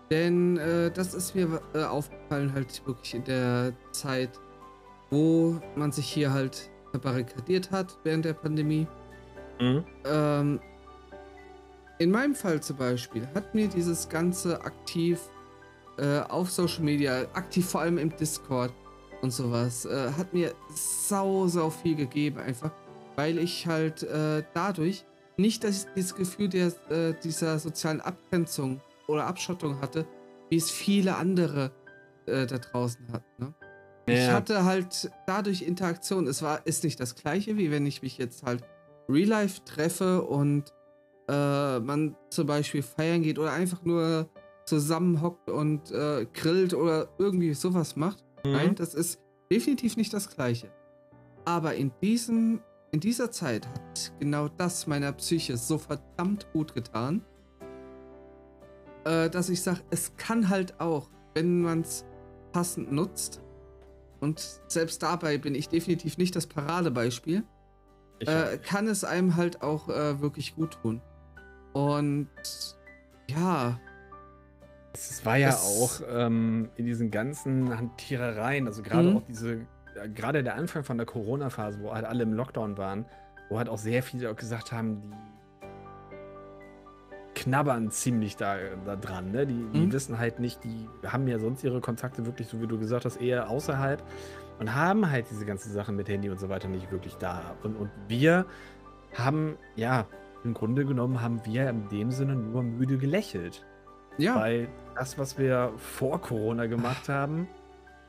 Denn 0.10 0.58
äh, 0.58 0.92
das 0.92 1.14
ist 1.14 1.36
mir 1.36 1.62
äh, 1.74 1.84
aufgefallen 1.84 2.54
halt 2.54 2.86
wirklich 2.86 3.16
in 3.16 3.24
der 3.24 3.74
Zeit, 3.92 4.32
wo 5.10 5.60
man 5.76 5.92
sich 5.92 6.08
hier 6.08 6.34
halt 6.34 6.70
verbarrikadiert 6.92 7.72
hat 7.72 7.98
während 8.04 8.26
der 8.26 8.34
Pandemie. 8.34 8.88
Mhm. 9.60 9.86
Ähm, 10.06 10.60
in 12.00 12.12
meinem 12.12 12.36
Fall 12.36 12.62
zum 12.62 12.78
Beispiel 12.78 13.28
hat 13.34 13.56
mir 13.56 13.68
dieses 13.68 14.10
ganze 14.10 14.62
aktiv 14.62 15.22
äh, 15.98 16.20
auf 16.22 16.50
Social 16.52 16.84
Media, 16.84 17.22
aktiv 17.34 17.70
vor 17.70 17.82
allem 17.82 17.98
im 17.98 18.16
Discord 18.18 18.74
und 19.22 19.32
sowas, 19.32 19.86
äh, 19.86 20.12
hat 20.18 20.34
mir 20.34 20.54
sau, 20.74 21.48
sau 21.48 21.70
viel 21.70 21.96
gegeben 21.96 22.40
einfach, 22.40 22.72
weil 23.16 23.38
ich 23.38 23.68
halt 23.68 24.04
äh, 24.04 24.44
dadurch 24.54 25.06
nicht 25.38 25.64
das, 25.64 25.88
dieses 25.96 26.16
Gefühl 26.16 26.50
der, 26.50 26.68
äh, 26.90 27.14
dieser 27.24 27.60
sozialen 27.60 28.02
Abgrenzung 28.02 28.82
oder 29.08 29.26
Abschottung 29.28 29.82
hatte, 29.82 30.06
wie 30.50 30.58
es 30.58 30.70
viele 30.70 31.16
andere 31.16 31.72
äh, 32.26 32.46
da 32.46 32.58
draußen 32.58 33.12
hatten. 33.12 33.26
Ne? 33.38 33.54
Ich 34.08 34.28
Ja. 34.28 34.34
hatte 34.34 34.66
halt 34.66 35.10
dadurch 35.28 35.62
Interaktion. 35.62 36.28
Es 36.28 36.42
war, 36.42 36.66
ist 36.66 36.84
nicht 36.84 37.00
das 37.00 37.16
gleiche, 37.16 37.58
wie 37.58 37.72
wenn 37.72 37.86
ich 37.86 38.02
mich 38.02 38.18
jetzt 38.18 38.44
halt 38.44 38.64
real 39.10 39.28
life 39.28 39.62
treffe 39.66 40.22
und 40.24 40.74
äh, 41.30 41.80
man 41.80 42.16
zum 42.30 42.48
Beispiel 42.48 42.84
feiern 42.84 43.22
geht 43.24 43.40
oder 43.40 43.52
einfach 43.54 43.84
nur 43.84 44.30
zusammenhockt 44.66 45.50
und 45.50 45.92
äh, 45.92 46.26
grillt 46.34 46.74
oder 46.74 47.10
irgendwie 47.18 47.54
sowas 47.54 47.96
macht. 47.96 48.24
Mhm. 48.46 48.52
Nein, 48.52 48.76
das 48.76 48.94
ist 48.94 49.20
definitiv 49.52 49.98
nicht 49.98 50.14
das 50.14 50.30
gleiche. 50.30 50.72
Aber 51.46 51.76
in 51.76 51.92
diesem, 52.02 52.62
in 52.92 53.00
dieser 53.00 53.32
Zeit 53.32 53.68
hat 53.68 54.12
genau 54.20 54.48
das 54.50 54.88
meiner 54.88 55.12
Psyche 55.14 55.58
so 55.58 55.78
verdammt 55.78 56.48
gut 56.54 56.74
getan, 56.74 57.24
äh, 59.06 59.30
dass 59.30 59.50
ich 59.50 59.62
sage, 59.62 59.80
es 59.90 60.16
kann 60.18 60.50
halt 60.50 60.80
auch, 60.80 61.10
wenn 61.34 61.62
man 61.62 61.82
es 61.82 62.06
passend 62.52 62.92
nutzt, 62.92 63.42
und 64.20 64.62
selbst 64.68 65.02
dabei 65.02 65.40
bin 65.40 65.56
ich 65.56 65.68
definitiv 65.68 66.20
nicht 66.20 66.36
das 66.36 66.46
Paradebeispiel, 66.46 67.44
äh, 68.20 68.60
kann 68.60 68.88
es 68.88 69.04
einem 69.04 69.36
halt 69.36 69.64
auch 69.64 69.90
äh, 69.90 70.22
wirklich 70.22 70.54
gut 70.56 70.78
tun. 70.84 71.02
Und 71.74 72.28
ja, 73.28 73.80
Es 74.94 75.26
war 75.26 75.38
ja 75.38 75.56
auch 75.56 76.02
ähm, 76.08 76.70
in 76.76 76.86
diesen 76.86 77.10
ganzen 77.10 77.76
Hantierereien, 77.76 78.68
also 78.68 78.84
gerade 78.84 79.10
Mhm. 79.10 79.18
auch 79.18 79.24
diese, 79.24 79.66
gerade 80.14 80.44
der 80.44 80.56
Anfang 80.56 80.84
von 80.84 80.98
der 80.98 81.06
Corona-Phase, 81.06 81.80
wo 81.82 81.94
halt 81.94 82.06
alle 82.06 82.24
im 82.24 82.34
Lockdown 82.34 82.78
waren, 82.78 83.06
wo 83.50 83.58
halt 83.58 83.70
auch 83.70 83.78
sehr 83.78 84.04
viele 84.04 84.30
auch 84.32 84.36
gesagt 84.36 84.72
haben, 84.72 85.02
die 85.02 85.16
knabbern 87.36 87.90
ziemlich 87.92 88.36
da, 88.36 88.58
da 88.86 88.96
dran, 88.96 89.32
ne? 89.32 89.48
Die, 89.48 89.66
die 89.74 89.80
Mhm. 89.88 89.94
wissen 89.94 90.20
halt 90.20 90.40
nicht, 90.40 90.64
die 90.64 90.88
haben 91.08 91.28
ja 91.28 91.40
sonst 91.40 91.64
ihre 91.64 91.82
Kontakte 91.82 92.26
wirklich, 92.26 92.48
so 92.48 92.62
wie 92.62 92.68
du 92.68 92.78
gesagt 92.78 93.06
hast, 93.06 93.18
eher 93.22 93.50
außerhalb 93.50 94.04
und 94.60 94.76
haben 94.76 95.10
halt 95.10 95.26
diese 95.32 95.46
ganzen 95.46 95.72
Sachen 95.72 95.96
mit 95.96 96.10
Handy 96.10 96.30
und 96.30 96.40
so 96.40 96.50
weiter 96.50 96.68
nicht 96.68 96.92
wirklich 96.92 97.16
da. 97.16 97.56
Und, 97.64 97.76
und 97.78 97.90
wir 98.08 98.46
haben, 99.14 99.58
ja, 99.76 100.06
im 100.44 100.54
Grunde 100.54 100.86
genommen 100.86 101.22
haben 101.22 101.42
wir 101.46 101.70
in 101.70 101.88
dem 101.90 102.12
Sinne 102.12 102.36
nur 102.36 102.64
müde 102.64 102.98
gelächelt. 102.98 103.66
ja, 104.18 104.36
Weil 104.36 104.68
das, 104.96 105.18
was 105.18 105.38
wir 105.38 105.72
vor 105.78 106.20
Corona 106.22 106.66
gemacht 106.66 107.08
haben, 107.10 107.48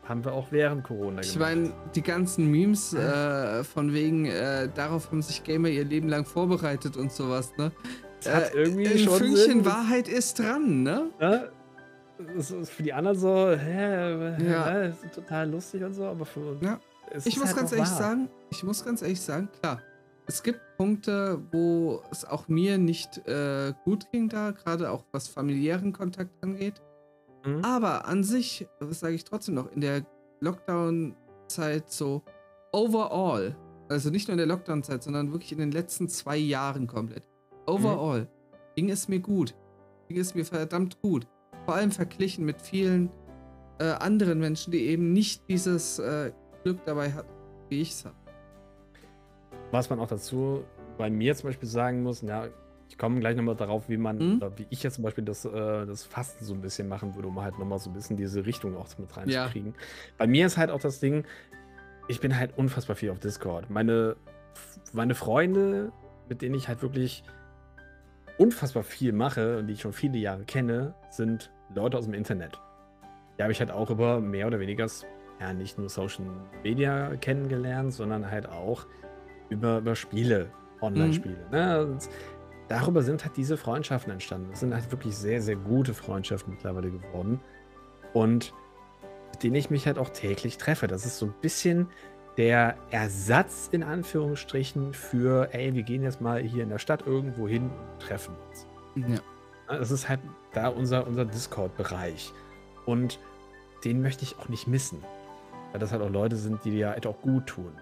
haben 0.04 0.24
wir 0.24 0.32
auch 0.32 0.48
während 0.50 0.84
Corona 0.84 1.20
ich 1.20 1.34
gemacht. 1.34 1.54
meine, 1.54 1.72
die 1.94 2.02
ganzen 2.02 2.50
Memes 2.50 2.92
äh, 2.92 3.62
von 3.64 3.92
wegen, 3.92 4.26
äh, 4.26 4.68
darauf 4.74 5.10
haben 5.10 5.22
sich 5.22 5.44
Gamer 5.44 5.68
ihr 5.68 5.84
Leben 5.84 6.08
lang 6.08 6.24
vorbereitet 6.24 6.96
und 6.96 7.12
sowas, 7.12 7.52
ne? 7.56 7.70
es 8.20 8.28
hat 8.32 8.54
äh, 8.54 8.62
irgendwie 8.62 8.88
Ein 8.88 8.98
schon 8.98 9.18
Fünkchen 9.18 9.36
Sinn, 9.36 9.64
Wahrheit 9.64 10.08
ist 10.08 10.38
dran, 10.38 10.82
ne? 10.82 11.10
Ne? 11.20 11.50
Das 12.36 12.50
ist 12.50 12.70
für 12.70 12.82
die 12.84 12.92
anderen 12.92 13.18
so, 13.18 13.50
hä, 13.50 14.36
hä, 14.38 14.44
Ja. 14.50 14.80
das 14.88 15.02
ist 15.02 15.14
total 15.14 15.50
lustig 15.50 15.82
und 15.82 15.94
so, 15.94 16.04
aber 16.04 16.24
für 16.24 16.40
uns 16.40 16.62
Ja. 16.64 16.78
Ich 17.24 17.36
muss 17.36 17.48
halt 17.48 17.56
ganz 17.56 17.72
ehrlich 17.72 17.90
wahr. 17.90 17.98
sagen, 17.98 18.28
ich 18.50 18.62
muss 18.62 18.84
ganz 18.84 19.02
ehrlich 19.02 19.20
sagen, 19.20 19.48
klar, 19.60 19.80
es 20.26 20.42
gibt 20.42 20.60
Punkte, 20.78 21.40
wo 21.50 22.00
es 22.12 22.24
auch 22.24 22.48
mir 22.48 22.78
nicht 22.78 23.18
äh, 23.26 23.72
gut 23.84 24.10
ging 24.12 24.28
da, 24.28 24.52
gerade 24.52 24.90
auch 24.90 25.04
was 25.12 25.26
familiären 25.28 25.92
Kontakt 25.92 26.30
angeht. 26.42 26.80
Mhm. 27.44 27.64
Aber 27.64 28.07
an 28.07 28.24
sich, 28.24 28.68
das 28.81 29.00
sage 29.00 29.14
ich 29.14 29.24
trotzdem 29.24 29.55
noch, 29.55 29.70
in 29.72 29.81
der 29.81 30.07
Lockdown-Zeit 30.40 31.90
so 31.90 32.22
overall, 32.72 33.57
also 33.88 34.11
nicht 34.11 34.28
nur 34.28 34.33
in 34.33 34.38
der 34.38 34.46
Lockdown-Zeit, 34.46 35.02
sondern 35.02 35.33
wirklich 35.33 35.52
in 35.52 35.59
den 35.59 35.72
letzten 35.72 36.09
zwei 36.09 36.37
Jahren 36.37 36.87
komplett, 36.87 37.28
overall 37.66 38.28
ging 38.74 38.90
es 38.90 39.09
mir 39.09 39.20
gut. 39.20 39.55
Ging 40.09 40.18
es 40.18 40.35
mir 40.35 40.44
verdammt 40.44 41.00
gut. 41.00 41.26
Vor 41.64 41.74
allem 41.74 41.90
verglichen 41.90 42.44
mit 42.44 42.61
vielen 42.61 43.11
äh, 43.78 43.85
anderen 43.85 44.38
Menschen, 44.40 44.72
die 44.72 44.87
eben 44.87 45.12
nicht 45.12 45.48
dieses 45.48 45.98
äh, 45.98 46.33
Glück 46.64 46.85
dabei 46.85 47.12
hatten, 47.12 47.33
wie 47.68 47.83
ich 47.83 47.90
es 47.90 48.05
habe. 48.05 48.16
Was 49.70 49.88
man 49.88 50.01
auch 50.01 50.09
dazu 50.09 50.64
bei 50.99 51.11
mir 51.11 51.34
zum 51.34 51.49
Beispiel 51.49 51.68
sagen 51.68 52.03
muss, 52.03 52.20
ja, 52.22 52.49
ich 52.93 52.99
komme 52.99 53.20
gleich 53.20 53.36
nochmal 53.36 53.57
darauf, 53.57 53.88
wie 53.88 53.97
man, 53.97 54.18
Mhm. 54.18 54.43
wie 54.57 54.66
ich 54.68 54.82
jetzt 54.82 54.97
zum 54.97 55.05
Beispiel 55.05 55.24
das, 55.24 55.47
äh, 55.47 55.51
das 55.86 56.05
Fasten 56.05 56.45
so 56.45 56.53
ein 56.53 56.61
bisschen 56.61 56.88
machen 56.88 57.14
würde, 57.14 57.28
um 57.28 57.40
halt 57.40 57.59
nochmal 57.59 57.78
so 57.78 57.88
ein 57.88 57.95
bisschen 57.95 58.18
diese 58.18 58.45
Richtung 58.45 58.76
auch 58.76 58.86
mit 58.99 59.16
reinzukriegen. 59.16 59.74
Bei 60.18 60.26
mir 60.26 60.45
ist 60.45 60.59
halt 60.59 60.70
auch 60.70 60.78
das 60.80 61.01
Ding, 61.01 61.24
ich 62.09 62.20
bin 62.20 62.36
halt 62.38 62.59
unfassbar 62.59 62.95
viel 62.95 63.09
auf 63.11 63.18
Discord. 63.18 63.70
Meine, 63.70 64.16
meine 64.93 65.14
Freunde, 65.14 65.90
mit 66.28 66.43
denen 66.43 66.55
ich 66.55 66.68
halt 66.68 66.82
wirklich 66.82 67.24
unfassbar 68.36 68.82
viel 68.82 69.12
mache 69.14 69.59
und 69.61 69.68
die 69.68 69.72
ich 69.72 69.80
schon 69.80 69.95
viele 69.95 70.18
Jahre 70.18 70.45
kenne, 70.45 70.93
sind 71.09 71.51
Leute 71.74 71.97
aus 71.97 72.05
dem 72.05 72.12
Internet. 72.14 72.61
Die 73.38 73.43
habe 73.43 73.53
ich 73.53 73.61
halt 73.61 73.70
auch 73.70 73.88
über 73.88 74.20
mehr 74.20 74.47
oder 74.49 74.61
weniger, 74.61 74.86
ja, 75.40 75.55
nicht 75.55 75.78
nur 75.78 75.88
Social 75.88 76.26
Media 76.62 77.16
kennengelernt, 77.16 77.95
sondern 77.95 78.30
halt 78.30 78.47
auch 78.51 78.86
über, 79.49 79.78
über 79.78 79.95
Spiele, 79.97 80.51
Online-Spiele. 80.82 81.38
Ne? 81.51 81.99
Darüber 82.73 83.03
sind 83.03 83.23
halt 83.23 83.37
diese 83.37 83.59
Freundschaften 83.59 84.11
entstanden. 84.11 84.49
Das 84.51 84.61
sind 84.61 84.73
halt 84.73 84.91
wirklich 84.91 85.14
sehr, 85.14 85.43
sehr 85.43 85.57
gute 85.57 85.93
Freundschaften 85.93 86.55
mittlerweile 86.55 86.91
geworden. 86.91 87.39
Und 88.14 88.55
mit 89.31 89.43
denen 89.43 89.57
ich 89.57 89.68
mich 89.68 89.87
halt 89.87 89.99
auch 89.99 90.09
täglich 90.09 90.57
treffe. 90.57 90.87
Das 90.87 91.05
ist 91.05 91.18
so 91.18 91.27
ein 91.27 91.35
bisschen 91.43 91.89
der 92.39 92.79
Ersatz 92.91 93.68
in 93.73 93.83
Anführungsstrichen 93.83 94.95
für, 94.95 95.53
ey, 95.53 95.75
wir 95.75 95.83
gehen 95.83 96.03
jetzt 96.03 96.23
mal 96.23 96.41
hier 96.41 96.62
in 96.62 96.70
der 96.70 96.79
Stadt 96.79 97.07
irgendwo 97.07 97.47
hin 97.47 97.64
und 97.64 98.01
treffen 98.01 98.35
uns. 98.49 98.66
Ja. 99.07 99.18
Das 99.79 99.91
ist 99.91 100.09
halt 100.09 100.20
da 100.55 100.68
unser, 100.68 101.07
unser 101.07 101.27
Discord-Bereich. 101.27 102.33
Und 102.87 103.20
den 103.85 104.01
möchte 104.01 104.25
ich 104.25 104.39
auch 104.39 104.49
nicht 104.49 104.66
missen. 104.66 105.05
Weil 105.73 105.81
das 105.81 105.93
halt 105.93 106.01
auch 106.01 106.09
Leute 106.09 106.37
sind, 106.37 106.64
die 106.64 106.70
dir 106.70 106.89
halt 106.89 107.07
auch 107.07 107.20
gut 107.20 107.49
tun. 107.49 107.73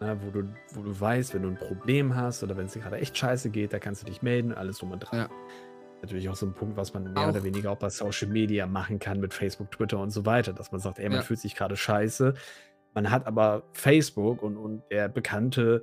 Ne, 0.00 0.18
wo, 0.22 0.30
du, 0.30 0.48
wo 0.72 0.82
du 0.82 0.98
weißt, 0.98 1.34
wenn 1.34 1.42
du 1.42 1.48
ein 1.50 1.56
Problem 1.58 2.16
hast 2.16 2.42
oder 2.42 2.56
wenn 2.56 2.66
es 2.66 2.72
dir 2.72 2.80
gerade 2.80 2.96
echt 2.96 3.16
scheiße 3.18 3.50
geht, 3.50 3.72
da 3.74 3.78
kannst 3.78 4.00
du 4.02 4.06
dich 4.06 4.22
melden, 4.22 4.52
alles 4.54 4.78
drum 4.78 4.92
und 4.92 5.00
dran. 5.00 5.18
Ja. 5.20 5.28
Natürlich 6.00 6.26
auch 6.30 6.36
so 6.36 6.46
ein 6.46 6.54
Punkt, 6.54 6.78
was 6.78 6.94
man 6.94 7.12
mehr 7.12 7.24
Auch. 7.24 7.28
oder 7.28 7.44
weniger 7.44 7.70
auch 7.70 7.76
bei 7.78 7.90
Social 7.90 8.28
Media 8.28 8.66
machen 8.66 8.98
kann 8.98 9.20
mit 9.20 9.34
Facebook, 9.34 9.70
Twitter 9.70 9.98
und 9.98 10.08
so 10.08 10.24
weiter, 10.24 10.54
dass 10.54 10.72
man 10.72 10.80
sagt, 10.80 10.98
ey, 10.98 11.08
man 11.10 11.18
Ja. 11.18 11.22
fühlt 11.22 11.38
sich 11.40 11.54
gerade 11.54 11.76
scheiße. 11.76 12.32
Man 12.94 13.10
hat 13.10 13.26
aber 13.26 13.62
Facebook 13.74 14.42
und, 14.42 14.56
und 14.56 14.82
der 14.90 15.08
bekannte 15.10 15.82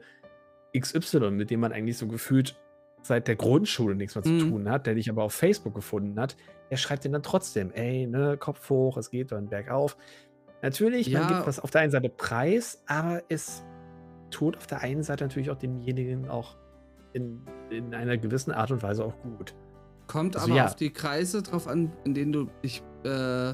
XY, 0.76 1.30
mit 1.32 1.52
dem 1.52 1.60
man 1.60 1.72
eigentlich 1.72 2.00
so 2.00 2.08
gefühlt 2.08 2.60
seit 3.04 3.28
der 3.28 3.36
Grundschule 3.36 3.94
nichts 3.94 4.16
mehr 4.16 4.24
zu 4.24 4.32
Mhm. 4.32 4.50
tun 4.50 4.70
hat, 4.72 4.88
der 4.88 4.96
dich 4.96 5.12
aber 5.12 5.24
auf 5.24 5.34
Facebook 5.34 5.76
gefunden 5.76 6.20
hat, 6.20 6.36
der 6.72 6.78
schreibt 6.78 7.04
dir 7.04 7.12
dann 7.12 7.22
trotzdem, 7.24 7.72
ey, 7.72 8.08
ne, 8.08 8.36
Kopf 8.38 8.68
hoch, 8.72 8.98
es 8.98 9.12
geht 9.12 9.32
dann 9.32 9.48
bergauf. 9.48 9.96
Natürlich, 10.64 11.12
man 11.14 11.22
Ja. 11.22 11.28
gibt 11.28 11.46
was 11.48 11.60
auf 11.60 11.70
der 11.70 11.82
einen 11.82 11.92
Seite 11.92 12.10
preis, 12.10 12.84
aber 12.88 13.22
es 13.30 13.64
tut 14.30 14.58
auf 14.58 14.68
der 14.68 14.82
einen 14.82 15.04
Seite 15.04 15.24
natürlich 15.24 15.50
auch 15.50 15.58
demjenigen 15.58 16.30
auch 16.30 16.56
in, 17.14 17.42
in 17.70 17.94
einer 17.94 18.18
gewissen 18.18 18.52
Art 18.52 18.72
und 18.72 18.84
Weise 18.84 19.04
auch 19.06 19.16
gut. 19.22 19.56
Kommt 20.08 20.36
Also 20.36 20.48
aber 20.48 20.56
ja. 20.58 20.66
auf 20.66 20.76
die 20.76 20.92
Kreise 20.92 21.42
drauf 21.42 21.68
an, 21.68 21.92
in 22.06 22.14
denen 22.14 22.32
du 22.32 22.48
dich 22.64 22.82
äh, 23.04 23.54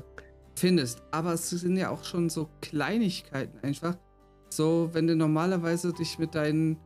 findest. 0.56 1.02
Aber 1.12 1.34
es 1.34 1.50
sind 1.50 1.78
ja 1.78 1.90
auch 1.90 2.04
schon 2.04 2.30
so 2.30 2.50
Kleinigkeiten 2.62 3.58
einfach. 3.64 3.96
So, 4.50 4.90
wenn 4.94 5.08
du 5.08 5.16
normalerweise 5.16 5.94
dich 5.94 6.20
mit 6.20 6.36
deinen 6.36 6.78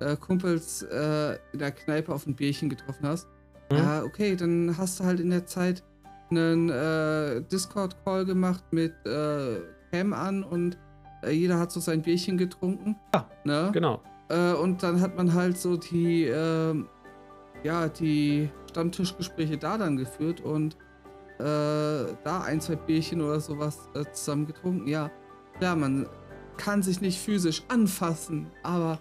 äh, 0.00 0.16
Kumpels 0.16 0.82
äh, 0.82 1.38
in 1.52 1.58
der 1.60 1.70
Kneipe 1.70 2.12
auf 2.12 2.26
ein 2.26 2.34
Bierchen 2.34 2.68
getroffen 2.68 3.06
hast, 3.06 3.28
Mhm. 3.70 3.76
ja, 3.78 4.02
okay, 4.02 4.36
dann 4.36 4.76
hast 4.76 5.00
du 5.00 5.04
halt 5.04 5.20
in 5.20 5.30
der 5.30 5.46
Zeit 5.46 5.82
einen 6.30 6.68
äh, 6.68 7.40
Discord-Call 7.42 8.24
gemacht 8.26 8.64
mit 8.72 8.92
äh, 9.06 9.60
Cam 9.90 10.12
an 10.12 10.42
und 10.44 10.78
jeder 11.30 11.58
hat 11.58 11.72
so 11.72 11.80
sein 11.80 12.02
Bierchen 12.02 12.38
getrunken. 12.38 12.96
Ja, 13.14 13.28
ne? 13.44 13.70
Genau. 13.72 14.00
Äh, 14.28 14.52
und 14.54 14.82
dann 14.82 15.00
hat 15.00 15.16
man 15.16 15.34
halt 15.34 15.58
so 15.58 15.76
die, 15.76 16.24
ähm, 16.24 16.88
ja, 17.62 17.88
die 17.88 18.50
Stammtischgespräche 18.70 19.58
da 19.58 19.78
dann 19.78 19.96
geführt 19.96 20.40
und 20.40 20.76
äh, 21.38 22.14
da 22.24 22.42
ein, 22.44 22.60
zwei 22.60 22.76
Bierchen 22.76 23.20
oder 23.20 23.40
sowas 23.40 23.88
äh, 23.94 24.04
zusammen 24.12 24.46
getrunken. 24.46 24.86
Ja, 24.86 25.10
klar, 25.58 25.76
man 25.76 26.06
kann 26.56 26.82
sich 26.82 27.00
nicht 27.00 27.18
physisch 27.18 27.62
anfassen, 27.68 28.46
aber 28.62 29.00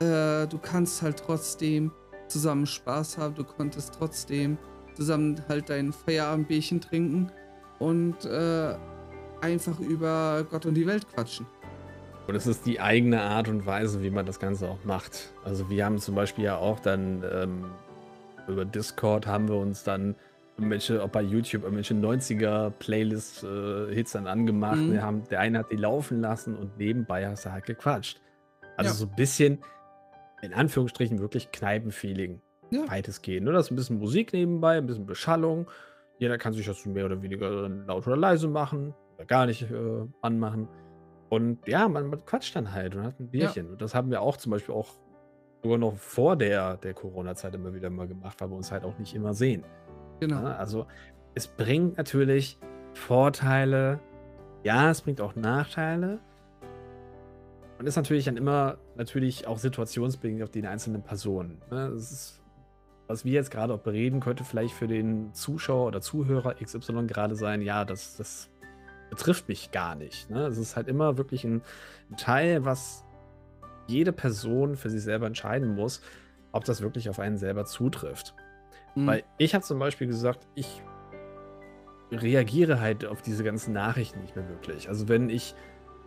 äh, 0.00 0.46
du 0.46 0.58
kannst 0.60 1.02
halt 1.02 1.18
trotzdem 1.18 1.90
zusammen 2.28 2.66
Spaß 2.66 3.18
haben, 3.18 3.34
du 3.34 3.44
konntest 3.44 3.94
trotzdem 3.94 4.56
zusammen 4.94 5.40
halt 5.48 5.68
dein 5.68 5.92
Feierabendbierchen 5.92 6.80
trinken 6.80 7.30
und 7.78 8.24
äh, 8.24 8.76
einfach 9.42 9.78
über 9.80 10.46
Gott 10.50 10.66
und 10.66 10.74
die 10.74 10.86
Welt 10.86 11.06
quatschen. 11.12 11.46
Und 12.28 12.36
es 12.36 12.46
ist 12.46 12.64
die 12.66 12.78
eigene 12.80 13.20
Art 13.20 13.48
und 13.48 13.66
Weise, 13.66 14.00
wie 14.02 14.10
man 14.10 14.24
das 14.24 14.38
Ganze 14.38 14.68
auch 14.68 14.84
macht. 14.84 15.32
Also 15.44 15.68
wir 15.68 15.84
haben 15.84 15.98
zum 15.98 16.14
Beispiel 16.14 16.44
ja 16.44 16.56
auch 16.56 16.78
dann 16.80 17.24
ähm, 17.30 17.64
über 18.46 18.64
Discord 18.64 19.26
haben 19.26 19.48
wir 19.48 19.56
uns 19.56 19.82
dann 19.82 20.14
irgendwelche, 20.56 21.02
auch 21.02 21.08
bei 21.08 21.22
YouTube, 21.22 21.64
irgendwelche 21.64 21.94
90er-Playlist-Hits 21.94 24.12
dann 24.12 24.26
angemacht. 24.28 24.76
Mhm. 24.76 24.92
Wir 24.92 25.02
haben, 25.02 25.24
der 25.30 25.40
eine 25.40 25.58
hat 25.58 25.72
die 25.72 25.76
laufen 25.76 26.20
lassen 26.20 26.54
und 26.56 26.78
nebenbei 26.78 27.26
hast 27.26 27.44
du 27.46 27.50
halt 27.52 27.66
gequatscht. 27.66 28.20
Also 28.76 28.90
Ja. 28.90 28.94
so 28.94 29.06
ein 29.06 29.16
bisschen, 29.16 29.58
in 30.42 30.54
Anführungsstrichen, 30.54 31.18
wirklich 31.18 31.50
Kneipenfeeling. 31.50 32.40
Ja. 32.70 32.88
Weitestgehend. 32.88 33.44
Nur 33.44 33.52
das 33.52 33.66
ist 33.66 33.72
ein 33.72 33.76
bisschen 33.76 33.98
Musik 33.98 34.32
nebenbei, 34.32 34.78
ein 34.78 34.86
bisschen 34.86 35.04
Beschallung. 35.06 35.68
Jeder 36.18 36.38
kann 36.38 36.52
sich 36.54 36.64
das 36.66 36.86
mehr 36.86 37.04
oder 37.06 37.20
weniger 37.20 37.68
laut 37.68 38.06
oder 38.06 38.16
leise 38.16 38.46
machen 38.48 38.94
oder 39.22 39.26
gar 39.26 39.46
nicht 39.46 39.62
äh, 39.62 40.06
anmachen. 40.20 40.68
Und 41.28 41.66
ja, 41.66 41.88
man, 41.88 42.08
man 42.08 42.24
quatscht 42.24 42.54
dann 42.56 42.72
halt 42.72 42.94
und 42.94 43.04
hat 43.04 43.18
ein 43.20 43.30
Bierchen. 43.30 43.70
Und 43.70 43.80
das 43.80 43.94
haben 43.94 44.10
wir 44.10 44.20
auch 44.20 44.36
zum 44.36 44.52
Beispiel 44.52 44.74
auch 44.74 44.88
sogar 45.62 45.78
noch 45.78 45.96
vor 45.96 46.36
der, 46.36 46.76
der 46.76 46.92
Corona-Zeit 46.92 47.54
immer 47.54 47.72
wieder 47.72 47.88
mal 47.88 48.08
gemacht, 48.08 48.40
weil 48.40 48.50
wir 48.50 48.56
uns 48.56 48.70
halt 48.70 48.84
auch 48.84 48.98
nicht 48.98 49.14
immer 49.14 49.32
sehen. 49.32 49.64
Genau. 50.20 50.42
Ja, 50.42 50.56
also 50.56 50.86
es 51.34 51.46
bringt 51.46 51.96
natürlich 51.96 52.58
Vorteile, 52.92 54.00
ja, 54.64 54.90
es 54.90 55.00
bringt 55.00 55.20
auch 55.20 55.34
Nachteile. 55.34 56.18
Und 57.78 57.86
ist 57.86 57.96
natürlich 57.96 58.26
dann 58.26 58.36
immer 58.36 58.78
natürlich 58.96 59.46
auch 59.46 59.58
situationsbedingt 59.58 60.42
auf 60.42 60.50
den 60.50 60.66
einzelnen 60.66 61.02
Personen. 61.02 61.62
Ne? 61.70 61.90
Das 61.92 62.12
ist, 62.12 62.42
was 63.08 63.24
wir 63.24 63.32
jetzt 63.32 63.50
gerade 63.50 63.72
auch 63.72 63.80
bereden, 63.80 64.20
könnte 64.20 64.44
vielleicht 64.44 64.74
für 64.74 64.86
den 64.86 65.32
Zuschauer 65.32 65.86
oder 65.86 66.00
Zuhörer 66.00 66.54
XY 66.54 67.06
gerade 67.06 67.34
sein, 67.34 67.62
ja, 67.62 67.84
das, 67.84 68.16
das 68.16 68.51
betrifft 69.12 69.46
mich 69.46 69.70
gar 69.72 69.94
nicht. 69.94 70.30
Ne? 70.30 70.46
Es 70.46 70.56
ist 70.56 70.74
halt 70.74 70.88
immer 70.88 71.18
wirklich 71.18 71.44
ein, 71.44 71.60
Teil, 72.16 72.64
was 72.64 73.04
jede 73.86 74.12
Person 74.12 74.74
für 74.74 74.88
sich 74.88 75.02
selber 75.02 75.26
entscheiden 75.26 75.74
muss, 75.74 76.00
ob 76.50 76.64
das 76.64 76.80
wirklich 76.80 77.10
auf 77.10 77.18
einen 77.18 77.36
selber 77.36 77.66
zutrifft. 77.66 78.34
Mhm. 78.94 79.06
Weil 79.06 79.24
ich 79.36 79.54
habe 79.54 79.64
zum 79.64 79.78
Beispiel 79.78 80.06
gesagt, 80.06 80.46
ich 80.54 80.82
reagiere 82.10 82.80
halt 82.80 83.04
auf 83.04 83.20
diese 83.22 83.44
ganzen 83.44 83.72
Nachrichten 83.74 84.20
nicht 84.20 84.34
mehr 84.34 84.48
wirklich. 84.48 84.88
Also 84.88 85.08
wenn 85.08 85.28
ich 85.28 85.54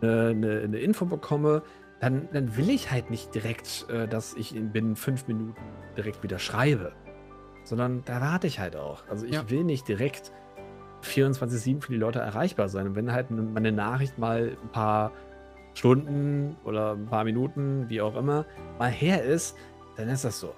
eine, 0.00 0.28
eine, 0.28 0.60
eine 0.60 0.78
Info 0.78 1.04
bekomme, 1.06 1.62
dann, 2.00 2.28
dann 2.32 2.56
will 2.56 2.70
ich 2.70 2.90
halt 2.90 3.10
nicht 3.10 3.34
direkt, 3.34 3.86
äh, 3.88 4.06
dass 4.08 4.34
ich 4.34 4.54
in 4.54 4.70
binnen 4.72 4.96
fünf 4.96 5.28
Minuten 5.28 5.60
direkt 5.96 6.22
wieder 6.24 6.38
schreibe. 6.40 6.92
Sondern 7.64 8.02
da 8.04 8.20
warte 8.20 8.46
ich 8.48 8.58
halt 8.60 8.76
auch. 8.76 9.08
Also 9.08 9.26
ich 9.26 9.34
Ja. 9.34 9.50
will 9.50 9.64
nicht 9.64 9.86
direkt 9.88 10.32
24-7 11.06 11.80
für 11.82 11.92
die 11.92 11.98
Leute 11.98 12.18
erreichbar 12.18 12.68
sein. 12.68 12.88
Und 12.88 12.96
wenn 12.96 13.12
halt 13.12 13.30
eine- 13.30 13.42
meine 13.42 13.72
Nachricht 13.72 14.18
mal 14.18 14.56
ein 14.62 14.68
paar 14.70 15.12
Stunden 15.74 16.56
oder 16.64 16.92
ein 16.92 17.06
paar 17.06 17.24
Minuten, 17.24 17.88
wie 17.88 18.00
auch 18.00 18.16
immer, 18.16 18.46
mal 18.78 18.90
her 18.90 19.22
ist, 19.24 19.56
dann 19.96 20.08
ist 20.08 20.24
das 20.24 20.40
so. 20.40 20.54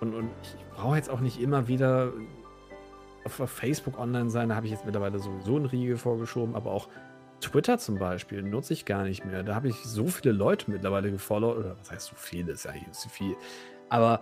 Und, 0.00 0.14
und 0.14 0.30
ich 0.42 0.66
brauche 0.74 0.96
jetzt 0.96 1.10
auch 1.10 1.20
nicht 1.20 1.40
immer 1.40 1.68
wieder 1.68 2.12
auf, 3.24 3.34
Facebook 3.50 3.98
online 3.98 4.30
sein. 4.30 4.48
Da 4.48 4.56
habe 4.56 4.66
ich 4.66 4.72
jetzt 4.72 4.86
mittlerweile 4.86 5.18
sowieso 5.18 5.56
einen 5.56 5.66
Riegel 5.66 5.98
vorgeschoben, 5.98 6.54
aber 6.54 6.70
auch 6.70 6.88
Twitter 7.42 7.78
zum 7.78 7.98
Beispiel 7.98 8.42
nutze 8.42 8.72
ich 8.72 8.84
gar 8.86 9.04
nicht 9.04 9.24
mehr. 9.24 9.42
Da 9.42 9.54
habe 9.54 9.68
ich 9.68 9.76
so 9.76 10.06
viele 10.06 10.32
Leute 10.32 10.70
mittlerweile 10.70 11.10
gefollowt. 11.10 11.58
Oder 11.58 11.76
was 11.78 11.90
heißt 11.90 12.06
so 12.08 12.14
viele? 12.16 12.52
Ist 12.52 12.64
ja 12.64 12.72
nicht 12.72 12.94
so 12.94 13.08
viel. 13.10 13.34
Aber 13.90 14.20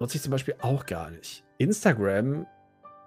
nutze 0.00 0.16
ich 0.16 0.22
zum 0.22 0.30
Beispiel 0.30 0.54
auch 0.60 0.86
gar 0.86 1.10
nicht. 1.10 1.44
Instagram, 1.58 2.46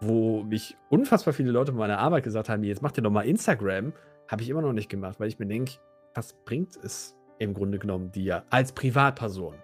wo 0.02 0.44
mich 0.44 0.78
unfassbar 0.90 1.34
viele 1.34 1.52
Leute 1.52 1.72
von 1.72 1.80
meiner 1.80 2.00
Arbeit 2.00 2.24
gesagt 2.24 2.50
haben, 2.50 2.64
jetzt 2.64 2.82
mach 2.82 2.92
dir 2.92 3.02
doch 3.02 3.12
mal 3.12 3.26
Instagram, 3.26 3.94
habe 4.28 4.42
ich 4.42 4.50
immer 4.50 4.62
noch 4.62 4.74
nicht 4.74 4.90
gemacht, 4.90 5.20
weil 5.20 5.28
ich 5.28 5.40
mir 5.40 5.48
denke, 5.48 5.74
was 6.14 6.34
bringt 6.46 6.76
es 6.84 7.16
im 7.40 7.54
Grunde 7.54 7.80
genommen 7.80 8.12
dir 8.12 8.44
als 8.50 8.72
Privatperson? 8.72 9.56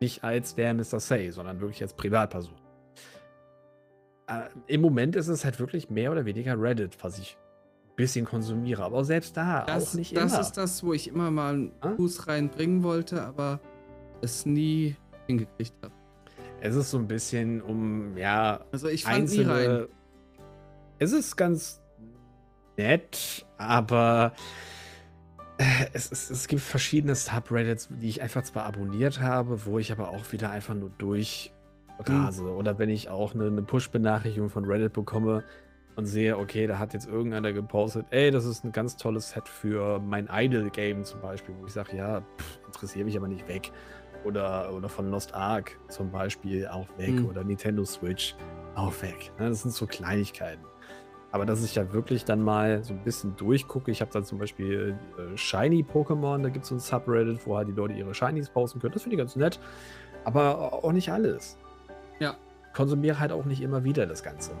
Nicht 0.00 0.22
als 0.22 0.54
der 0.54 0.74
Mr. 0.74 1.00
Say, 1.00 1.30
sondern 1.30 1.60
wirklich 1.60 1.82
als 1.82 1.92
Privatperson. 1.94 2.54
Äh, 4.28 4.42
Im 4.66 4.80
Moment 4.80 5.16
ist 5.16 5.28
es 5.28 5.44
halt 5.44 5.58
wirklich 5.58 5.90
mehr 5.90 6.12
oder 6.12 6.24
weniger 6.24 6.60
Reddit, 6.60 6.96
was 7.02 7.18
ich 7.18 7.36
ein 7.88 7.96
bisschen 7.96 8.24
konsumiere. 8.26 8.84
Aber 8.84 9.04
selbst 9.04 9.36
da 9.36 9.64
Das, 9.64 9.90
auch 9.90 9.94
nicht 9.94 10.16
das 10.16 10.32
immer. 10.32 10.40
ist 10.40 10.52
das, 10.52 10.84
wo 10.84 10.92
ich 10.92 11.08
immer 11.08 11.30
mal 11.30 11.54
einen? 11.54 11.96
Fuß 11.96 12.28
reinbringen 12.28 12.82
wollte, 12.82 13.22
aber 13.22 13.58
es 14.20 14.44
nie 14.46 14.96
hingekriegt 15.26 15.74
habe. 15.82 15.94
Es 16.60 16.74
ist 16.74 16.90
so 16.90 16.98
ein 16.98 17.06
bisschen 17.08 17.62
um, 17.62 18.16
ja, 18.16 18.60
Also 18.72 18.88
ich 18.88 19.04
fand 19.04 19.30
nie 19.30 19.42
rein. 19.42 19.48
einzelne. 19.48 19.88
Es 20.98 21.12
ist 21.12 21.36
ganz 21.36 21.80
nett, 22.76 23.46
aber 23.56 24.32
äh, 25.58 25.86
es, 25.92 26.10
es, 26.10 26.30
es 26.30 26.48
gibt 26.48 26.62
verschiedene 26.62 27.14
Subreddits, 27.14 27.88
die 27.90 28.08
ich 28.08 28.22
einfach 28.22 28.42
zwar 28.42 28.64
abonniert 28.64 29.20
habe, 29.20 29.64
wo 29.66 29.78
ich 29.78 29.92
aber 29.92 30.08
auch 30.10 30.32
wieder 30.32 30.50
einfach 30.50 30.74
nur 30.74 30.90
durchrase. 30.98 32.44
Oder 32.52 32.78
wenn 32.78 32.88
ich 32.88 33.08
auch 33.08 33.34
eine, 33.34 33.46
eine 33.46 33.62
Push-Benachrichtigung 33.62 34.50
von 34.50 34.64
Reddit 34.64 34.92
bekomme 34.92 35.44
und 35.96 36.06
sehe, 36.06 36.38
okay, 36.38 36.66
da 36.68 36.78
hat 36.78 36.94
jetzt 36.94 37.08
irgendeiner 37.08 37.52
gepostet, 37.52 38.06
ey, 38.10 38.30
das 38.30 38.44
ist 38.44 38.64
ein 38.64 38.70
ganz 38.72 38.96
tolles 38.96 39.30
Set 39.30 39.48
für 39.48 39.98
mein 39.98 40.28
Idle-Game 40.32 41.04
zum 41.04 41.20
Beispiel, 41.20 41.54
wo 41.60 41.66
ich 41.66 41.72
sage, 41.72 41.96
ja, 41.96 42.20
pff, 42.20 42.60
interessiert 42.66 43.04
mich 43.04 43.16
aber 43.16 43.28
nicht 43.28 43.48
weg. 43.48 43.72
Oder, 44.24 44.72
oder 44.74 44.88
von 44.88 45.10
Lost 45.10 45.34
Ark 45.34 45.78
zum 45.88 46.10
Beispiel 46.10 46.66
auch 46.66 46.86
weg. 46.96 47.10
Mhm. 47.20 47.26
Oder 47.26 47.44
Nintendo 47.44 47.84
Switch 47.84 48.34
auch 48.74 48.92
weg. 49.02 49.32
Ne, 49.38 49.48
Das 49.48 49.62
sind 49.62 49.72
so 49.72 49.86
Kleinigkeiten. 49.86 50.64
Aber 51.30 51.44
dass 51.44 51.62
ich 51.62 51.74
ja 51.74 51.92
wirklich 51.92 52.24
dann 52.24 52.42
mal 52.42 52.82
so 52.82 52.94
ein 52.94 53.04
bisschen 53.04 53.36
durchgucke. 53.36 53.90
Ich 53.90 54.00
habe 54.00 54.10
dann 54.10 54.24
zum 54.24 54.38
Beispiel 54.38 54.96
äh, 55.18 55.36
Shiny 55.36 55.84
Pokémon, 55.84 56.42
da 56.42 56.48
gibt 56.48 56.64
es 56.64 56.70
so 56.70 56.74
ein 56.74 56.80
Subreddit, 56.80 57.46
wo 57.46 57.56
halt 57.56 57.68
die 57.68 57.72
Leute 57.72 57.94
ihre 57.94 58.14
Shinies 58.14 58.48
posten 58.48 58.80
können. 58.80 58.94
Das 58.94 59.02
finde 59.02 59.16
ich 59.16 59.18
ganz 59.18 59.36
nett. 59.36 59.60
Aber 60.24 60.72
auch 60.84 60.92
nicht 60.92 61.12
alles. 61.12 61.58
Ja. 62.18 62.36
Konsumiere 62.74 63.20
halt 63.20 63.32
auch 63.32 63.44
nicht 63.44 63.60
immer 63.60 63.84
wieder 63.84 64.06
das 64.06 64.22
Ganze. 64.22 64.52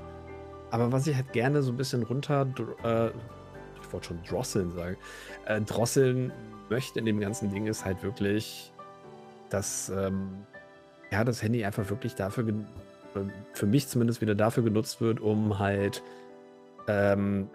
Aber 0.70 0.92
was 0.92 1.06
ich 1.06 1.16
halt 1.16 1.32
gerne 1.32 1.62
so 1.62 1.72
ein 1.72 1.76
bisschen 1.76 2.02
runter 2.02 2.46
äh, 2.84 3.10
ich 3.80 3.92
wollte 3.92 4.08
schon 4.08 4.22
drosseln 4.24 4.70
sagen. 4.72 4.96
Äh, 5.46 5.60
drosseln 5.62 6.32
möchte 6.68 6.98
in 6.98 7.06
dem 7.06 7.20
ganzen 7.20 7.50
Ding 7.50 7.66
ist 7.66 7.84
halt 7.84 8.02
wirklich, 8.02 8.72
dass 9.50 9.88
ähm, 9.90 10.46
ja, 11.10 11.24
das 11.24 11.42
Handy 11.42 11.64
einfach 11.64 11.88
wirklich 11.90 12.14
dafür, 12.14 12.44
für 13.52 13.66
mich 13.66 13.88
zumindest 13.88 14.20
wieder 14.20 14.34
dafür 14.34 14.62
genutzt 14.62 15.00
wird, 15.00 15.20
um 15.20 15.58
halt 15.58 16.02
ähm, 16.86 17.50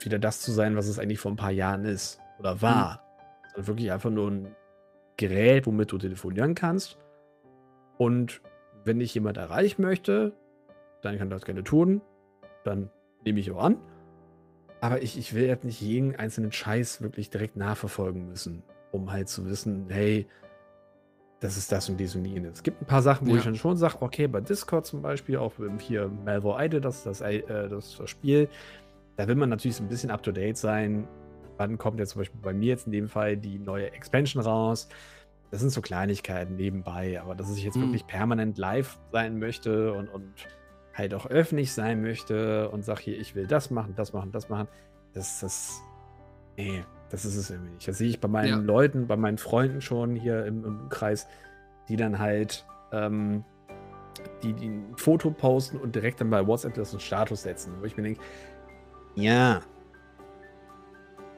wieder 0.00 0.18
das 0.18 0.40
zu 0.40 0.52
sein, 0.52 0.76
was 0.76 0.86
es 0.86 0.98
eigentlich 0.98 1.18
vor 1.18 1.32
ein 1.32 1.36
paar 1.36 1.50
Jahren 1.50 1.84
ist 1.84 2.20
oder 2.38 2.60
war. 2.62 2.92
Mhm. 2.92 3.48
Also 3.54 3.66
wirklich 3.68 3.92
einfach 3.92 4.10
nur 4.10 4.30
ein 4.30 4.56
Gerät, 5.16 5.66
womit 5.66 5.92
du 5.92 5.98
telefonieren 5.98 6.54
kannst. 6.54 6.98
Und 7.96 8.40
wenn 8.84 9.00
ich 9.00 9.14
jemand 9.14 9.36
erreichen 9.36 9.82
möchte, 9.82 10.32
dann 11.02 11.18
kann 11.18 11.30
das 11.30 11.44
gerne 11.44 11.64
tun. 11.64 12.00
Dann 12.64 12.90
nehme 13.24 13.40
ich 13.40 13.50
auch 13.50 13.62
an. 13.62 13.78
Aber 14.80 15.02
ich, 15.02 15.18
ich 15.18 15.34
will 15.34 15.46
jetzt 15.46 15.64
nicht 15.64 15.80
jeden 15.80 16.14
einzelnen 16.14 16.52
Scheiß 16.52 17.02
wirklich 17.02 17.30
direkt 17.30 17.56
nachverfolgen 17.56 18.28
müssen, 18.28 18.62
um 18.92 19.10
halt 19.10 19.28
zu 19.28 19.46
wissen, 19.46 19.86
hey, 19.88 20.26
das 21.40 21.56
ist 21.56 21.70
das 21.70 21.88
und 21.88 21.98
dies 21.98 22.16
und 22.16 22.24
jenes. 22.24 22.54
Es 22.54 22.62
gibt 22.62 22.82
ein 22.82 22.86
paar 22.86 23.02
Sachen, 23.02 23.26
wo 23.26 23.32
ja. 23.32 23.38
ich 23.38 23.44
dann 23.44 23.54
schon 23.54 23.76
sage, 23.76 23.96
okay, 24.00 24.26
bei 24.26 24.40
Discord 24.40 24.86
zum 24.86 25.02
Beispiel, 25.02 25.36
auch 25.36 25.52
hier 25.78 26.10
Malvo 26.24 26.58
Idle, 26.58 26.80
das, 26.80 27.04
das, 27.04 27.20
äh, 27.20 27.42
das, 27.46 27.96
das 27.96 28.10
Spiel, 28.10 28.48
da 29.16 29.28
will 29.28 29.36
man 29.36 29.48
natürlich 29.48 29.76
so 29.76 29.84
ein 29.84 29.88
bisschen 29.88 30.10
up-to-date 30.10 30.56
sein. 30.56 31.06
Wann 31.56 31.78
kommt 31.78 31.98
jetzt 32.00 32.10
zum 32.10 32.20
Beispiel 32.20 32.40
bei 32.40 32.52
mir 32.52 32.68
jetzt 32.68 32.86
in 32.86 32.92
dem 32.92 33.08
Fall 33.08 33.36
die 33.36 33.58
neue 33.58 33.92
Expansion 33.92 34.42
raus? 34.42 34.88
Das 35.50 35.60
sind 35.60 35.70
so 35.70 35.80
Kleinigkeiten 35.80 36.56
nebenbei, 36.56 37.20
aber 37.20 37.34
dass 37.34 37.56
ich 37.56 37.64
jetzt 37.64 37.76
mhm. 37.76 37.82
wirklich 37.82 38.06
permanent 38.06 38.58
live 38.58 38.98
sein 39.12 39.38
möchte 39.38 39.92
und, 39.92 40.08
und 40.08 40.32
halt 40.94 41.14
auch 41.14 41.26
öffentlich 41.26 41.72
sein 41.72 42.02
möchte 42.02 42.68
und 42.70 42.84
sage 42.84 43.02
hier, 43.02 43.18
ich 43.18 43.34
will 43.34 43.46
das 43.46 43.70
machen, 43.70 43.94
das 43.96 44.12
machen, 44.12 44.32
das 44.32 44.48
machen, 44.48 44.68
das, 45.14 45.40
das, 45.40 45.80
nee, 46.56 46.84
das 47.10 47.24
ist 47.24 47.36
es 47.36 47.50
irgendwie 47.50 47.72
nicht. 47.72 47.88
Das 47.88 47.98
sehe 47.98 48.08
ich 48.08 48.20
bei 48.20 48.28
meinen 48.28 48.48
ja. 48.48 48.56
Leuten, 48.56 49.06
bei 49.06 49.16
meinen 49.16 49.38
Freunden 49.38 49.80
schon 49.80 50.14
hier 50.14 50.44
im, 50.44 50.64
im 50.64 50.88
Kreis, 50.88 51.26
die 51.88 51.96
dann 51.96 52.18
halt 52.18 52.66
ähm, 52.92 53.44
die, 54.42 54.52
die 54.52 54.68
ein 54.68 54.94
Foto 54.96 55.30
posten 55.30 55.78
und 55.78 55.94
direkt 55.94 56.20
dann 56.20 56.30
bei 56.30 56.46
WhatsApp 56.46 56.74
das 56.74 56.92
einen 56.92 57.00
Status 57.00 57.42
setzen. 57.42 57.74
Wo 57.80 57.84
ich 57.84 57.96
mir 57.96 58.02
denke, 58.02 58.20
ja, 59.14 59.60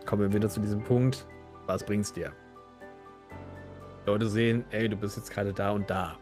kommen 0.07 0.23
wir 0.23 0.33
wieder 0.33 0.49
zu 0.49 0.61
diesem 0.61 0.83
Punkt, 0.83 1.27
was 1.67 1.85
bringt's 1.85 2.13
dir? 2.13 2.33
Leute 4.07 4.29
sehen, 4.29 4.65
ey, 4.71 4.89
du 4.89 4.97
bist 4.97 5.17
jetzt 5.17 5.31
gerade 5.31 5.53
da 5.53 5.71
und 5.71 5.89
da. 5.89 6.17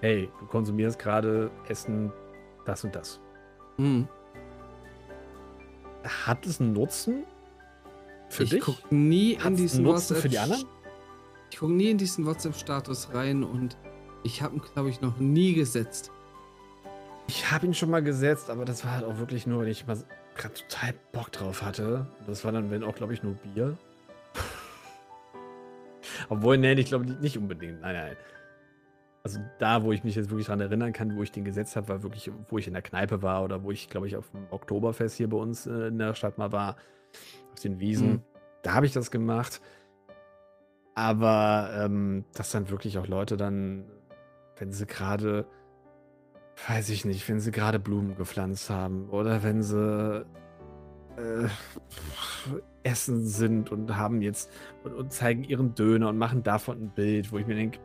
Hey, 0.00 0.28
du 0.40 0.46
konsumierst 0.46 0.98
gerade 0.98 1.50
Essen, 1.68 2.12
das 2.64 2.82
und 2.84 2.94
das. 2.94 3.20
Hm. 3.76 4.08
Hat 6.02 6.44
es 6.44 6.60
einen 6.60 6.72
Nutzen? 6.72 7.24
Für 8.34 8.42
ich 8.42 8.50
dich? 8.50 8.58
Ich 8.58 8.64
gucke 8.64 8.94
nie 8.94 9.36
Hat's 9.36 9.46
in 9.46 9.56
diesen 9.56 9.84
WhatsApp. 9.84 10.18
für 10.18 10.28
die 10.28 10.38
anderen? 10.38 10.64
Ich 11.52 11.58
gucke 11.58 11.72
nie 11.72 11.90
in 11.90 11.98
diesen 11.98 12.26
WhatsApp-Status 12.26 13.14
rein 13.14 13.44
und 13.44 13.76
ich 14.24 14.42
habe 14.42 14.56
ihn, 14.56 14.62
glaube 14.72 14.90
ich, 14.90 15.00
noch 15.00 15.18
nie 15.18 15.54
gesetzt. 15.54 16.10
Ich 17.28 17.52
habe 17.52 17.66
ihn 17.66 17.74
schon 17.74 17.90
mal 17.90 18.02
gesetzt, 18.02 18.50
aber 18.50 18.64
das 18.64 18.84
war 18.84 18.92
halt 18.92 19.04
auch 19.04 19.18
wirklich 19.18 19.46
nur, 19.46 19.62
wenn 19.62 19.68
ich 19.68 19.86
mal 19.86 19.96
gerade 20.34 20.54
total 20.54 20.94
Bock 21.12 21.30
drauf 21.30 21.62
hatte. 21.62 22.08
Das 22.26 22.44
war 22.44 22.50
dann, 22.50 22.72
wenn 22.72 22.82
auch, 22.82 22.96
glaube 22.96 23.14
ich, 23.14 23.22
nur 23.22 23.34
Bier. 23.34 23.78
Obwohl, 26.28 26.58
nee, 26.58 26.72
ich 26.72 26.86
glaube 26.86 27.04
nicht 27.04 27.38
unbedingt. 27.38 27.82
Nein, 27.82 27.94
nein. 27.94 28.16
Also 29.22 29.38
da, 29.60 29.84
wo 29.84 29.92
ich 29.92 30.02
mich 30.02 30.16
jetzt 30.16 30.30
wirklich 30.30 30.48
dran 30.48 30.60
erinnern 30.60 30.92
kann, 30.92 31.16
wo 31.16 31.22
ich 31.22 31.30
den 31.30 31.44
gesetzt 31.44 31.76
habe, 31.76 31.88
war 31.88 32.02
wirklich, 32.02 32.32
wo 32.48 32.58
ich 32.58 32.66
in 32.66 32.72
der 32.72 32.82
Kneipe 32.82 33.22
war 33.22 33.44
oder 33.44 33.62
wo 33.62 33.70
ich, 33.70 33.88
glaube 33.88 34.08
ich, 34.08 34.16
auf 34.16 34.28
dem 34.30 34.48
Oktoberfest 34.50 35.16
hier 35.16 35.30
bei 35.30 35.36
uns 35.36 35.68
äh, 35.68 35.86
in 35.86 35.98
der 35.98 36.14
Stadt 36.14 36.36
mal 36.36 36.50
war 36.50 36.76
auf 37.52 37.60
den 37.60 37.80
Wiesen. 37.80 38.08
Mhm. 38.08 38.22
Da 38.62 38.74
habe 38.74 38.86
ich 38.86 38.92
das 38.92 39.10
gemacht. 39.10 39.60
Aber 40.94 41.70
ähm, 41.76 42.24
dass 42.34 42.52
dann 42.52 42.70
wirklich 42.70 42.98
auch 42.98 43.06
Leute 43.06 43.36
dann, 43.36 43.84
wenn 44.56 44.72
sie 44.72 44.86
gerade, 44.86 45.46
weiß 46.68 46.88
ich 46.90 47.04
nicht, 47.04 47.28
wenn 47.28 47.40
sie 47.40 47.50
gerade 47.50 47.80
Blumen 47.80 48.16
gepflanzt 48.16 48.70
haben 48.70 49.08
oder 49.10 49.42
wenn 49.42 49.62
sie 49.62 50.24
äh, 51.16 51.48
essen 52.84 53.26
sind 53.26 53.72
und 53.72 53.96
haben 53.96 54.22
jetzt 54.22 54.50
und, 54.84 54.94
und, 54.94 55.12
zeigen 55.12 55.42
ihren 55.42 55.74
Döner 55.74 56.08
und 56.08 56.18
machen 56.18 56.42
davon 56.42 56.84
ein 56.84 56.90
Bild, 56.90 57.32
wo 57.32 57.38
ich 57.38 57.46
mir 57.46 57.56
denke, 57.56 57.80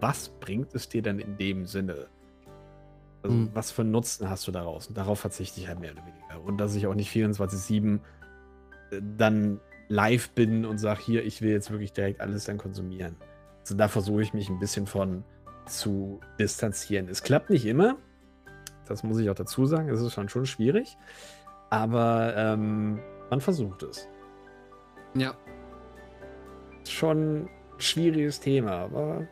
was 0.00 0.28
bringt 0.28 0.74
es 0.74 0.88
dir 0.88 1.02
denn 1.02 1.18
in 1.18 1.36
dem 1.36 1.66
Sinne? 1.66 2.06
Also, 3.22 3.34
mhm. 3.34 3.50
was 3.52 3.70
für 3.70 3.84
Nutzen 3.84 4.28
hast 4.28 4.46
du 4.46 4.52
daraus? 4.52 4.86
Und 4.86 4.96
darauf 4.96 5.20
verzichte 5.20 5.60
ich 5.60 5.66
halt 5.66 5.80
mehr 5.80 5.92
oder 5.92 6.02
weniger. 6.06 6.25
Und 6.40 6.58
dass 6.58 6.74
ich 6.74 6.86
auch 6.86 6.94
nicht 6.94 7.10
24-7 7.10 8.00
dann 9.16 9.60
live 9.88 10.30
bin 10.30 10.64
und 10.64 10.78
sage, 10.78 11.00
hier, 11.00 11.24
ich 11.24 11.42
will 11.42 11.50
jetzt 11.50 11.70
wirklich 11.70 11.92
direkt 11.92 12.20
alles 12.20 12.44
dann 12.44 12.58
konsumieren. 12.58 13.16
Also 13.60 13.76
da 13.76 13.88
versuche 13.88 14.22
ich 14.22 14.34
mich 14.34 14.48
ein 14.48 14.58
bisschen 14.58 14.86
von 14.86 15.24
zu 15.66 16.20
distanzieren. 16.38 17.08
Es 17.08 17.22
klappt 17.22 17.50
nicht 17.50 17.66
immer. 17.66 17.96
Das 18.86 19.02
muss 19.02 19.18
ich 19.18 19.28
auch 19.30 19.34
dazu 19.34 19.66
sagen. 19.66 19.88
Es 19.88 20.00
ist 20.00 20.12
schon, 20.12 20.28
schon 20.28 20.46
schwierig. 20.46 20.96
Aber 21.70 22.34
ähm, 22.36 23.00
man 23.30 23.40
versucht 23.40 23.82
es. 23.82 24.08
Ja. 25.14 25.34
Schon 26.88 27.42
ein 27.42 27.48
schwieriges 27.78 28.38
Thema, 28.38 28.72
aber 28.72 29.26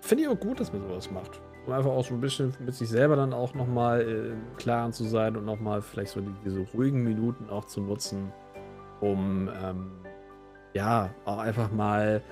finde 0.00 0.24
ich 0.24 0.28
auch 0.28 0.38
gut, 0.38 0.60
dass 0.60 0.72
man 0.72 0.82
sowas 0.82 1.10
macht. 1.10 1.40
Um 1.66 1.72
einfach 1.72 1.90
auch 1.90 2.04
so 2.04 2.14
ein 2.14 2.20
bisschen 2.20 2.54
mit 2.60 2.74
sich 2.74 2.88
selber 2.88 3.16
dann 3.16 3.32
auch 3.32 3.54
nochmal 3.54 4.02
äh, 4.02 4.32
im 4.32 4.56
Klaren 4.56 4.92
zu 4.92 5.04
sein 5.04 5.36
und 5.36 5.44
nochmal 5.44 5.80
vielleicht 5.80 6.12
so 6.12 6.20
diese 6.44 6.60
ruhigen 6.74 7.02
Minuten 7.02 7.48
auch 7.48 7.64
zu 7.64 7.80
nutzen, 7.80 8.32
um 9.00 9.48
ähm, 9.62 9.90
ja 10.74 11.10
auch 11.24 11.38
einfach 11.38 11.70
mal 11.72 12.22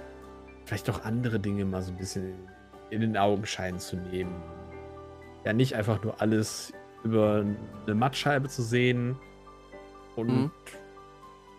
vielleicht 0.65 0.91
auch 0.91 1.05
andere 1.05 1.41
Dinge 1.41 1.65
mal 1.65 1.83
so 1.83 1.93
ein 1.93 1.99
bisschen 1.99 2.35
in 2.91 3.01
den 3.01 3.17
Augenschein 3.17 3.79
zu 3.79 3.97
nehmen. 3.97 4.35
Ja, 5.45 5.53
nicht 5.53 5.75
einfach 5.75 6.03
nur 6.05 6.21
alles 6.21 6.73
über 7.05 7.45
eine 7.87 7.95
Mattscheibe 7.95 8.49
zu 8.49 8.63
sehen 8.63 9.19
und 10.15 10.29
mhm. 10.29 10.51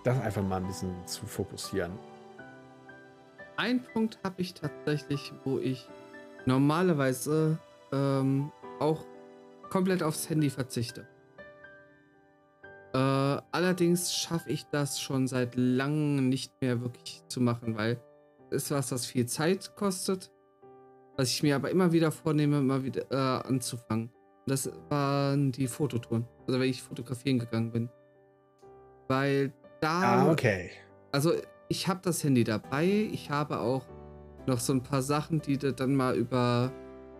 das 0.03 0.21
einfach 0.21 0.43
mal 0.43 0.57
ein 0.57 0.67
bisschen 0.67 0.93
zu 1.05 1.25
fokussieren. 1.25 1.91
Ein 3.57 3.83
Punkt 3.83 4.19
habe 4.23 4.41
ich 4.41 4.53
tatsächlich, 4.53 5.33
wo 5.43 5.59
ich 5.59 5.87
normalerweise 6.45 7.57
ähm, 7.91 8.51
auch 8.79 9.05
komplett 9.69 10.03
aufs 10.03 10.29
Handy 10.29 10.49
verzichte. 10.49 11.07
Äh, 12.93 12.97
allerdings 13.51 14.13
schaffe 14.13 14.51
ich 14.51 14.65
das 14.65 15.01
schon 15.01 15.27
seit 15.27 15.55
langem 15.55 16.29
nicht 16.29 16.53
mehr 16.61 16.81
wirklich 16.81 17.23
zu 17.27 17.41
machen, 17.41 17.75
weil 17.75 17.99
es 18.51 18.65
ist 18.65 18.71
was, 18.71 18.91
was 18.91 19.05
viel 19.05 19.25
Zeit 19.25 19.75
kostet, 19.75 20.31
was 21.17 21.29
ich 21.29 21.41
mir 21.41 21.55
aber 21.55 21.71
immer 21.71 21.91
wieder 21.91 22.11
vornehme, 22.11 22.61
mal 22.61 22.83
wieder 22.83 23.11
äh, 23.11 23.47
anzufangen. 23.47 24.11
Das 24.45 24.69
waren 24.89 25.51
die 25.51 25.67
Fototouren, 25.67 26.27
also 26.47 26.59
wenn 26.59 26.69
ich 26.69 26.83
fotografieren 26.83 27.39
gegangen 27.39 27.71
bin. 27.71 27.89
Weil 29.07 29.53
da. 29.81 30.27
Ah, 30.27 30.31
okay. 30.31 30.69
Also 31.11 31.33
ich 31.69 31.87
habe 31.87 32.01
das 32.03 32.23
Handy 32.23 32.43
dabei, 32.43 32.85
ich 33.11 33.29
habe 33.29 33.59
auch 33.59 33.85
noch 34.47 34.59
so 34.59 34.73
ein 34.73 34.83
paar 34.83 35.01
Sachen, 35.01 35.41
die 35.41 35.57
du 35.57 35.73
dann 35.73 35.95
mal 35.95 36.15
über 36.15 36.71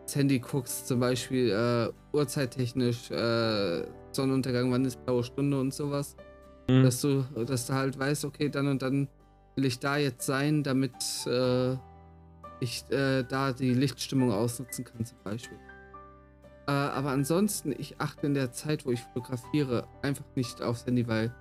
das 0.04 0.16
Handy 0.16 0.40
guckst, 0.40 0.88
zum 0.88 1.00
Beispiel 1.00 1.50
äh, 1.50 2.16
uhrzeittechnisch, 2.16 3.10
äh, 3.12 3.84
Sonnenuntergang, 4.12 4.72
wann 4.72 4.86
ist 4.86 5.04
blaue 5.06 5.24
Stunde 5.24 5.60
und 5.60 5.74
sowas. 5.74 6.16
Mhm. 6.68 6.84
Dass 6.84 7.02
du, 7.02 7.24
dass 7.46 7.68
du 7.68 7.74
halt 7.74 7.98
weißt, 7.98 8.26
okay, 8.26 8.50
dann 8.50 8.68
und 8.68 8.82
dann 8.82 9.08
will 9.56 9.66
ich 9.66 9.80
da 9.80 9.98
jetzt 9.98 10.26
sein, 10.26 10.64
damit 10.64 10.94
äh, 11.28 11.74
ich 12.60 12.86
äh, 12.90 13.24
da 13.24 13.52
die 13.52 13.74
Lichtstimmung 13.74 14.32
ausnutzen 14.32 14.86
kann, 14.86 15.06
zum 15.06 15.18
Beispiel. 15.24 15.58
Äh, 16.68 16.72
aber 16.72 17.12
ansonsten, 17.12 17.74
ich 17.78 18.00
achte 18.00 18.28
in 18.28 18.34
der 18.34 18.52
Zeit, 18.52 18.86
wo 18.86 18.92
ich 18.92 19.02
fotografiere, 19.02 19.88
einfach 20.02 20.26
nicht 20.36 20.62
aufs 20.62 20.86
Handy, 20.86 21.08
weil 21.08 21.34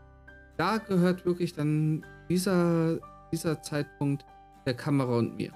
da 0.57 0.79
gehört 0.79 1.25
wirklich 1.25 1.55
dann 1.55 2.05
dieser, 2.29 2.99
dieser 3.33 3.63
Zeitpunkt 3.63 4.25
der 4.67 4.75
Kamera 4.75 5.19
und 5.19 5.37
mir. 5.37 5.53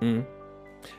Mhm. 0.00 0.26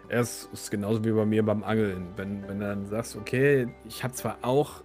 Es 0.09 0.49
ist 0.51 0.71
genauso 0.71 1.03
wie 1.05 1.11
bei 1.11 1.25
mir 1.25 1.45
beim 1.45 1.63
Angeln. 1.63 2.07
Wenn, 2.15 2.47
wenn 2.47 2.59
du 2.59 2.65
dann 2.65 2.85
sagst, 2.85 3.15
okay, 3.15 3.67
ich 3.85 4.03
habe 4.03 4.13
zwar 4.13 4.37
auch 4.41 4.83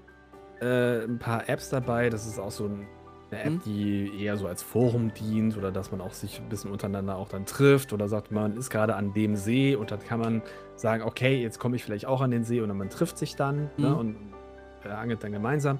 äh, 0.61 1.05
ein 1.05 1.19
paar 1.19 1.49
Apps 1.49 1.71
dabei. 1.71 2.09
Das 2.09 2.27
ist 2.27 2.39
auch 2.39 2.51
so 2.51 2.67
ein, 2.67 2.87
eine 3.31 3.43
App, 3.43 3.53
mhm. 3.53 3.63
die 3.65 4.23
eher 4.23 4.37
so 4.37 4.47
als 4.47 4.63
Forum 4.63 5.13
dient 5.13 5.57
oder 5.57 5.73
dass 5.73 5.91
man 5.91 6.01
auch 6.01 6.13
sich 6.13 6.41
ein 6.41 6.49
bisschen 6.49 6.71
untereinander 6.71 7.17
auch 7.17 7.29
dann 7.29 7.47
trifft 7.47 7.93
oder 7.93 8.09
sagt, 8.09 8.31
man 8.31 8.57
ist 8.57 8.71
gerade 8.71 8.95
an 8.95 9.13
dem 9.13 9.37
See 9.37 9.75
und 9.75 9.91
dann 9.91 10.01
kann 10.01 10.21
man 10.21 10.43
sagen, 10.77 11.03
okay, 11.03 11.43
jetzt 11.43 11.59
komme 11.59 11.77
ich 11.77 11.85
vielleicht 11.85 12.07
auch 12.07 12.21
an 12.21 12.31
den 12.31 12.45
See 12.45 12.61
und 12.61 12.77
man 12.77 12.91
trifft 12.91 13.19
sich 13.19 13.35
dann 13.35 13.57
ne, 13.57 13.71
mhm. 13.77 13.85
ne, 13.85 13.97
und 13.97 14.17
äh, 14.85 14.89
angelt 14.89 15.25
dann 15.25 15.33
gemeinsam. 15.33 15.79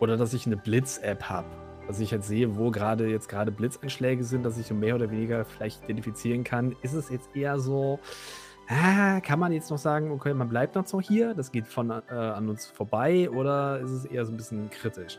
Oder 0.00 0.16
dass 0.16 0.34
ich 0.34 0.46
eine 0.46 0.56
Blitz-App 0.56 1.24
habe, 1.24 1.46
dass 1.86 2.00
ich 2.00 2.10
jetzt 2.10 2.28
sehe, 2.28 2.56
wo 2.56 2.70
gerade 2.70 3.08
jetzt 3.08 3.28
gerade 3.28 3.50
Blitzeinschläge 3.50 4.24
sind, 4.24 4.44
dass 4.44 4.58
ich 4.58 4.66
so 4.66 4.74
mehr 4.74 4.94
oder 4.94 5.10
weniger 5.10 5.44
vielleicht 5.44 5.84
identifizieren 5.84 6.44
kann. 6.44 6.74
Ist 6.82 6.94
es 6.94 7.10
jetzt 7.10 7.34
eher 7.34 7.58
so, 7.58 7.98
ah, 8.68 9.20
kann 9.20 9.38
man 9.38 9.52
jetzt 9.52 9.70
noch 9.70 9.78
sagen, 9.78 10.10
okay, 10.10 10.32
man 10.34 10.48
bleibt 10.48 10.74
noch 10.74 10.86
so 10.86 11.00
hier, 11.00 11.34
das 11.34 11.52
geht 11.52 11.66
von 11.66 11.90
äh, 11.90 12.02
an 12.12 12.48
uns 12.48 12.66
vorbei, 12.66 13.28
oder 13.30 13.80
ist 13.80 13.90
es 13.90 14.04
eher 14.04 14.24
so 14.24 14.32
ein 14.32 14.36
bisschen 14.36 14.70
kritisch? 14.70 15.18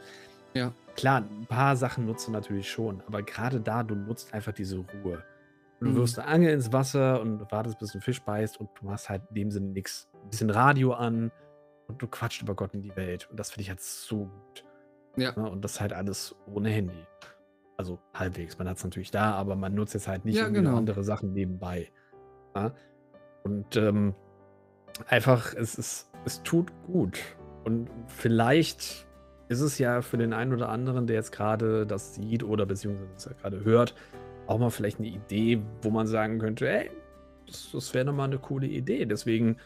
Ja. 0.53 0.71
Klar, 0.95 1.21
ein 1.21 1.45
paar 1.47 1.75
Sachen 1.75 2.05
nutzt 2.05 2.27
du 2.27 2.31
natürlich 2.31 2.69
schon, 2.69 3.01
aber 3.07 3.23
gerade 3.23 3.59
da, 3.59 3.83
du 3.83 3.95
nutzt 3.95 4.33
einfach 4.33 4.51
diese 4.53 4.77
Ruhe. 4.77 5.23
Du 5.79 5.89
Mhm. 5.89 5.95
wirfst 5.95 6.19
eine 6.19 6.27
Angel 6.27 6.53
ins 6.53 6.71
Wasser 6.71 7.19
und 7.19 7.51
wartest, 7.51 7.79
bis 7.79 7.93
ein 7.95 8.01
Fisch 8.01 8.21
beißt 8.21 8.59
und 8.59 8.69
du 8.79 8.85
machst 8.85 9.09
halt 9.09 9.23
in 9.29 9.35
dem 9.35 9.51
Sinne 9.51 9.67
nichts. 9.67 10.07
Ein 10.23 10.29
bisschen 10.29 10.49
Radio 10.49 10.93
an 10.93 11.31
und 11.87 12.01
du 12.01 12.07
quatscht 12.07 12.41
über 12.43 12.55
Gott 12.55 12.73
in 12.73 12.81
die 12.81 12.95
Welt. 12.95 13.27
Und 13.29 13.37
das 13.39 13.51
finde 13.51 13.63
ich 13.63 13.69
halt 13.69 13.81
so 13.81 14.25
gut. 14.25 14.62
Ja. 15.15 15.33
Ne? 15.35 15.49
Und 15.49 15.63
das 15.63 15.79
halt 15.79 15.93
alles 15.93 16.35
ohne 16.45 16.69
Handy. 16.69 17.05
Also 17.77 17.99
halbwegs. 18.13 18.57
Man 18.57 18.69
hat 18.69 18.77
es 18.77 18.83
natürlich 18.83 19.11
da, 19.11 19.33
aber 19.33 19.55
man 19.55 19.73
nutzt 19.73 19.93
jetzt 19.93 20.07
halt 20.07 20.25
nicht 20.25 20.37
Ja, 20.37 20.49
genau. 20.49 20.77
andere 20.77 21.03
Sachen 21.03 21.33
nebenbei. 21.33 21.91
Ja? 22.55 22.73
Und 23.43 23.75
ähm, 23.75 24.13
einfach, 25.07 25.53
es, 25.53 25.75
ist, 25.75 26.09
es 26.25 26.43
tut 26.43 26.71
gut. 26.85 27.19
Und 27.63 27.89
vielleicht 28.07 29.07
ist 29.49 29.61
es 29.61 29.77
ja 29.77 30.01
für 30.01 30.17
den 30.17 30.33
einen 30.33 30.53
oder 30.53 30.69
anderen, 30.69 31.07
der 31.07 31.15
jetzt 31.15 31.31
gerade 31.31 31.85
das 31.85 32.15
sieht 32.15 32.43
oder 32.43 32.65
beziehungsweise 32.65 33.31
ja 33.31 33.35
gerade 33.41 33.63
hört, 33.63 33.95
auch 34.47 34.59
mal 34.59 34.69
vielleicht 34.69 34.99
eine 34.99 35.07
Idee, 35.07 35.61
wo 35.81 35.89
man 35.89 36.07
sagen 36.07 36.39
könnte, 36.39 36.69
ey, 36.69 36.91
das, 37.47 37.69
das 37.71 37.93
wäre 37.93 38.05
nochmal 38.05 38.27
eine 38.27 38.39
coole 38.39 38.67
Idee. 38.67 39.05
Deswegen 39.05 39.57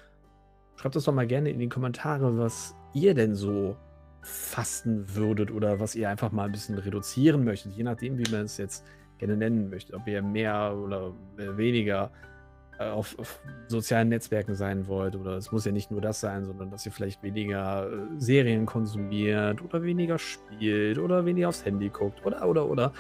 schreibt 0.76 0.96
das 0.96 1.06
doch 1.06 1.14
mal 1.14 1.28
gerne 1.28 1.50
in 1.50 1.60
die 1.60 1.70
Kommentare, 1.70 2.38
was 2.38 2.76
ihr 2.94 3.14
denn 3.14 3.36
so 3.36 3.76
fasten 4.28 5.16
würdet 5.16 5.52
oder 5.52 5.80
was 5.80 5.96
ihr 5.96 6.10
einfach 6.10 6.32
mal 6.32 6.46
ein 6.46 6.52
bisschen 6.52 6.78
reduzieren 6.78 7.44
möchtet, 7.44 7.74
je 7.74 7.84
nachdem, 7.84 8.18
wie 8.18 8.30
man 8.32 8.42
es 8.42 8.58
jetzt 8.58 8.86
gerne 9.18 9.38
nennen 9.38 9.70
möchte. 9.70 9.94
Ob 9.94 10.08
ihr 10.08 10.22
mehr 10.22 10.76
oder 10.76 11.14
weniger 11.38 12.12
äh, 12.80 12.90
auf, 12.90 13.18
auf 13.18 13.40
sozialen 13.68 14.10
Netzwerken 14.10 14.54
sein 14.54 14.88
wollt 14.88 15.16
oder 15.16 15.38
es 15.38 15.52
muss 15.52 15.66
ja 15.66 15.72
nicht 15.72 15.90
nur 15.90 16.02
das 16.02 16.20
sein, 16.20 16.46
sondern 16.46 16.70
dass 16.70 16.86
ihr 16.86 16.92
vielleicht 16.92 17.24
weniger 17.24 17.90
äh, 17.90 17.98
Serien 18.18 18.66
konsumiert 18.66 19.64
oder 19.64 19.82
weniger 19.82 20.20
spielt 20.20 21.00
oder 21.00 21.26
weniger 21.26 21.50
aufs 21.50 21.66
Handy 21.66 21.90
guckt 21.90 22.24
oder 22.26 22.48
oder 22.48 22.70
oder. 22.70 22.94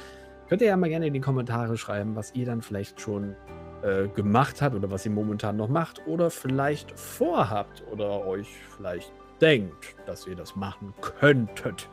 Könnt 0.49 0.61
ihr 0.61 0.67
ja 0.67 0.78
mal 0.78 0.89
gerne 0.89 1.07
in 1.07 1.13
die 1.13 1.19
Kommentare 1.19 1.78
schreiben, 1.78 2.15
was 2.15 2.34
ihr 2.34 2.45
dann 2.45 2.61
vielleicht 2.61 3.01
schon 3.01 3.36
äh, 3.84 4.07
gemacht 4.07 4.61
habt 4.61 4.75
oder 4.75 4.89
was 4.89 5.05
ihr 5.05 5.11
momentan 5.11 5.57
noch 5.57 5.67
macht 5.67 6.01
oder 6.07 6.32
vielleicht 6.32 6.97
vorhabt 6.97 7.84
oder 7.91 8.25
euch 8.25 8.47
vielleicht 8.75 9.11
denkt, 9.41 9.95
dass 10.05 10.27
ihr 10.27 10.35
das 10.35 10.55
machen 10.55 10.93
könntet. 11.19 11.89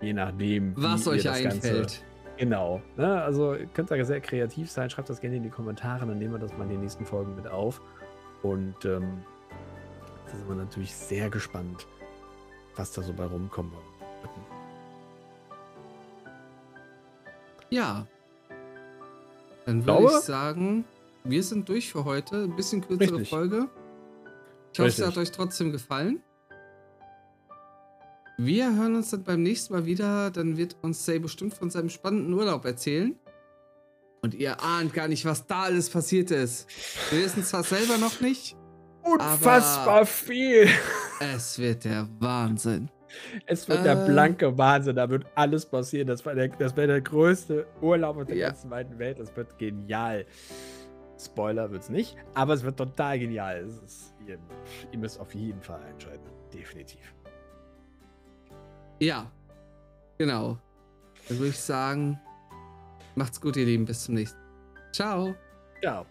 Je 0.00 0.12
nachdem, 0.12 0.76
wie 0.76 0.82
Was 0.82 1.06
ihr 1.06 1.12
euch 1.12 1.22
das 1.22 1.42
Ganze 1.42 1.68
einfällt. 1.68 2.04
Genau. 2.38 2.80
Ne? 2.96 3.22
Also 3.22 3.54
ihr 3.54 3.66
könnt 3.66 3.90
da 3.90 4.02
sehr 4.02 4.20
kreativ 4.20 4.70
sein. 4.70 4.88
Schreibt 4.88 5.10
das 5.10 5.20
gerne 5.20 5.36
in 5.36 5.42
die 5.42 5.50
Kommentare, 5.50 6.06
dann 6.06 6.18
nehmen 6.18 6.32
wir 6.32 6.38
das 6.38 6.56
mal 6.56 6.64
in 6.64 6.70
den 6.70 6.80
nächsten 6.80 7.04
Folgen 7.04 7.36
mit 7.36 7.46
auf. 7.46 7.82
Und 8.42 8.82
ähm, 8.86 9.22
da 10.26 10.36
sind 10.36 10.48
wir 10.48 10.56
natürlich 10.56 10.94
sehr 10.94 11.28
gespannt, 11.28 11.86
was 12.76 12.92
da 12.92 13.02
so 13.02 13.12
bei 13.12 13.26
rumkommen 13.26 13.72
wird. 13.72 13.82
Ja. 17.68 18.06
Dann 19.66 19.86
würde 19.86 20.04
ich 20.06 20.20
sagen, 20.20 20.84
wir 21.24 21.42
sind 21.42 21.68
durch 21.68 21.92
für 21.92 22.04
heute. 22.04 22.44
Ein 22.44 22.56
bisschen 22.56 22.80
kürzere 22.80 23.12
Richtig. 23.12 23.28
Folge. 23.30 23.68
Ich 24.72 24.78
hoffe, 24.78 24.88
es 24.88 24.98
Richtig. 24.98 25.06
hat 25.06 25.16
euch 25.18 25.30
trotzdem 25.30 25.72
gefallen. 25.72 26.22
Wir 28.42 28.74
hören 28.74 28.94
uns 28.96 29.10
dann 29.10 29.22
beim 29.22 29.42
nächsten 29.42 29.74
Mal 29.74 29.84
wieder. 29.84 30.30
Dann 30.30 30.56
wird 30.56 30.74
uns 30.80 31.04
Say 31.04 31.18
bestimmt 31.18 31.52
von 31.52 31.68
seinem 31.68 31.90
spannenden 31.90 32.32
Urlaub 32.32 32.64
erzählen. 32.64 33.14
Und 34.22 34.34
ihr 34.34 34.62
ahnt 34.62 34.94
gar 34.94 35.08
nicht, 35.08 35.26
was 35.26 35.46
da 35.46 35.64
alles 35.64 35.90
passiert 35.90 36.30
ist. 36.30 36.66
Wir 37.10 37.22
wissen 37.24 37.42
zwar 37.44 37.62
selber 37.64 37.98
noch 37.98 38.20
nicht, 38.20 38.56
Unfassbar 39.02 40.04
viel! 40.06 40.68
es 41.34 41.58
wird 41.58 41.84
der 41.84 42.06
Wahnsinn. 42.18 42.90
Es 43.46 43.68
wird 43.68 43.84
der 43.84 44.04
Äh. 44.04 44.06
blanke 44.06 44.56
Wahnsinn. 44.56 44.96
Da 44.96 45.10
wird 45.10 45.26
alles 45.34 45.66
passieren. 45.66 46.06
Das 46.08 46.24
war 46.24 46.34
der, 46.34 46.48
das 46.48 46.74
wäre 46.76 46.86
der 46.86 47.00
größte 47.02 47.66
Urlaub 47.82 48.16
auf 48.18 48.26
der 48.26 48.36
Ja. 48.36 48.46
ganzen 48.48 48.70
weiten 48.70 48.98
Welt. 48.98 49.18
Das 49.18 49.34
wird 49.36 49.58
genial. 49.58 50.24
Spoiler 51.18 51.70
wird 51.70 51.82
es 51.82 51.88
nicht, 51.90 52.16
aber 52.34 52.54
es 52.54 52.62
wird 52.62 52.78
total 52.78 53.18
genial. 53.18 53.58
Es 53.66 53.82
ist, 53.82 54.14
ihr, 54.26 54.38
ihr 54.92 54.98
müsst 54.98 55.20
auf 55.20 55.34
jeden 55.34 55.60
Fall 55.60 55.80
einschalten. 55.82 56.24
Definitiv. 56.54 57.14
Ja, 59.00 59.30
genau. 60.18 60.58
Dann 61.28 61.38
würde 61.38 61.48
ich 61.48 61.58
sagen, 61.58 62.20
macht's 63.14 63.40
gut, 63.40 63.56
ihr 63.56 63.64
Lieben. 63.64 63.86
Bis 63.86 64.04
zum 64.04 64.14
nächsten 64.14 64.38
Mal. 64.38 64.92
Ciao. 64.92 65.34
Ja. 65.82 66.04